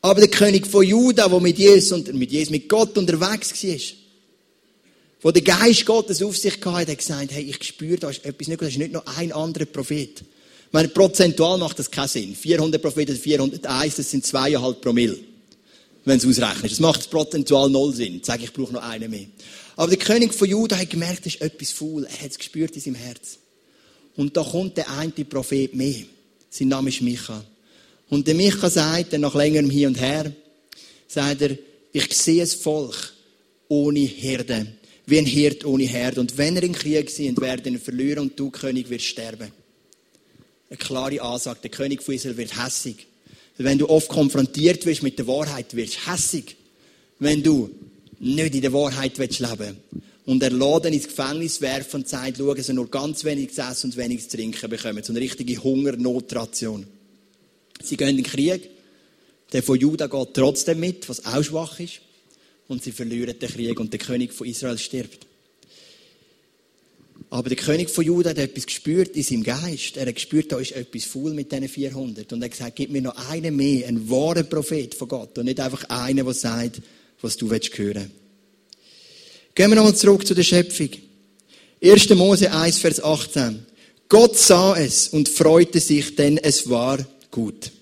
Aber 0.00 0.20
der 0.20 0.30
König 0.30 0.66
von 0.66 0.84
Juda, 0.84 1.28
der 1.28 1.40
mit 1.40 1.58
Jesus, 1.58 1.92
und 1.92 2.12
mit 2.14 2.30
Jesus, 2.30 2.50
mit 2.50 2.68
Gott 2.68 2.96
unterwegs 2.96 3.62
war, 3.62 3.78
wo 5.20 5.30
der 5.32 5.42
Geist 5.42 5.84
Gottes 5.84 6.22
auf 6.22 6.36
sich 6.36 6.54
hatte, 6.64 6.92
hat 6.92 6.98
gesagt, 6.98 7.32
hey, 7.32 7.42
ich 7.42 7.62
spüre, 7.64 7.98
da 7.98 8.10
ist 8.10 8.24
etwas 8.24 8.46
nicht 8.46 8.58
gut, 8.58 8.66
da 8.66 8.68
ist 8.68 8.78
nicht 8.78 8.92
noch 8.92 9.04
ein 9.18 9.32
anderer 9.32 9.64
Prophet. 9.64 10.20
Ich 10.20 10.72
meine, 10.72 10.88
prozentual 10.88 11.58
macht 11.58 11.78
das 11.78 11.90
keinen 11.90 12.08
Sinn. 12.08 12.36
400 12.36 12.80
Propheten, 12.80 13.16
401, 13.16 13.96
das 13.96 14.10
sind 14.10 14.24
zweieinhalb 14.24 14.80
Promille. 14.80 15.18
Wenn 16.08 16.16
es 16.16 16.24
ausrechnet. 16.24 16.72
Das 16.72 16.80
macht 16.80 17.10
prozentual 17.10 17.68
null 17.68 17.94
Sinn. 17.94 18.22
Sag 18.24 18.42
ich 18.42 18.50
brauche 18.50 18.72
noch 18.72 18.82
einen 18.82 19.10
mehr. 19.10 19.26
Aber 19.76 19.90
der 19.90 19.98
König 19.98 20.32
von 20.32 20.48
Juda 20.48 20.78
hat 20.78 20.88
gemerkt, 20.88 21.26
es 21.26 21.34
ist 21.34 21.42
etwas 21.42 21.70
faul. 21.70 22.06
Er 22.06 22.22
hat 22.22 22.30
es 22.30 22.38
gespürt 22.38 22.74
in 22.76 22.80
seinem 22.80 22.94
Herz. 22.94 23.38
Und 24.16 24.34
da 24.34 24.42
kommt 24.42 24.78
der 24.78 24.90
eine 24.90 25.12
Prophet 25.12 25.74
mehr. 25.74 26.06
Sein 26.48 26.68
Name 26.68 26.88
ist 26.88 27.02
Micha. 27.02 27.44
Und 28.08 28.26
der 28.26 28.34
Micha 28.34 28.70
sagt 28.70 29.12
dann 29.12 29.20
nach 29.20 29.34
längerem 29.34 29.68
Hin 29.68 29.88
und 29.88 30.00
Her, 30.00 30.32
sagt 31.08 31.42
er, 31.42 31.58
ich 31.92 32.16
sehe 32.16 32.40
das 32.40 32.54
Volk 32.54 33.12
ohne 33.68 34.00
Herde. 34.00 34.66
Wie 35.04 35.18
ein 35.18 35.26
Hirt 35.26 35.66
ohne 35.66 35.84
Herde. 35.84 36.22
Und 36.22 36.38
wenn 36.38 36.56
er 36.56 36.62
in 36.62 36.72
Krieg 36.72 37.10
sind, 37.10 37.38
werden 37.38 37.74
ihn 37.74 37.78
verlieren 37.78 38.20
und 38.20 38.40
du, 38.40 38.48
König, 38.48 38.88
wirst 38.88 39.04
sterben. 39.04 39.52
Eine 40.70 40.78
klare 40.78 41.20
Ansage. 41.20 41.60
Der 41.64 41.70
König 41.70 42.02
von 42.02 42.14
Israel 42.14 42.38
wird 42.38 42.56
hässig. 42.56 43.08
Wenn 43.58 43.78
du 43.78 43.88
oft 43.88 44.08
konfrontiert 44.08 44.86
wirst 44.86 45.02
mit 45.02 45.18
der 45.18 45.26
Wahrheit, 45.26 45.74
wirst 45.74 45.96
du 45.96 46.12
hässig. 46.12 46.56
Wenn 47.18 47.42
du 47.42 47.70
nicht 48.20 48.54
in 48.54 48.62
der 48.62 48.72
Wahrheit 48.72 49.18
willst 49.18 49.40
leben 49.40 49.76
und 50.24 50.42
er 50.42 50.50
lässt 50.50 50.84
ins 50.86 51.08
Gefängnis 51.08 51.60
werfen 51.60 51.96
und 52.00 52.08
sagt, 52.08 52.36
schau, 52.38 52.54
dass 52.54 52.68
er 52.68 52.74
nur 52.74 52.88
ganz 52.88 53.24
wenig 53.24 53.52
zu 53.52 53.62
essen 53.62 53.90
und 53.90 53.96
wenig 53.96 54.28
zu 54.28 54.36
trinken 54.36 54.70
bekommen. 54.70 55.02
So 55.02 55.12
eine 55.12 55.20
richtige 55.20 55.62
Hungernotration. 55.62 56.86
Sie 57.82 57.96
gehen 57.96 58.10
in 58.10 58.16
den 58.16 58.24
Krieg. 58.24 58.70
Der 59.52 59.62
von 59.62 59.78
Juda 59.78 60.06
geht 60.06 60.34
trotzdem 60.34 60.80
mit, 60.80 61.08
was 61.08 61.24
auch 61.24 61.42
schwach 61.42 61.80
ist. 61.80 62.00
Und 62.68 62.82
sie 62.82 62.92
verlieren 62.92 63.38
den 63.38 63.48
Krieg 63.48 63.80
und 63.80 63.92
der 63.92 64.00
König 64.00 64.34
von 64.34 64.46
Israel 64.46 64.78
stirbt. 64.78 65.26
Aber 67.30 67.50
der 67.50 67.58
König 67.58 67.90
von 67.90 68.04
Juda 68.04 68.30
hat 68.30 68.38
etwas 68.38 68.64
gespürt 68.64 69.14
in 69.14 69.22
seinem 69.22 69.42
Geist. 69.42 69.96
Er 69.96 70.06
hat 70.06 70.14
gespürt, 70.14 70.50
da 70.50 70.58
ist 70.58 70.72
etwas 70.72 71.04
faul 71.04 71.34
mit 71.34 71.52
diesen 71.52 71.68
400. 71.68 72.32
Und 72.32 72.40
er 72.40 72.46
hat 72.46 72.52
gesagt, 72.52 72.76
gib 72.76 72.90
mir 72.90 73.02
noch 73.02 73.30
einen 73.30 73.54
mehr, 73.54 73.86
einen 73.86 74.08
wahren 74.08 74.48
Prophet 74.48 74.94
von 74.94 75.08
Gott. 75.08 75.36
Und 75.36 75.44
nicht 75.44 75.60
einfach 75.60 75.84
einen, 75.90 76.24
der 76.24 76.34
sagt, 76.34 76.80
was 77.20 77.36
du 77.36 77.50
hören 77.50 77.60
willst 77.60 78.10
Gehen 79.54 79.70
wir 79.70 79.74
nochmal 79.74 79.94
zurück 79.94 80.26
zu 80.26 80.34
der 80.34 80.42
Schöpfung. 80.42 80.88
1. 81.82 82.08
Mose 82.10 82.50
1, 82.50 82.78
Vers 82.78 83.02
18. 83.02 83.66
Gott 84.08 84.36
sah 84.38 84.76
es 84.76 85.08
und 85.08 85.28
freute 85.28 85.80
sich, 85.80 86.16
denn 86.16 86.38
es 86.38 86.70
war 86.70 87.04
gut. 87.30 87.72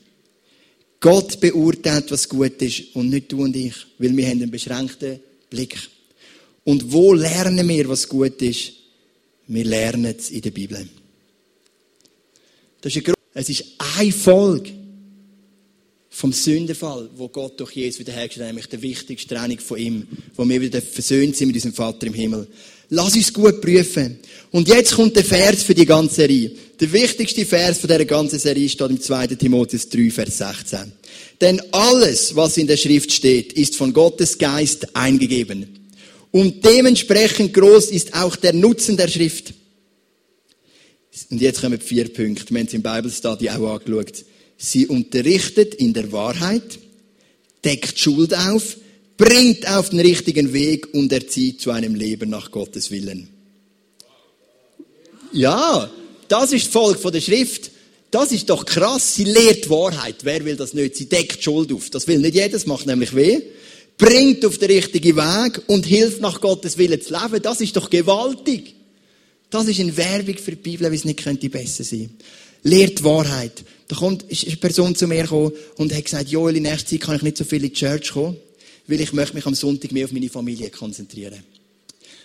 Gott 0.99 1.39
beurteilt, 1.39 2.11
was 2.11 2.29
gut 2.29 2.61
ist 2.63 2.97
und 2.97 3.11
nicht 3.11 3.31
du 3.31 3.43
und 3.43 3.55
ich, 3.55 3.75
weil 3.99 4.17
wir 4.17 4.27
haben 4.27 4.43
einen 4.43 4.51
beschränkten 4.51 5.21
Blick. 5.51 5.79
Und 6.65 6.93
wo 6.93 7.15
lernen 7.15 7.69
wir, 7.69 7.89
was 7.89 8.09
gut 8.09 8.43
ist? 8.43 8.73
Wir 9.49 9.65
lernen 9.65 10.15
es 10.19 10.31
in 10.31 10.43
der 10.43 10.51
Bibel. 10.51 10.89
Das 12.81 12.95
ist 12.95 13.17
es 13.39 13.51
ist 13.51 13.65
eine 13.99 14.13
Folge 14.13 14.73
vom 16.09 16.33
Sündenfall, 16.33 17.11
wo 17.15 17.29
Gott 17.29 17.61
durch 17.61 17.73
Jesus 17.73 18.01
wiederhergestellt 18.01 18.47
hat, 18.47 18.55
nämlich 18.55 18.69
der 18.71 18.81
wichtigste 18.81 19.35
Trennung 19.35 19.59
von 19.59 19.79
ihm, 19.79 20.07
wo 20.35 20.49
wir 20.49 20.59
wieder 20.59 20.81
versöhnt 20.81 21.37
sind 21.37 21.49
mit 21.49 21.57
unserem 21.57 21.75
Vater 21.75 22.07
im 22.07 22.15
Himmel. 22.15 22.49
Lass 22.89 23.15
uns 23.15 23.31
gut 23.35 23.61
prüfen. 23.61 24.19
Und 24.53 24.69
jetzt 24.69 24.95
kommt 24.95 25.17
der 25.17 25.25
Vers 25.25 25.65
für 25.65 25.75
die 25.75 25.85
ganze 25.85 26.15
Serie. 26.15 26.53
Der 26.81 26.91
wichtigste 26.91 27.45
Vers 27.45 27.79
von 27.79 27.89
dieser 27.89 28.07
ganzen 28.07 28.39
Serie 28.39 28.69
steht 28.71 28.89
im 28.89 29.01
2. 29.01 29.27
Timotheus 29.27 29.91
3, 29.91 30.11
Vers 30.11 30.39
16. 30.39 30.93
Denn 31.41 31.61
alles, 31.73 32.35
was 32.35 32.57
in 32.57 32.67
der 32.67 32.79
Schrift 32.79 33.13
steht, 33.13 33.53
ist 33.53 33.77
von 33.77 33.93
Gottes 33.93 34.39
Geist 34.39 34.97
eingegeben. 34.97 35.86
Und 36.37 36.63
dementsprechend 36.67 37.55
groß 37.55 37.87
ist 37.87 38.13
auch 38.13 38.37
der 38.37 38.53
Nutzen 38.53 38.95
der 38.95 39.09
Schrift. 39.09 39.55
Und 41.31 41.41
jetzt 41.41 41.63
kommen 41.63 41.81
vier 41.81 42.13
Punkte. 42.13 42.53
Wir 42.53 42.59
haben 42.59 42.67
es 42.67 42.75
im 42.75 42.83
Bible 42.83 43.11
Study 43.11 43.49
auch 43.49 43.81
angeschaut. 43.81 44.23
Sie 44.59 44.87
unterrichtet 44.87 45.77
in 45.77 45.95
der 45.95 46.13
Wahrheit, 46.13 46.79
deckt 47.65 47.99
Schuld 47.99 48.35
auf, 48.35 48.77
bringt 49.17 49.67
auf 49.67 49.89
den 49.89 50.01
richtigen 50.01 50.53
Weg 50.53 50.93
und 50.93 51.11
erzieht 51.11 51.63
zu 51.63 51.71
einem 51.71 51.95
Leben 51.95 52.29
nach 52.29 52.51
Gottes 52.51 52.91
Willen. 52.91 53.31
Ja, 55.33 55.91
das 56.29 56.53
ist 56.53 56.71
Volk 56.71 56.99
von 56.99 57.13
der 57.15 57.23
Schrift. 57.23 57.71
Das 58.11 58.31
ist 58.31 58.51
doch 58.51 58.67
krass. 58.67 59.15
Sie 59.15 59.25
lehrt 59.25 59.71
Wahrheit. 59.71 60.17
Wer 60.23 60.45
will 60.45 60.57
das 60.57 60.75
nicht? 60.75 60.97
Sie 60.97 61.09
deckt 61.09 61.43
Schuld 61.43 61.73
auf. 61.73 61.89
Das 61.89 62.07
will 62.07 62.19
nicht 62.19 62.35
jeder. 62.35 62.51
Das 62.51 62.67
macht 62.67 62.85
nämlich 62.85 63.17
weh. 63.17 63.41
Bringt 63.99 64.45
auf 64.45 64.59
den 64.59 64.71
richtigen 64.71 65.17
Weg 65.17 65.63
und 65.69 65.87
hilft 65.87 66.21
nach 66.21 66.41
Gottes 66.41 66.77
Willen 66.77 67.01
zu 67.01 67.15
leben. 67.15 67.43
Das 67.43 67.61
ist 67.61 67.77
doch 67.77 67.89
gewaltig. 67.89 68.75
Das 69.49 69.69
ist 69.69 69.81
eine 69.81 69.97
Werbung 69.97 70.37
für 70.37 70.51
die 70.51 70.57
Bibel, 70.57 70.91
wie 70.91 70.97
es 70.97 71.05
nicht 71.05 71.23
könnte 71.23 71.49
besser 71.49 71.85
sein. 71.85 72.11
Lehrt 72.63 73.03
Wahrheit. 73.05 73.65
Da 73.89 73.97
kommt, 73.97 74.25
ist 74.25 74.47
eine 74.47 74.57
Person 74.57 74.95
zu 74.95 75.07
mir 75.07 75.23
gekommen 75.23 75.53
und 75.77 75.95
hat 75.95 76.05
gesagt, 76.05 76.29
Joel, 76.29 76.57
in 76.57 76.65
nächster 76.65 76.91
Zeit 76.91 77.01
kann 77.01 77.17
ich 77.17 77.23
nicht 77.23 77.37
so 77.37 77.45
viel 77.45 77.63
in 77.63 77.71
die 77.71 77.75
Church 77.75 78.13
kommen, 78.13 78.37
weil 78.87 79.01
ich 79.01 79.13
möchte 79.13 79.35
mich 79.35 79.47
am 79.47 79.55
Sonntag 79.55 79.93
mehr 79.93 80.05
auf 80.05 80.13
meine 80.13 80.29
Familie 80.29 80.71
konzentrieren. 80.71 81.43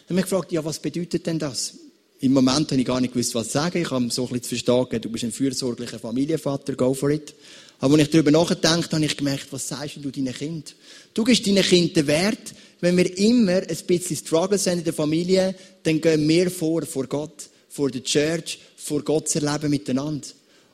Dann 0.08 0.18
habe 0.18 0.20
ich 0.20 0.30
gefragt, 0.30 0.52
ja, 0.52 0.66
was 0.66 0.80
bedeutet 0.80 1.26
denn 1.26 1.40
das? 1.40 1.76
Im 2.20 2.34
Moment 2.34 2.72
habe 2.72 2.82
ich 2.82 2.88
gar 2.88 3.00
nicht 3.00 3.14
gewusst, 3.14 3.34
was 3.34 3.48
zu 3.48 3.54
sagen. 3.54 3.82
Ich 3.82 3.90
habe 3.90 4.10
so 4.10 4.24
ein 4.24 4.40
bisschen 4.40 4.60
zu 4.60 4.66
verstehen, 4.66 5.02
du 5.02 5.10
bist 5.10 5.24
ein 5.24 5.32
fürsorglicher 5.32 6.00
Familienvater, 6.00 6.76
go 6.76 6.94
for 6.94 7.12
it. 7.12 7.34
Aber 7.82 7.96
als 7.96 8.04
ich 8.04 8.10
darüber 8.12 8.30
nachgedacht 8.30 8.94
habe, 8.94 9.04
ich 9.04 9.18
gemerkt, 9.18 9.48
was 9.50 9.68
sagst 9.68 9.98
du 9.98 10.12
deinen 10.12 10.34
Kind? 10.34 10.76
Du 11.16 11.24
gibst 11.24 11.46
deinen 11.46 11.64
Kind 11.64 11.96
den 11.96 12.06
Wert, 12.06 12.54
wenn 12.80 12.96
wir 12.96 13.18
immer 13.18 13.58
ein 13.58 13.78
bisschen 13.88 14.16
Struggles 14.16 14.68
haben 14.68 14.78
in 14.78 14.84
der 14.84 14.94
Familie, 14.94 15.56
dann 15.82 16.00
gehen 16.00 16.30
wir 16.30 16.52
vor, 16.52 16.84
vor 16.86 17.08
Gott, 17.08 17.50
vor 17.70 17.90
der 17.90 18.04
Church, 18.04 18.60
vor 18.78 19.02
Gott 19.04 19.30
zu 19.30 19.44
erleben 19.44 19.72
miteinander. 19.72 20.28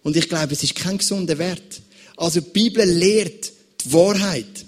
Und 0.03 0.17
ich 0.17 0.27
glaube, 0.27 0.53
es 0.53 0.63
ist 0.63 0.75
kein 0.75 0.97
gesunder 0.97 1.37
Wert. 1.37 1.81
Also 2.17 2.41
die 2.41 2.49
Bibel 2.49 2.85
lehrt 2.85 3.53
die 3.85 3.93
Wahrheit. 3.93 4.65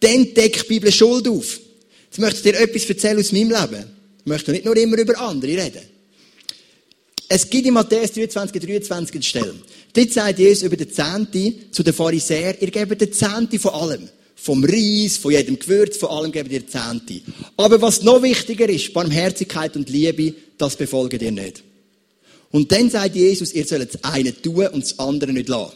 Dann 0.00 0.34
deckt 0.34 0.64
die 0.64 0.68
Bibel 0.68 0.90
Schuld 0.90 1.28
auf. 1.28 1.60
Jetzt 2.06 2.18
möchte 2.18 2.36
ich 2.36 2.42
dir 2.42 2.60
etwas 2.60 2.84
erzählen 2.84 3.18
aus 3.18 3.30
meinem 3.30 3.50
Leben. 3.50 3.84
Ich 4.20 4.26
möchte 4.26 4.50
nicht 4.50 4.64
nur 4.64 4.76
immer 4.76 4.98
über 4.98 5.18
andere 5.20 5.52
reden. 5.52 5.82
Es 7.28 7.48
gibt 7.48 7.66
in 7.66 7.74
Matthäus 7.74 8.12
23, 8.12 8.60
23 8.60 9.14
eine 9.14 9.22
Stelle. 9.22 9.54
Dort 9.96 10.12
sagt 10.12 10.38
Jesus 10.38 10.62
über 10.62 10.76
den 10.76 10.92
Zehnte 10.92 11.54
zu 11.70 11.82
den 11.82 11.94
Pharisäern, 11.94 12.56
ihr 12.60 12.70
gebt 12.70 13.00
den 13.00 13.12
Zehnte 13.14 13.58
von 13.58 13.72
allem. 13.72 14.08
Vom 14.34 14.62
Reis, 14.62 15.16
von 15.16 15.32
jedem 15.32 15.58
Gewürz, 15.58 15.96
von 15.96 16.10
allem 16.10 16.32
gebt 16.32 16.52
ihr 16.52 16.66
Zehnte. 16.66 17.22
Aber 17.56 17.80
was 17.80 18.02
noch 18.02 18.22
wichtiger 18.22 18.68
ist, 18.68 18.92
Barmherzigkeit 18.92 19.74
und 19.74 19.88
Liebe, 19.88 20.34
das 20.58 20.76
befolgt 20.76 21.22
ihr 21.22 21.32
nicht. 21.32 21.62
Und 22.50 22.70
dann 22.72 22.90
sagt 22.90 23.16
Jesus, 23.16 23.54
ihr 23.54 23.64
sollt 23.64 23.94
das 23.94 24.04
eine 24.04 24.34
tun 24.34 24.66
und 24.68 24.84
das 24.84 24.98
andere 24.98 25.32
nicht 25.32 25.48
lassen. 25.48 25.72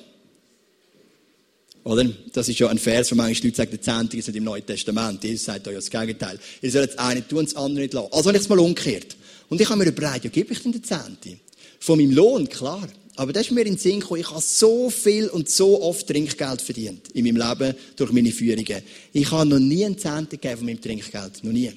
Oder? 1.83 2.11
Das 2.35 2.47
ist 2.51 2.59
ja 2.59 2.69
ein 2.69 2.79
Vers, 2.79 3.11
wo 3.11 3.15
manche 3.15 3.43
Leute 3.43 3.57
sagen, 3.57 3.71
der 3.71 3.81
Zehnte 3.81 4.19
ist 4.19 4.29
nicht 4.29 4.37
im 4.37 4.45
Neuen 4.45 4.67
Testament. 4.67 5.25
Jesus 5.25 5.47
sagt 5.47 5.67
euch 5.67 5.73
ja 5.73 5.79
das 5.79 5.89
Gegenteil. 5.91 6.39
Ihr 6.61 6.71
sollt 6.71 6.91
das 6.91 6.99
eine 6.99 7.27
tun 7.27 7.39
und 7.39 7.49
das 7.49 7.57
andere 7.57 7.85
nicht 7.85 7.95
lassen. 7.95 8.13
Also, 8.13 8.29
wenn 8.29 8.35
ich 8.35 8.43
es 8.43 8.51
mal 8.51 8.59
umkehrt. 8.59 9.17
Und 9.49 9.63
ich 9.63 9.69
habe 9.71 9.83
mir 9.83 9.89
überlegt, 9.89 10.25
ja, 10.25 10.31
gebe 10.31 10.53
ich 10.53 10.63
denn 10.63 10.73
den 10.73 10.85
Zehnte? 10.85 11.39
Von 11.79 11.99
meinem 11.99 12.11
Lohn, 12.11 12.47
klar. 12.51 12.87
Aber 13.21 13.35
das 13.35 13.49
ist 13.49 13.53
mir 13.53 13.61
in 13.67 13.75
den 13.75 13.77
Sinn 13.77 14.01
gekommen, 14.01 14.23
ich 14.23 14.31
habe 14.31 14.41
so 14.41 14.89
viel 14.89 15.29
und 15.29 15.47
so 15.51 15.83
oft 15.83 16.07
Trinkgeld 16.07 16.63
verdient 16.63 17.09
in 17.13 17.27
meinem 17.27 17.37
Leben 17.37 17.75
durch 17.95 18.13
meine 18.13 18.33
Führungen. 18.33 18.83
Ich 19.13 19.31
habe 19.31 19.47
noch 19.47 19.59
nie 19.59 19.85
einen 19.85 19.99
Zehnte 19.99 20.39
gegeben 20.39 20.57
von 20.57 20.67
meinem 20.67 20.81
Trinkgeld. 20.81 21.45
Noch 21.45 21.53
nie. 21.53 21.71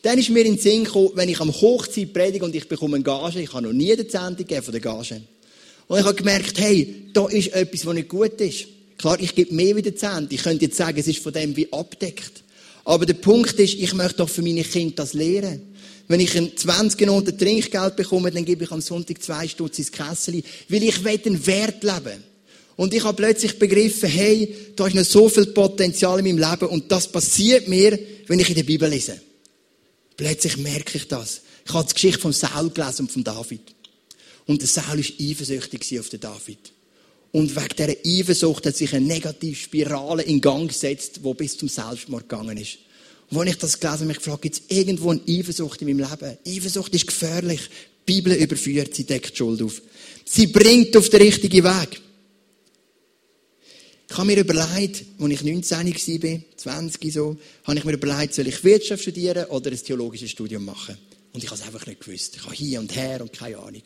Dann 0.00 0.18
ist 0.18 0.30
mir 0.30 0.46
in 0.46 0.54
den 0.54 0.58
Sinn 0.58 0.84
gekommen, 0.84 1.10
wenn 1.14 1.28
ich 1.28 1.38
am 1.40 1.52
Hochzeit 1.52 2.14
predige 2.14 2.46
und 2.46 2.54
ich 2.54 2.66
bekomme 2.66 2.94
eine 2.94 3.04
Gage, 3.04 3.42
ich 3.42 3.52
habe 3.52 3.66
noch 3.66 3.74
nie 3.74 3.94
den 3.94 4.08
Zehnte 4.08 4.44
gegeben 4.44 4.62
von 4.62 4.72
der 4.72 4.80
Gage. 4.80 5.20
Und 5.88 5.98
ich 5.98 6.06
habe 6.06 6.14
gemerkt, 6.14 6.58
hey, 6.58 7.04
da 7.12 7.26
ist 7.26 7.52
etwas, 7.52 7.84
was 7.84 7.92
nicht 7.92 8.08
gut 8.08 8.40
ist. 8.40 8.64
Klar, 8.96 9.20
ich 9.20 9.34
gebe 9.34 9.54
mehr 9.54 9.76
wie 9.76 9.82
den 9.82 9.98
Zehnte. 9.98 10.34
Ich 10.34 10.42
könnte 10.42 10.64
jetzt 10.64 10.78
sagen, 10.78 10.98
es 10.98 11.06
ist 11.06 11.22
von 11.22 11.34
dem 11.34 11.54
wie 11.54 11.70
abdeckt. 11.70 12.44
Aber 12.86 13.04
der 13.04 13.12
Punkt 13.12 13.60
ist, 13.60 13.74
ich 13.74 13.92
möchte 13.92 14.16
doch 14.16 14.30
für 14.30 14.40
meine 14.40 14.64
Kinder 14.64 14.94
das 14.96 15.12
lehren. 15.12 15.71
Wenn 16.08 16.20
ich 16.20 16.36
ein 16.36 16.56
20 16.56 17.00
Minuten 17.00 17.38
Trinkgeld 17.38 17.96
bekomme, 17.96 18.30
dann 18.30 18.44
gebe 18.44 18.64
ich 18.64 18.70
am 18.70 18.80
Sonntag 18.80 19.22
zwei 19.22 19.48
Stutz 19.48 19.78
ins 19.78 19.92
Kessel, 19.92 20.42
weil 20.68 20.82
ich 20.82 20.98
den 21.22 21.46
Wert 21.46 21.82
leben. 21.82 22.22
Und 22.76 22.94
ich 22.94 23.04
habe 23.04 23.16
plötzlich 23.16 23.58
begriffen, 23.58 24.08
hey, 24.08 24.54
da 24.74 24.86
ist 24.86 24.94
noch 24.94 25.04
so 25.04 25.28
viel 25.28 25.46
Potenzial 25.46 26.18
in 26.18 26.36
meinem 26.36 26.50
Leben 26.50 26.66
und 26.66 26.90
das 26.90 27.06
passiert 27.06 27.68
mir, 27.68 27.98
wenn 28.26 28.38
ich 28.38 28.48
in 28.48 28.56
der 28.56 28.62
Bibel 28.62 28.88
lese. 28.88 29.20
Plötzlich 30.16 30.56
merke 30.56 30.98
ich 30.98 31.08
das. 31.08 31.42
Ich 31.64 31.72
habe 31.72 31.86
die 31.86 31.94
Geschichte 31.94 32.20
von 32.20 32.32
Saul 32.32 32.70
gelesen 32.70 33.02
und 33.02 33.12
von 33.12 33.24
David. 33.24 33.60
Und 34.46 34.60
der 34.60 34.68
Saul 34.68 34.98
war 34.98 35.28
eifersüchtig 35.28 36.00
auf 36.00 36.08
den 36.08 36.20
David. 36.20 36.72
Und 37.30 37.56
wegen 37.56 37.76
dieser 37.76 38.20
Eifersucht 38.20 38.66
hat 38.66 38.76
sich 38.76 38.94
eine 38.94 39.06
negative 39.06 39.54
Spirale 39.54 40.22
in 40.22 40.40
Gang 40.40 40.68
gesetzt, 40.68 41.20
die 41.24 41.34
bis 41.34 41.56
zum 41.56 41.68
Selbstmord 41.68 42.28
gegangen 42.28 42.58
ist. 42.58 42.78
Als 43.34 43.50
ich 43.50 43.56
das 43.56 43.80
gelesen 43.80 43.92
habe, 43.92 44.02
habe 44.02 44.12
ich 44.12 44.18
gefragt, 44.18 44.42
gibt 44.42 44.56
es 44.56 44.76
irgendwo 44.76 45.10
eine 45.10 45.20
Eifersucht 45.26 45.80
in 45.82 45.88
meinem 45.88 46.10
Leben? 46.10 46.38
Eifersucht 46.46 46.94
ist 46.94 47.06
gefährlich. 47.06 47.60
Die 48.06 48.12
Bibel 48.12 48.34
überführt, 48.34 48.94
sie 48.94 49.04
deckt 49.04 49.36
Schuld 49.36 49.62
auf. 49.62 49.80
Sie 50.24 50.48
bringt 50.48 50.96
auf 50.96 51.08
den 51.08 51.22
richtigen 51.22 51.64
Weg. 51.64 52.00
Ich 54.10 54.18
habe 54.18 54.26
mir 54.26 54.38
überlegt, 54.38 55.04
als 55.18 55.30
ich 55.30 55.42
19 55.42 56.22
war, 56.22 56.40
20 56.56 57.12
so, 57.12 57.38
habe 57.64 57.78
ich 57.78 57.84
mir 57.84 57.92
überlegt, 57.92 58.34
soll 58.34 58.48
ich 58.48 58.62
Wirtschaft 58.62 59.02
studieren 59.02 59.46
oder 59.46 59.70
ein 59.70 59.82
theologisches 59.82 60.30
Studium 60.30 60.66
machen? 60.66 60.98
Und 61.32 61.42
ich 61.42 61.50
habe 61.50 61.58
es 61.58 61.66
einfach 61.66 61.86
nicht 61.86 62.04
gewusst. 62.04 62.36
Ich 62.36 62.44
habe 62.44 62.54
hier 62.54 62.80
und 62.80 62.94
her 62.94 63.22
und 63.22 63.32
keine 63.32 63.56
Ahnung. 63.56 63.82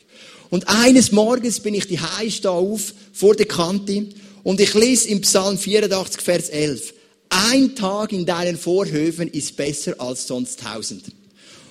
Und 0.49 0.67
eines 0.67 1.13
Morgens 1.13 1.61
bin 1.61 1.73
ich 1.73 1.87
die 1.87 1.99
da 2.41 2.49
auf, 2.49 2.93
vor 3.13 3.35
der 3.35 3.45
Kante, 3.45 4.07
und 4.43 4.59
ich 4.59 4.73
lese 4.73 5.09
im 5.09 5.21
Psalm 5.21 5.57
84, 5.57 6.21
Vers 6.21 6.49
11. 6.49 6.93
Ein 7.29 7.75
Tag 7.75 8.13
in 8.13 8.25
deinen 8.25 8.57
Vorhöfen 8.57 9.27
ist 9.27 9.55
besser 9.55 9.99
als 9.99 10.27
sonst 10.27 10.59
tausend. 10.59 11.05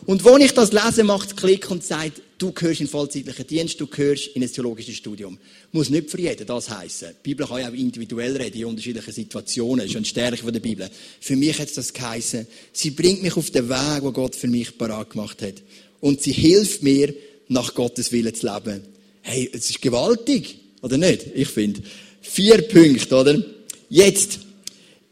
Und 0.05 0.25
wo 0.25 0.37
ich 0.37 0.53
das 0.53 0.73
lese, 0.73 1.03
macht 1.03 1.37
Klick 1.37 1.71
und 1.71 1.83
sagt, 1.83 2.23
du 2.39 2.53
gehörst 2.53 2.81
in 2.81 2.87
vollzeitlichen 2.87 3.47
Dienst, 3.47 3.81
du 3.81 3.87
gehörst 3.87 4.29
in 4.29 4.43
ein 4.43 4.53
theologisches 4.53 4.97
Studium. 4.97 5.39
Muss 5.73 5.91
nicht 5.91 6.11
für 6.11 6.21
jeden 6.21 6.47
das 6.47 6.71
heißen. 6.71 7.09
Die 7.09 7.31
Bibel 7.31 7.47
kann 7.47 7.61
ja 7.61 7.69
auch 7.69 7.75
individuell 7.75 8.37
reden, 8.37 8.59
in 8.59 8.65
unterschiedlichen 8.67 9.13
Situationen. 9.13 9.81
Das 9.81 9.91
ist 9.91 9.97
eine 9.97 10.05
Stärke 10.05 10.37
von 10.37 10.53
der 10.53 10.61
Bibel. 10.61 10.89
Für 11.21 11.35
mich 11.35 11.59
hat 11.59 11.77
das 11.77 11.93
geheißen. 11.93 12.47
Sie 12.73 12.91
bringt 12.91 13.23
mich 13.23 13.37
auf 13.37 13.51
den 13.51 13.69
Weg, 13.69 14.03
wo 14.03 14.13
Gott 14.13 14.37
für 14.37 14.49
mich 14.49 14.79
parat 14.79 15.11
gemacht 15.11 15.43
hat. 15.43 15.55
Und 16.01 16.23
sie 16.23 16.33
hilft 16.33 16.83
mir, 16.83 17.13
nach 17.49 17.75
Gottes 17.75 18.13
Willen 18.13 18.35
zu 18.35 18.47
leben. 18.47 18.83
Hey, 19.23 19.51
es 19.53 19.71
ist 19.71 19.83
gewaltig. 19.83 20.59
Oder 20.83 20.99
nicht? 20.99 21.27
Ich 21.35 21.49
finde. 21.49 21.83
Vier 22.21 22.63
Punkte, 22.63 23.15
oder? 23.17 23.43
Jetzt. 23.89 24.41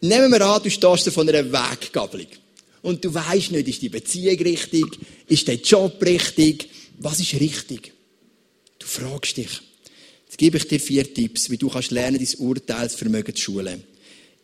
Nehmen 0.05 0.31
wir 0.33 0.43
an, 0.43 0.63
du 0.63 0.69
stehst 0.69 1.09
von 1.13 1.27
einer 1.27 1.51
Weggabelung 1.51 2.27
und 2.83 3.03
du 3.03 3.15
weißt 3.15 3.53
nicht, 3.53 3.69
ist 3.69 3.81
die 3.81 3.89
Beziehung 3.89 4.37
richtig, 4.37 4.85
ist 5.29 5.49
der 5.49 5.55
Job 5.55 5.97
richtig, 6.05 6.69
was 6.99 7.21
ist 7.21 7.41
richtig? 7.41 7.95
Du 8.79 8.87
fragst 8.87 9.39
dich. 9.39 9.63
Jetzt 10.27 10.37
gebe 10.37 10.59
ich 10.59 10.69
dir 10.69 10.79
vier 10.79 11.15
Tipps, 11.15 11.49
wie 11.49 11.57
du 11.57 11.71
kannst 11.71 11.91
lernen, 11.91 12.19
dein 12.19 12.47
Urteilsvermögen 12.47 13.35
zu 13.35 13.45
schulen. 13.45 13.83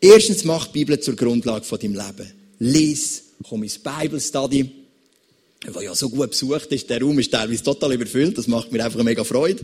Erstens, 0.00 0.44
mach 0.44 0.68
die 0.68 0.78
Bibel 0.78 0.98
zur 0.98 1.14
Grundlage 1.14 1.66
von 1.66 1.78
deinem 1.78 1.94
Leben. 1.94 2.32
Lies, 2.58 3.22
komm 3.46 3.62
ins 3.62 3.78
Bible 3.78 4.18
Study, 4.18 4.66
der 5.66 5.82
ja 5.82 5.94
so 5.94 6.08
gut 6.08 6.30
besucht 6.30 6.72
ist. 6.72 6.88
Der 6.88 7.02
Raum 7.02 7.18
ist 7.18 7.32
teilweise 7.32 7.62
total 7.62 7.92
überfüllt, 7.92 8.38
das 8.38 8.46
macht 8.46 8.72
mir 8.72 8.82
einfach 8.82 9.02
mega 9.02 9.24
Freude. 9.24 9.62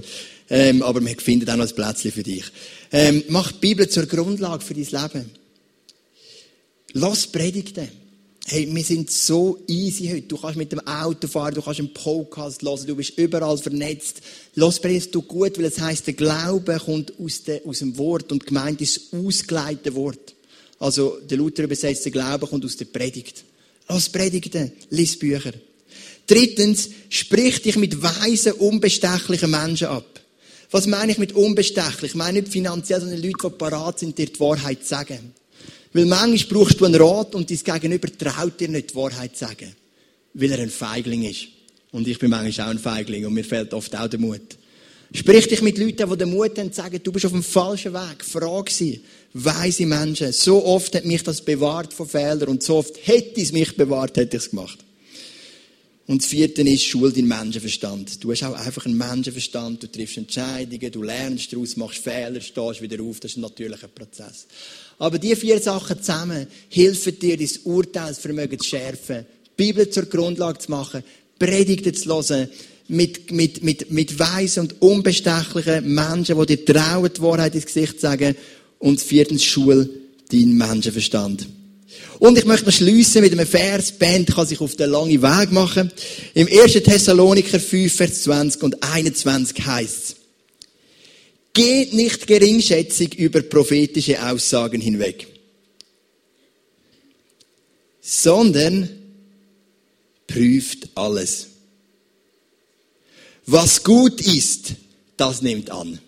Ähm, 0.51 0.83
aber 0.83 1.01
wir 1.03 1.17
finden 1.17 1.49
auch 1.49 1.57
noch 1.57 1.67
ein 1.67 1.75
Plätzchen 1.75 2.13
für 2.13 2.23
dich. 2.23 2.45
Ähm, 2.93 3.25
mach 3.29 3.51
die 3.53 3.61
Bibel 3.61 3.89
zur 3.89 4.05
Grundlage 4.05 4.63
für 4.63 4.75
dein 4.75 4.85
Leben. 4.85 5.46
Lass 6.99 7.27
Predigten. 7.27 7.91
Hey, 8.47 8.67
wir 8.75 8.83
sind 8.83 9.11
so 9.11 9.63
easy 9.67 10.09
heute. 10.09 10.29
Du 10.29 10.39
kannst 10.39 10.57
mit 10.57 10.73
dem 10.73 10.81
Auto 10.87 11.29
fahren, 11.29 11.55
du 11.55 11.61
kannst 11.61 11.79
einen 11.79 11.93
Podcast 11.93 12.63
hören, 12.63 12.87
du 12.87 12.97
bist 12.97 13.19
überall 13.19 13.59
vernetzt. 13.59 14.23
Los 14.55 14.81
bringst 14.81 15.15
du 15.15 15.21
gut, 15.21 15.59
weil 15.59 15.67
es 15.67 15.79
heisst, 15.79 16.07
der 16.07 16.15
Glaube 16.15 16.81
kommt 16.83 17.13
aus, 17.21 17.43
de, 17.43 17.63
aus 17.67 17.81
dem 17.81 17.99
Wort 17.99 18.33
und 18.33 18.47
gemeint 18.47 18.81
ist 18.81 19.13
ausgeleitete 19.13 19.95
Wort. 19.95 20.35
Also, 20.79 21.19
der 21.21 21.37
Luther 21.37 21.65
übersetzt, 21.65 22.07
der 22.07 22.13
Glaube 22.13 22.47
kommt 22.47 22.65
aus 22.65 22.79
der 22.79 22.87
Predigt. 22.87 23.45
Lass 23.89 24.09
Predigten, 24.09 24.73
lies 24.89 25.19
Bücher. 25.19 25.53
Drittens, 26.27 26.89
sprich 27.11 27.61
dich 27.61 27.77
mit 27.77 28.03
weisen, 28.03 28.53
unbestechlichen 28.53 29.51
Menschen 29.51 29.89
ab. 29.89 30.19
Was 30.71 30.87
meine 30.87 31.13
ich 31.13 31.19
mit 31.19 31.35
unbestechlich? 31.35 32.13
Ich 32.13 32.17
meine 32.17 32.41
nicht 32.41 32.51
finanziell, 32.51 33.01
sondern 33.01 33.21
Leute, 33.21 33.37
die 33.51 33.51
parat 33.51 33.99
sind, 33.99 34.17
dir 34.17 34.25
die 34.25 34.41
Wahrheit 34.41 34.81
zu 34.83 34.89
sagen. 34.89 35.35
Weil 35.97 36.05
manchmal 36.05 36.59
brauchst 36.59 36.79
du 36.79 36.85
einen 36.85 37.01
Rat 37.01 37.35
und 37.35 37.51
dein 37.51 37.81
Gegenüber 37.81 38.09
traut 38.19 38.61
dir 38.61 38.69
nicht 38.69 38.91
die 38.91 38.97
Wahrheit 38.97 39.35
zu 39.35 39.47
sagen. 39.47 39.75
Weil 40.35 40.53
er 40.53 40.59
ein 40.59 40.69
Feigling 40.69 41.23
ist. 41.23 41.49
Und 41.91 42.07
ich 42.07 42.19
bin 42.19 42.29
manchmal 42.29 42.67
auch 42.67 42.71
ein 42.73 42.79
Feigling 42.79 43.25
und 43.25 43.33
mir 43.33 43.45
fehlt 43.45 43.73
oft 43.73 43.97
auch 43.97 44.07
der 44.07 44.21
Mut. 44.21 44.59
Sprich 45.15 45.49
dich 45.49 45.63
mit 45.63 45.79
Leuten, 45.79 46.11
die 46.11 46.19
den 46.19 46.31
Mut 46.31 46.59
haben, 46.59 46.71
zu 46.71 46.83
sagen, 46.83 47.01
du 47.03 47.13
bist 47.13 47.25
auf 47.25 47.33
dem 47.33 47.43
falschen 47.43 47.95
Weg. 47.95 48.23
Frag 48.23 48.71
sie. 48.71 49.01
Weise 49.33 49.87
Menschen. 49.87 50.33
So 50.33 50.67
oft 50.67 50.95
hat 50.95 51.07
mich 51.07 51.23
das 51.23 51.41
bewahrt 51.41 51.95
von 51.95 52.07
Fehlern 52.07 52.49
und 52.49 52.63
so 52.63 52.77
oft 52.77 52.95
hätte 53.07 53.41
es 53.41 53.53
mich 53.53 53.75
bewahrt, 53.75 54.19
hätte 54.19 54.37
ich 54.37 54.43
es 54.43 54.51
gemacht. 54.51 54.79
Und 56.07 56.23
das 56.23 56.29
vierte 56.29 56.63
ist, 56.63 56.85
schul 56.85 57.13
deinen 57.13 57.27
Menschenverstand. 57.27 58.23
Du 58.23 58.31
hast 58.31 58.45
auch 58.45 58.55
einfach 58.55 58.87
einen 58.87 58.97
Menschenverstand, 58.97 59.83
du 59.83 59.91
triffst 59.91 60.19
Entscheidungen, 60.19 60.93
du 60.93 61.03
lernst 61.03 61.53
daraus, 61.53 61.77
machst 61.77 61.99
Fehler, 61.99 62.41
stehst 62.41 62.81
wieder 62.81 63.03
auf, 63.03 63.19
das 63.19 63.33
ist 63.33 63.39
ein 63.39 63.41
natürlicher 63.41 63.89
Prozess. 63.89 64.47
Aber 64.99 65.19
die 65.19 65.37
vier 65.37 65.61
Sachen 65.61 66.01
zusammen 66.01 66.47
helfen 66.71 67.19
dir, 67.19 67.37
dein 67.37 67.51
Urteilsvermögen 67.65 68.59
zu 68.59 68.69
schärfen, 68.69 69.27
die 69.47 69.65
Bibel 69.65 69.91
zur 69.91 70.07
Grundlage 70.07 70.59
zu 70.59 70.71
machen, 70.71 71.05
Predigten 71.39 71.95
zu 71.95 72.09
hören, 72.09 72.49
mit, 72.89 73.31
mit, 73.33 73.63
mit, 73.63 73.91
mit 73.91 74.19
weisen 74.19 74.61
und 74.61 74.81
unbestechlichen 74.81 75.93
Menschen, 75.93 76.39
die 76.39 76.57
dir 76.57 76.65
trauen, 76.65 77.11
die 77.15 77.21
Wahrheit 77.21 77.55
ins 77.55 77.67
Gesicht 77.67 77.95
zu 77.95 78.01
sagen. 78.03 78.37
Und 78.79 79.01
viertens, 79.01 79.45
schul 79.45 79.89
deinen 80.31 80.57
Menschenverstand. 80.57 81.47
Und 82.19 82.39
ich 82.39 82.45
möchte 82.45 82.73
schließen 82.73 83.23
mit 83.23 83.33
einem 83.33 83.47
Vers. 83.47 83.93
Die 83.93 83.99
Band 83.99 84.35
kann 84.35 84.47
sich 84.47 84.61
auf 84.61 84.77
den 84.77 84.91
langen 84.91 85.23
Weg 85.23 85.53
machen. 85.53 85.91
Im 86.35 86.47
1. 86.47 86.73
Thessaloniker 86.73 87.61
5, 87.61 87.93
Vers 87.93 88.23
20 88.23 88.63
und 88.63 88.83
21 88.83 89.67
heißt 89.67 90.09
es, 90.09 90.17
Geht 91.57 91.95
nicht 91.95 92.27
geringschätzig 92.27 93.15
über 93.15 93.41
prophetische 93.41 94.23
Aussagen 94.23 94.79
hinweg, 94.79 95.27
sondern 98.03 98.91
prüft 100.27 100.91
alles. 100.95 101.47
Was 103.47 103.83
gut 103.83 104.21
ist, 104.21 104.75
das 105.17 105.41
nimmt 105.41 105.71
an. 105.71 105.99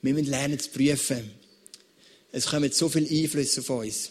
Wir 0.00 0.14
müssen 0.14 0.30
lernen 0.30 0.58
zu 0.58 0.70
prüfen. 0.70 1.30
Es 2.32 2.46
kommen 2.46 2.72
so 2.72 2.88
viele 2.88 3.10
Einflüsse 3.10 3.60
auf 3.60 3.68
uns. 3.68 4.10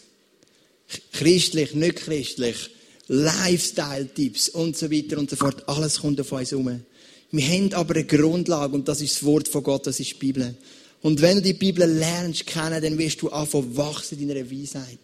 Christlich, 1.12 1.74
nicht 1.74 1.96
christlich, 1.96 2.70
Lifestyle-Tipps 3.08 4.50
und 4.50 4.76
so 4.76 4.88
weiter 4.92 5.18
und 5.18 5.28
so 5.28 5.34
fort. 5.34 5.68
Alles 5.68 6.02
kommt 6.02 6.20
auf 6.20 6.30
uns 6.30 6.52
herum. 6.52 6.84
Wir 7.30 7.46
haben 7.46 7.72
aber 7.74 7.94
eine 7.94 8.04
Grundlage 8.04 8.74
und 8.74 8.88
das 8.88 9.00
ist 9.00 9.16
das 9.16 9.24
Wort 9.24 9.48
von 9.48 9.62
Gott, 9.62 9.86
das 9.86 10.00
ist 10.00 10.12
die 10.12 10.14
Bibel. 10.14 10.54
Und 11.02 11.20
wenn 11.20 11.36
du 11.36 11.42
die 11.42 11.52
Bibel 11.52 11.86
lernst 11.86 12.46
kennen, 12.46 12.82
dann 12.82 12.98
wirst 12.98 13.22
du 13.22 13.28
anfangen 13.28 13.76
wachsen 13.76 14.18
in 14.18 14.28
deiner 14.28 14.50
Weisheit. 14.50 14.98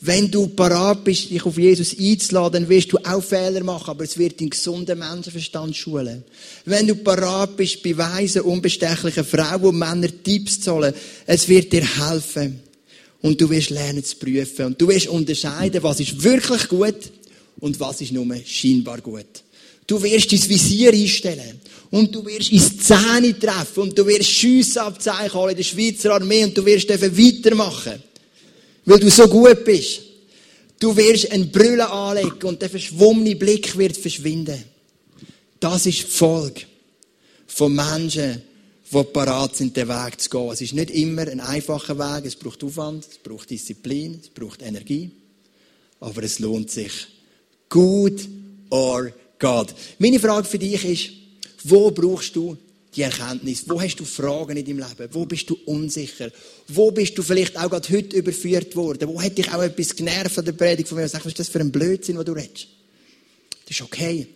Wenn 0.00 0.30
du 0.30 0.46
parat 0.46 1.02
bist, 1.04 1.30
dich 1.30 1.44
auf 1.44 1.58
Jesus 1.58 1.96
einzuladen, 1.98 2.62
dann 2.62 2.68
wirst 2.68 2.92
du 2.92 2.98
auch 2.98 3.22
Fehler 3.22 3.64
machen, 3.64 3.90
aber 3.90 4.04
es 4.04 4.16
wird 4.16 4.40
deinen 4.40 4.50
gesunden 4.50 4.98
Menschenverstand 4.98 5.76
schulen. 5.76 6.24
Wenn 6.64 6.86
du 6.86 6.94
parat 6.94 7.56
bist, 7.56 7.82
bei 7.82 7.98
weisen, 7.98 8.42
unbestechlichen 8.42 9.24
Frauen 9.24 9.64
und 9.64 9.78
Männern 9.78 10.12
Tipps 10.22 10.60
zu 10.60 10.74
holen, 10.74 10.94
es 11.26 11.48
wird 11.48 11.72
dir 11.72 11.84
helfen. 11.84 12.60
Und 13.20 13.40
du 13.40 13.50
wirst 13.50 13.70
lernen 13.70 14.04
zu 14.04 14.16
prüfen. 14.16 14.66
Und 14.66 14.80
du 14.80 14.86
wirst 14.86 15.08
unterscheiden, 15.08 15.82
was 15.82 15.98
ist 15.98 16.22
wirklich 16.22 16.68
gut 16.68 17.10
und 17.58 17.80
was 17.80 18.00
ist 18.00 18.12
nur 18.12 18.26
scheinbar 18.46 19.00
gut. 19.00 19.42
Du 19.88 20.00
wirst 20.02 20.30
dein 20.30 20.48
Visier 20.48 20.92
einstellen. 20.92 21.60
Und 21.90 22.14
du 22.14 22.24
wirst 22.26 22.52
ins 22.52 22.78
Zähne 22.78 23.36
treffen. 23.38 23.84
Und 23.84 23.98
du 23.98 24.06
wirst 24.06 24.30
Schiessabzeichen 24.30 25.32
holen 25.32 25.52
in 25.52 25.56
der 25.56 25.64
Schweizer 25.64 26.12
Armee. 26.12 26.44
Und 26.44 26.56
du 26.56 26.64
wirst 26.64 26.88
weitermachen. 26.90 28.02
Weil 28.84 29.00
du 29.00 29.10
so 29.10 29.26
gut 29.26 29.64
bist. 29.64 30.02
Du 30.78 30.96
wirst 30.96 31.32
eine 31.32 31.46
Brille 31.46 31.90
anlegen 31.90 32.44
und 32.44 32.62
der 32.62 32.70
verschwommene 32.70 33.34
Blick 33.34 33.76
wird 33.76 33.96
verschwinden. 33.96 34.62
Das 35.58 35.86
ist 35.86 35.98
die 35.98 36.06
Folge 36.06 36.62
von 37.48 37.74
Menschen, 37.74 38.42
die 38.92 39.04
parat 39.04 39.56
sind, 39.56 39.76
den 39.76 39.88
Weg 39.88 40.20
zu 40.20 40.30
gehen. 40.30 40.50
Es 40.52 40.60
ist 40.60 40.74
nicht 40.74 40.90
immer 40.90 41.22
ein 41.22 41.40
einfacher 41.40 41.98
Weg. 41.98 42.26
Es 42.26 42.36
braucht 42.36 42.62
Aufwand, 42.62 43.06
es 43.10 43.18
braucht 43.18 43.50
Disziplin, 43.50 44.20
es 44.22 44.28
braucht 44.28 44.62
Energie. 44.62 45.10
Aber 45.98 46.22
es 46.22 46.38
lohnt 46.38 46.70
sich. 46.70 47.08
Good 47.68 48.28
or 48.70 49.12
geht. 49.38 49.74
Meine 49.98 50.20
Frage 50.20 50.46
für 50.46 50.58
dich 50.58 50.84
ist, 50.84 51.10
wo 51.64 51.90
brauchst 51.90 52.36
du 52.36 52.56
die 52.94 53.02
Erkenntnis? 53.02 53.64
Wo 53.66 53.80
hast 53.80 53.96
du 53.96 54.04
Fragen 54.04 54.56
in 54.56 54.64
deinem 54.64 54.78
Leben? 54.78 55.08
Wo 55.12 55.24
bist 55.26 55.48
du 55.50 55.58
unsicher? 55.66 56.30
Wo 56.68 56.90
bist 56.90 57.16
du 57.16 57.22
vielleicht 57.22 57.56
auch 57.56 57.70
gerade 57.70 57.88
heute 57.90 58.16
überführt 58.16 58.74
worden? 58.76 59.08
Wo 59.08 59.20
hat 59.20 59.36
dich 59.36 59.52
auch 59.52 59.62
etwas 59.62 59.94
genervt 59.94 60.38
an 60.38 60.44
der 60.44 60.52
Predigt 60.52 60.88
von 60.88 60.98
mir? 60.98 61.08
Sagst, 61.08 61.26
was 61.26 61.32
ist 61.32 61.38
das 61.38 61.48
für 61.48 61.60
ein 61.60 61.72
Blödsinn, 61.72 62.16
was 62.16 62.24
du 62.24 62.32
redest? 62.32 62.68
Das 63.66 63.76
ist 63.76 63.82
okay. 63.82 64.26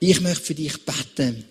Ich 0.00 0.20
möchte 0.20 0.44
für 0.44 0.54
dich 0.54 0.84
beten, 0.84 1.44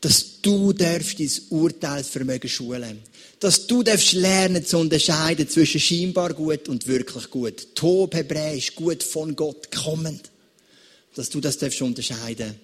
dass 0.00 0.40
du 0.40 0.72
darfst 0.72 1.20
dein 1.20 1.30
Urteilsvermögen 1.50 2.48
schulen. 2.48 3.02
Dass 3.38 3.66
du 3.66 3.82
darfst 3.82 4.14
lernen 4.14 4.64
zu 4.64 4.78
unterscheiden 4.78 5.46
zwischen 5.46 5.80
scheinbar 5.80 6.32
gut 6.32 6.68
und 6.70 6.86
wirklich 6.86 7.28
gut. 7.30 7.74
Tob 7.74 8.14
Hebräisch, 8.14 8.74
gut 8.74 9.02
von 9.02 9.36
Gott 9.36 9.70
kommend 9.70 10.29
dass 11.14 11.30
du 11.30 11.40
das 11.40 11.58
darfst 11.58 11.82
unterscheiden 11.82 12.54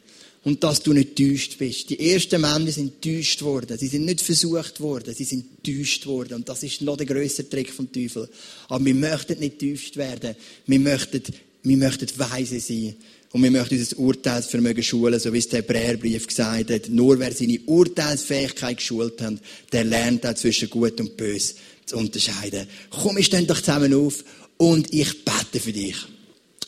und 0.46 0.62
dass 0.62 0.80
du 0.80 0.92
nicht 0.92 1.16
täuscht 1.16 1.58
bist. 1.58 1.90
Die 1.90 2.12
ersten 2.12 2.40
Männer 2.40 2.70
sind 2.70 3.02
täuscht 3.02 3.42
worden. 3.42 3.76
Sie 3.76 3.88
sind 3.88 4.04
nicht 4.04 4.20
versucht 4.20 4.80
worden, 4.80 5.12
sie 5.12 5.24
sind 5.24 5.64
täuscht 5.64 6.06
worden. 6.06 6.34
Und 6.34 6.48
das 6.48 6.62
ist 6.62 6.82
noch 6.82 6.96
der 6.96 7.06
größere 7.06 7.48
Trick 7.48 7.72
vom 7.72 7.90
Teufel. 7.90 8.28
Aber 8.68 8.84
wir 8.84 8.94
möchten 8.94 9.40
nicht 9.40 9.58
täuscht 9.58 9.96
werden. 9.96 10.36
Wir 10.66 10.78
möchten, 10.78 11.22
wir 11.64 11.76
möchten 11.76 12.06
weise 12.16 12.60
sein. 12.60 12.94
Und 13.32 13.42
wir 13.42 13.50
möchten 13.50 13.76
unser 13.76 13.98
Urteilsvermögen 13.98 14.84
schulen, 14.84 15.18
so 15.18 15.32
wie 15.32 15.38
es 15.38 15.48
der 15.48 15.62
Hebräerbrief 15.62 16.28
gesagt 16.28 16.70
hat. 16.70 16.88
Nur 16.90 17.18
wer 17.18 17.32
seine 17.32 17.58
Urteilsfähigkeit 17.66 18.76
geschult 18.76 19.20
hat, 19.20 19.34
der 19.72 19.82
lernt 19.82 20.24
auch 20.26 20.34
zwischen 20.34 20.70
Gut 20.70 21.00
und 21.00 21.16
Bös 21.16 21.56
zu 21.86 21.96
unterscheiden. 21.96 22.68
Komm, 22.90 23.16
wir 23.16 23.24
stehen 23.24 23.48
doch 23.48 23.58
zusammen 23.60 23.92
auf 23.94 24.24
und 24.58 24.94
ich 24.94 25.24
bete 25.24 25.58
für 25.58 25.72
dich. 25.72 25.96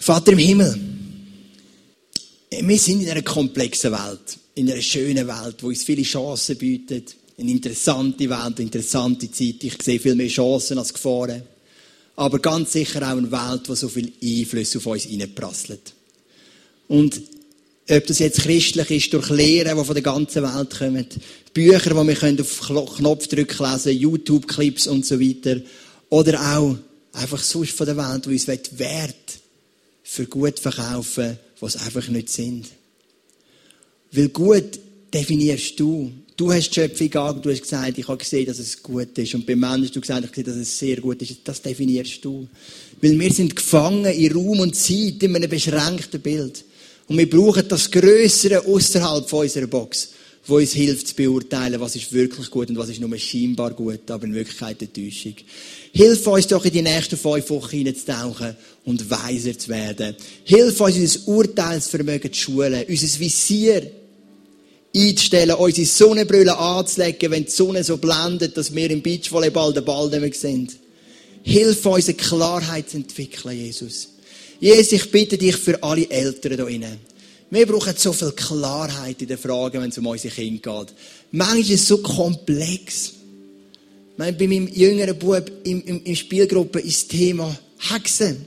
Vater 0.00 0.32
im 0.32 0.38
Himmel, 0.38 0.97
wir 2.50 2.78
sind 2.78 3.02
in 3.02 3.10
einer 3.10 3.22
komplexen 3.22 3.92
Welt, 3.92 4.38
in 4.54 4.70
einer 4.70 4.80
schönen 4.80 5.26
Welt, 5.26 5.56
wo 5.60 5.68
uns 5.68 5.84
viele 5.84 6.02
Chancen 6.02 6.56
bietet. 6.56 7.14
Eine 7.38 7.50
interessante 7.50 8.28
Welt, 8.28 8.56
eine 8.56 8.62
interessante 8.62 9.30
Zeit. 9.30 9.62
Ich 9.62 9.80
sehe 9.82 10.00
viel 10.00 10.14
mehr 10.14 10.28
Chancen 10.28 10.78
als 10.78 10.92
Gefahren. 10.92 11.42
Aber 12.16 12.40
ganz 12.40 12.72
sicher 12.72 13.02
auch 13.02 13.16
eine 13.16 13.30
Welt, 13.30 13.68
die 13.68 13.76
so 13.76 13.88
viel 13.88 14.12
Einfluss 14.22 14.76
auf 14.76 14.86
uns 14.86 15.04
hineinprasselt. 15.04 15.94
Und 16.88 17.20
ob 17.90 18.06
das 18.06 18.18
jetzt 18.18 18.40
christlich 18.40 18.90
ist, 18.90 19.12
durch 19.12 19.30
Lehren, 19.30 19.78
die 19.78 19.84
von 19.84 19.94
der 19.94 20.02
ganzen 20.02 20.42
Welt 20.42 20.78
kommen, 20.78 21.06
Bücher, 21.54 21.90
die 21.90 21.94
wir 21.94 22.40
auf 22.40 22.96
Knopfdruck 22.96 23.58
lesen 23.58 23.82
können, 23.82 23.98
YouTube-Clips 23.98 24.88
und 24.88 25.06
so 25.06 25.20
weiter, 25.20 25.60
oder 26.08 26.56
auch 26.56 26.76
einfach 27.12 27.42
sonst 27.42 27.72
von 27.72 27.86
der 27.86 27.96
Welt, 27.96 28.26
die 28.26 28.30
uns 28.30 28.48
Wert 28.78 29.37
für 30.10 30.24
gut 30.24 30.58
verkaufen, 30.58 31.38
was 31.60 31.76
einfach 31.76 32.08
nicht 32.08 32.30
sind. 32.30 32.66
Weil 34.10 34.30
gut 34.30 34.80
definierst 35.12 35.78
du. 35.78 36.10
Du 36.34 36.50
hast 36.50 36.70
die 36.70 36.74
Schöpfung 36.76 37.12
angeschaut, 37.14 37.44
du 37.44 37.50
hast 37.50 37.62
gesagt, 37.62 37.98
ich 37.98 38.08
habe 38.08 38.16
gesehen, 38.16 38.46
dass 38.46 38.58
es 38.58 38.82
gut 38.82 39.18
ist. 39.18 39.34
Und 39.34 39.44
beim 39.44 39.60
Menschen 39.60 39.82
hast 39.84 39.96
du 39.96 40.00
gesagt, 40.00 40.20
ich 40.20 40.30
habe 40.30 40.34
gesehen, 40.34 40.46
dass 40.46 40.56
es 40.56 40.78
sehr 40.78 40.96
gut 40.96 41.20
ist. 41.20 41.36
Das 41.44 41.60
definierst 41.60 42.24
du. 42.24 42.48
Weil 43.02 43.20
wir 43.20 43.32
sind 43.32 43.54
gefangen 43.54 44.06
in 44.06 44.32
Raum 44.32 44.60
und 44.60 44.74
Zeit, 44.74 45.22
in 45.22 45.36
einem 45.36 45.50
beschränkten 45.50 46.22
Bild. 46.22 46.64
Und 47.06 47.18
wir 47.18 47.28
brauchen 47.28 47.68
das 47.68 47.90
Größere 47.90 48.64
außerhalb 48.64 49.30
unserer 49.30 49.66
Box, 49.66 50.12
wo 50.46 50.56
uns 50.56 50.72
hilft 50.72 51.08
zu 51.08 51.16
beurteilen, 51.16 51.80
was 51.80 51.96
ist 51.96 52.10
wirklich 52.14 52.50
gut 52.50 52.70
und 52.70 52.78
was 52.78 52.88
ist 52.88 53.00
nur 53.00 53.18
scheinbar 53.18 53.74
gut, 53.74 54.10
aber 54.10 54.24
in 54.24 54.34
Wirklichkeit 54.34 54.80
eine 54.80 54.90
Täuschung. 54.90 55.34
Hilf 55.92 56.26
uns 56.26 56.46
doch 56.46 56.64
in 56.64 56.72
die 56.72 56.82
nächsten 56.82 57.16
fünf 57.16 57.50
Wochen 57.50 57.76
hineinzutauchen 57.76 58.56
und 58.84 59.10
weiser 59.10 59.58
zu 59.58 59.68
werden. 59.68 60.14
Hilf 60.44 60.80
uns, 60.80 60.96
unser 60.96 61.28
Urteilsvermögen 61.28 62.32
zu 62.32 62.40
schulen, 62.40 62.84
unser 62.88 63.20
Visier 63.20 63.90
einzustellen, 64.94 65.56
unsere 65.56 65.86
Sonnenbrille 65.86 66.56
anzulegen, 66.56 67.30
wenn 67.30 67.44
die 67.44 67.50
Sonne 67.50 67.84
so 67.84 67.96
blendet, 67.96 68.56
dass 68.56 68.74
wir 68.74 68.90
im 68.90 69.02
Beachvolleyball 69.02 69.72
den 69.72 69.84
Ball 69.84 70.08
nicht 70.08 70.20
mehr 70.20 70.32
sehen. 70.32 70.68
Hilf 71.42 71.84
uns, 71.86 72.08
eine 72.08 72.16
Klarheit 72.16 72.90
zu 72.90 72.96
entwickeln, 72.98 73.56
Jesus. 73.56 74.08
Jesus, 74.60 74.92
ich 74.92 75.10
bitte 75.10 75.38
dich 75.38 75.56
für 75.56 75.82
alle 75.82 76.08
Eltern 76.10 76.52
hier 76.52 76.64
drinnen. 76.64 76.98
Wir 77.50 77.66
brauchen 77.66 77.94
so 77.96 78.12
viel 78.12 78.32
Klarheit 78.32 79.22
in 79.22 79.28
den 79.28 79.38
Fragen, 79.38 79.80
wenn 79.80 79.90
es 79.90 79.98
um 79.98 80.06
unsere 80.06 80.34
Kinder 80.34 80.84
geht. 80.84 80.94
Manchmal 81.30 81.60
ist 81.60 81.70
es 81.70 81.88
so 81.88 81.98
komplex. 81.98 83.12
Meine, 84.18 84.36
bei 84.36 84.46
meinem 84.46 84.68
jüngeren 84.68 85.18
Bub 85.18 85.50
im, 85.64 85.82
im, 85.84 86.02
im 86.04 86.14
Spielgruppe 86.14 86.80
ist 86.80 87.04
das 87.04 87.18
Thema 87.18 87.58
Hexen. 87.78 88.44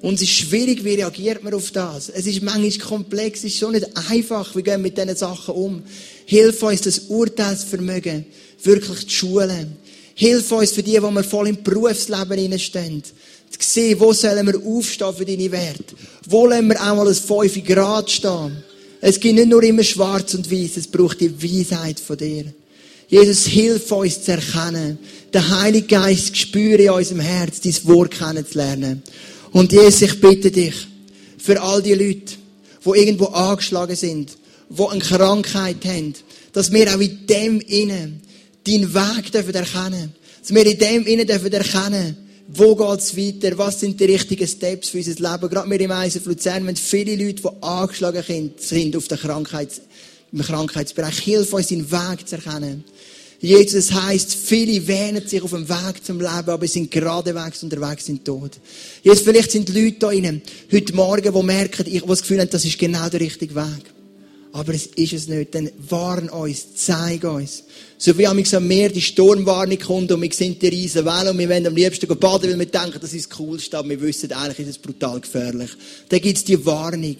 Und 0.00 0.14
es 0.14 0.22
ist 0.22 0.30
schwierig, 0.30 0.84
wie 0.84 0.94
reagiert 0.94 1.44
man 1.44 1.54
auf 1.54 1.70
das? 1.72 2.08
Es 2.08 2.26
ist 2.26 2.42
manchmal 2.42 2.88
komplex, 2.88 3.40
es 3.40 3.52
ist 3.52 3.58
so 3.58 3.70
nicht 3.70 3.86
einfach, 4.08 4.56
wie 4.56 4.62
gehen 4.62 4.74
wir 4.74 4.78
mit 4.78 4.96
diesen 4.96 5.14
Sachen 5.14 5.54
um. 5.54 5.82
Hilf 6.24 6.62
uns, 6.62 6.80
das 6.80 7.00
Urteilsvermögen 7.00 8.24
wirklich 8.62 9.08
zu 9.08 9.10
schulen. 9.10 9.76
Hilf 10.14 10.50
uns 10.52 10.72
für 10.72 10.82
die, 10.82 10.92
die 10.92 11.00
wir 11.00 11.24
voll 11.24 11.48
im 11.48 11.62
Berufsleben 11.62 12.58
stehen 12.58 13.02
zu 13.02 13.12
sehen, 13.68 14.00
wo 14.00 14.12
sollen 14.12 14.46
wir 14.46 14.58
aufstehen 14.64 15.14
für 15.14 15.24
deine 15.24 15.52
Werte. 15.52 15.94
Wo 16.26 16.46
lassen 16.46 16.68
wir 16.68 16.80
auch 16.80 16.96
mal 16.96 17.08
ein 17.08 17.14
5 17.14 17.64
Grad 17.64 18.10
stehen. 18.10 18.62
Es 19.00 19.18
gibt 19.18 19.34
nicht 19.34 19.48
nur 19.48 19.62
immer 19.62 19.82
schwarz 19.82 20.34
und 20.34 20.50
weiß, 20.50 20.76
es 20.76 20.86
braucht 20.86 21.20
die 21.20 21.42
Weisheit 21.42 21.98
von 21.98 22.16
dir. 22.16 22.44
Jesus, 23.12 23.44
hilf 23.44 23.92
uns 23.92 24.24
zu 24.24 24.32
erkennen, 24.32 24.98
den 25.34 25.60
Heiligen 25.60 25.86
Geist 25.86 26.34
spüre 26.34 26.82
in 26.82 26.90
unserem 26.90 27.20
Herz, 27.20 27.60
dein 27.60 27.76
Wort 27.84 28.12
kennenzulernen. 28.12 29.02
Und 29.52 29.70
Jesus, 29.70 30.00
ich 30.00 30.18
bitte 30.18 30.50
dich, 30.50 30.74
für 31.36 31.60
all 31.60 31.82
die 31.82 31.92
Leute, 31.92 32.32
die 32.82 32.98
irgendwo 32.98 33.26
angeschlagen 33.26 33.96
sind, 33.96 34.38
die 34.70 34.82
eine 34.82 35.00
Krankheit 35.00 35.84
haben, 35.84 36.14
dass 36.54 36.72
wir 36.72 36.88
auch 36.94 37.00
in 37.00 37.26
dem 37.26 37.60
innen 37.60 38.22
deinen 38.66 38.94
Weg 38.94 39.30
dürfen 39.30 39.54
erkennen. 39.56 40.14
Dass 40.40 40.54
wir 40.54 40.64
in 40.64 40.78
dem 40.78 41.06
innen 41.06 41.26
dürfen 41.26 41.52
erkennen, 41.52 42.16
wo 42.48 42.74
geht's 42.74 43.14
weiter? 43.14 43.58
Was 43.58 43.80
sind 43.80 44.00
die 44.00 44.06
richtigen 44.06 44.48
Steps 44.48 44.88
für 44.88 44.96
unser 44.96 45.32
Leben? 45.32 45.50
Gerade 45.50 45.70
wir 45.70 45.80
im 45.80 45.90
ISF 45.90 46.24
Luzern 46.24 46.66
haben 46.66 46.76
viele 46.76 47.14
Leute, 47.22 47.42
die 47.42 47.62
angeschlagen 47.62 48.24
sind 48.56 48.96
auf 48.96 49.06
der 49.08 49.18
Krankheits, 49.18 49.82
im 50.32 50.40
Krankheitsbereich. 50.40 51.18
Hilf 51.18 51.52
uns, 51.52 51.66
den 51.66 51.90
Weg 51.90 52.26
zu 52.26 52.36
erkennen. 52.36 52.84
Jesus 53.42 53.92
heisst, 53.92 54.36
viele 54.36 54.86
wähnen 54.86 55.26
sich 55.26 55.42
auf 55.42 55.50
dem 55.50 55.68
Weg 55.68 56.04
zum 56.04 56.20
Leben, 56.20 56.48
aber 56.48 56.68
sind 56.68 56.92
geradewegs 56.92 57.64
unterwegs 57.64 58.06
sind 58.06 58.24
tot. 58.24 58.52
Jetzt 59.02 59.24
vielleicht 59.24 59.50
sind 59.50 59.68
Leute 59.68 59.96
da 59.98 60.12
innen, 60.12 60.42
heute 60.70 60.94
Morgen, 60.94 61.34
die 61.34 61.42
merken, 61.42 61.84
die 61.84 62.00
das 62.00 62.20
Gefühl 62.20 62.38
haben, 62.40 62.50
das 62.50 62.64
ist 62.64 62.78
genau 62.78 63.08
der 63.08 63.18
richtige 63.18 63.56
Weg. 63.56 63.82
Aber 64.52 64.72
es 64.72 64.86
ist 64.86 65.12
es 65.12 65.26
nicht. 65.26 65.54
Dann 65.56 65.70
warn 65.88 66.28
uns, 66.28 66.76
zeig 66.76 67.24
uns. 67.24 67.64
So 67.98 68.16
wie 68.16 68.28
am 68.28 68.36
Meer 68.68 68.90
die 68.90 69.00
Sturmwarnung 69.00 69.78
kommt 69.78 70.12
und 70.12 70.22
wir 70.22 70.32
sehen 70.32 70.56
die 70.60 70.68
riesen 70.68 71.04
Wellen 71.04 71.30
und 71.30 71.38
wir 71.38 71.48
wollen 71.48 71.66
am 71.66 71.74
liebsten 71.74 72.06
baden, 72.06 72.48
weil 72.48 72.58
wir 72.58 72.66
denken, 72.66 72.98
das 73.00 73.12
ist 73.12 73.28
das 73.28 73.38
Coolste, 73.38 73.76
aber 73.76 73.88
wir 73.88 74.00
wissen, 74.02 74.30
eigentlich 74.32 74.68
ist 74.68 74.76
es 74.76 74.78
brutal 74.78 75.20
gefährlich. 75.20 75.70
Dann 76.08 76.20
gibt 76.20 76.38
es 76.38 76.44
die 76.44 76.64
Warnung. 76.64 77.16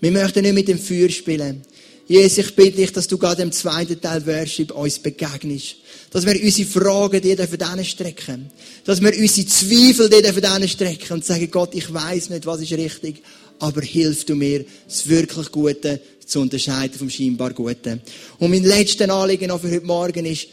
Wir 0.00 0.10
möchten 0.10 0.42
nicht 0.42 0.54
mit 0.54 0.66
dem 0.66 0.78
Feuer 0.78 1.10
spielen. 1.10 1.62
Jesus, 2.08 2.38
ich 2.38 2.54
bitte 2.54 2.76
dich, 2.76 2.92
dass 2.92 3.08
du 3.08 3.18
gerade 3.18 3.42
im 3.42 3.50
zweiten 3.50 4.00
Teil 4.00 4.24
Worship 4.26 4.70
uns 4.70 4.98
begegnest. 5.00 5.76
Dass 6.10 6.24
wir 6.24 6.40
unsere 6.40 6.68
Fragen 6.68 7.20
dir 7.20 7.34
dürfen 7.34 7.84
strecken. 7.84 8.50
Dass 8.84 9.00
wir 9.00 9.12
unsere 9.18 9.46
Zweifel 9.48 10.08
dir 10.08 10.22
dürfen 10.22 10.68
strecken 10.68 11.14
und 11.14 11.24
sagen, 11.24 11.50
Gott, 11.50 11.74
ich 11.74 11.92
weiß 11.92 12.30
nicht, 12.30 12.46
was 12.46 12.60
ist 12.60 12.72
richtig, 12.72 13.22
aber 13.58 13.82
hilf 13.82 14.24
du 14.24 14.36
mir, 14.36 14.64
das 14.86 15.08
wirklich 15.08 15.50
Gute 15.50 16.00
zu 16.24 16.40
unterscheiden 16.40 16.96
vom 16.96 17.10
scheinbar 17.10 17.52
Guten. 17.52 18.00
Und 18.38 18.50
mein 18.50 18.62
letzter 18.62 19.12
Anliegen 19.12 19.48
noch 19.48 19.60
für 19.60 19.70
heute 19.70 19.86
Morgen 19.86 20.26
ist, 20.26 20.46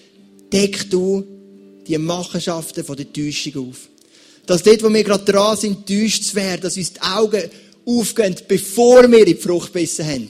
deck 0.52 0.90
du 0.90 1.24
die 1.88 1.98
Machenschaften 2.00 2.84
von 2.84 2.96
der 2.96 3.12
Täuschung 3.14 3.70
auf. 3.70 3.90
Dass 4.48 4.64
dort, 4.64 4.84
wo 4.84 4.92
wir 4.92 5.04
gerade 5.04 5.32
dran 5.32 5.58
sind, 5.58 5.88
täuscht 5.88 6.24
zu 6.24 6.36
werden, 6.36 6.62
dass 6.62 6.78
uns 6.78 6.94
die 6.94 7.02
Augen 7.02 7.44
aufgehen, 7.86 8.36
bevor 8.48 9.10
wir 9.12 9.20
in 9.20 9.26
die 9.26 9.36
Frucht 9.36 9.74
gebissen 9.74 10.06
haben. 10.06 10.30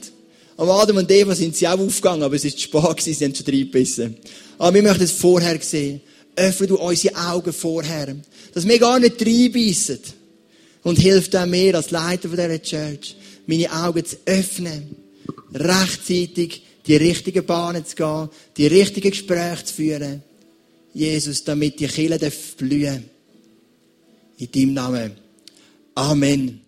Am 0.56 0.70
Adam 0.70 0.98
und 0.98 1.10
Eva 1.10 1.34
sind 1.34 1.56
sie 1.56 1.66
auch 1.66 1.78
aufgegangen, 1.78 2.22
aber 2.22 2.36
es 2.36 2.44
ist 2.44 2.60
spät 2.60 2.82
gewesen, 2.82 3.14
sie 3.14 3.24
haben 3.24 3.34
schon 3.34 3.46
reingebissen. 3.46 4.16
Aber 4.58 4.74
wir 4.74 4.82
möchten 4.82 5.04
es 5.04 5.12
vorher 5.12 5.60
sehen. 5.60 6.00
Öffne 6.36 6.66
du 6.66 6.78
unsere 6.78 7.16
Augen 7.16 7.52
vorher. 7.52 8.16
Dass 8.52 8.66
wir 8.66 8.78
gar 8.78 8.98
nicht 8.98 9.20
reinbissen. 9.20 10.00
Und 10.82 10.98
hilft 10.98 11.34
auch 11.34 11.46
mir 11.46 11.74
als 11.74 11.90
Leiter 11.90 12.28
von 12.28 12.36
dieser 12.36 12.62
Church, 12.62 13.16
meine 13.46 13.72
Augen 13.72 14.04
zu 14.04 14.16
öffnen. 14.26 14.96
Rechtzeitig 15.52 16.62
die 16.86 16.96
richtigen 16.96 17.46
Bahnen 17.46 17.86
zu 17.86 17.96
gehen, 17.96 18.28
die 18.56 18.66
richtigen 18.66 19.10
Gespräche 19.10 19.64
zu 19.64 19.74
führen. 19.74 20.22
Jesus, 20.92 21.42
damit 21.42 21.80
die 21.80 21.86
Kirche 21.86 22.32
blühen. 22.58 23.04
In 24.36 24.50
deinem 24.52 24.74
Namen. 24.74 25.12
Amen. 25.94 26.63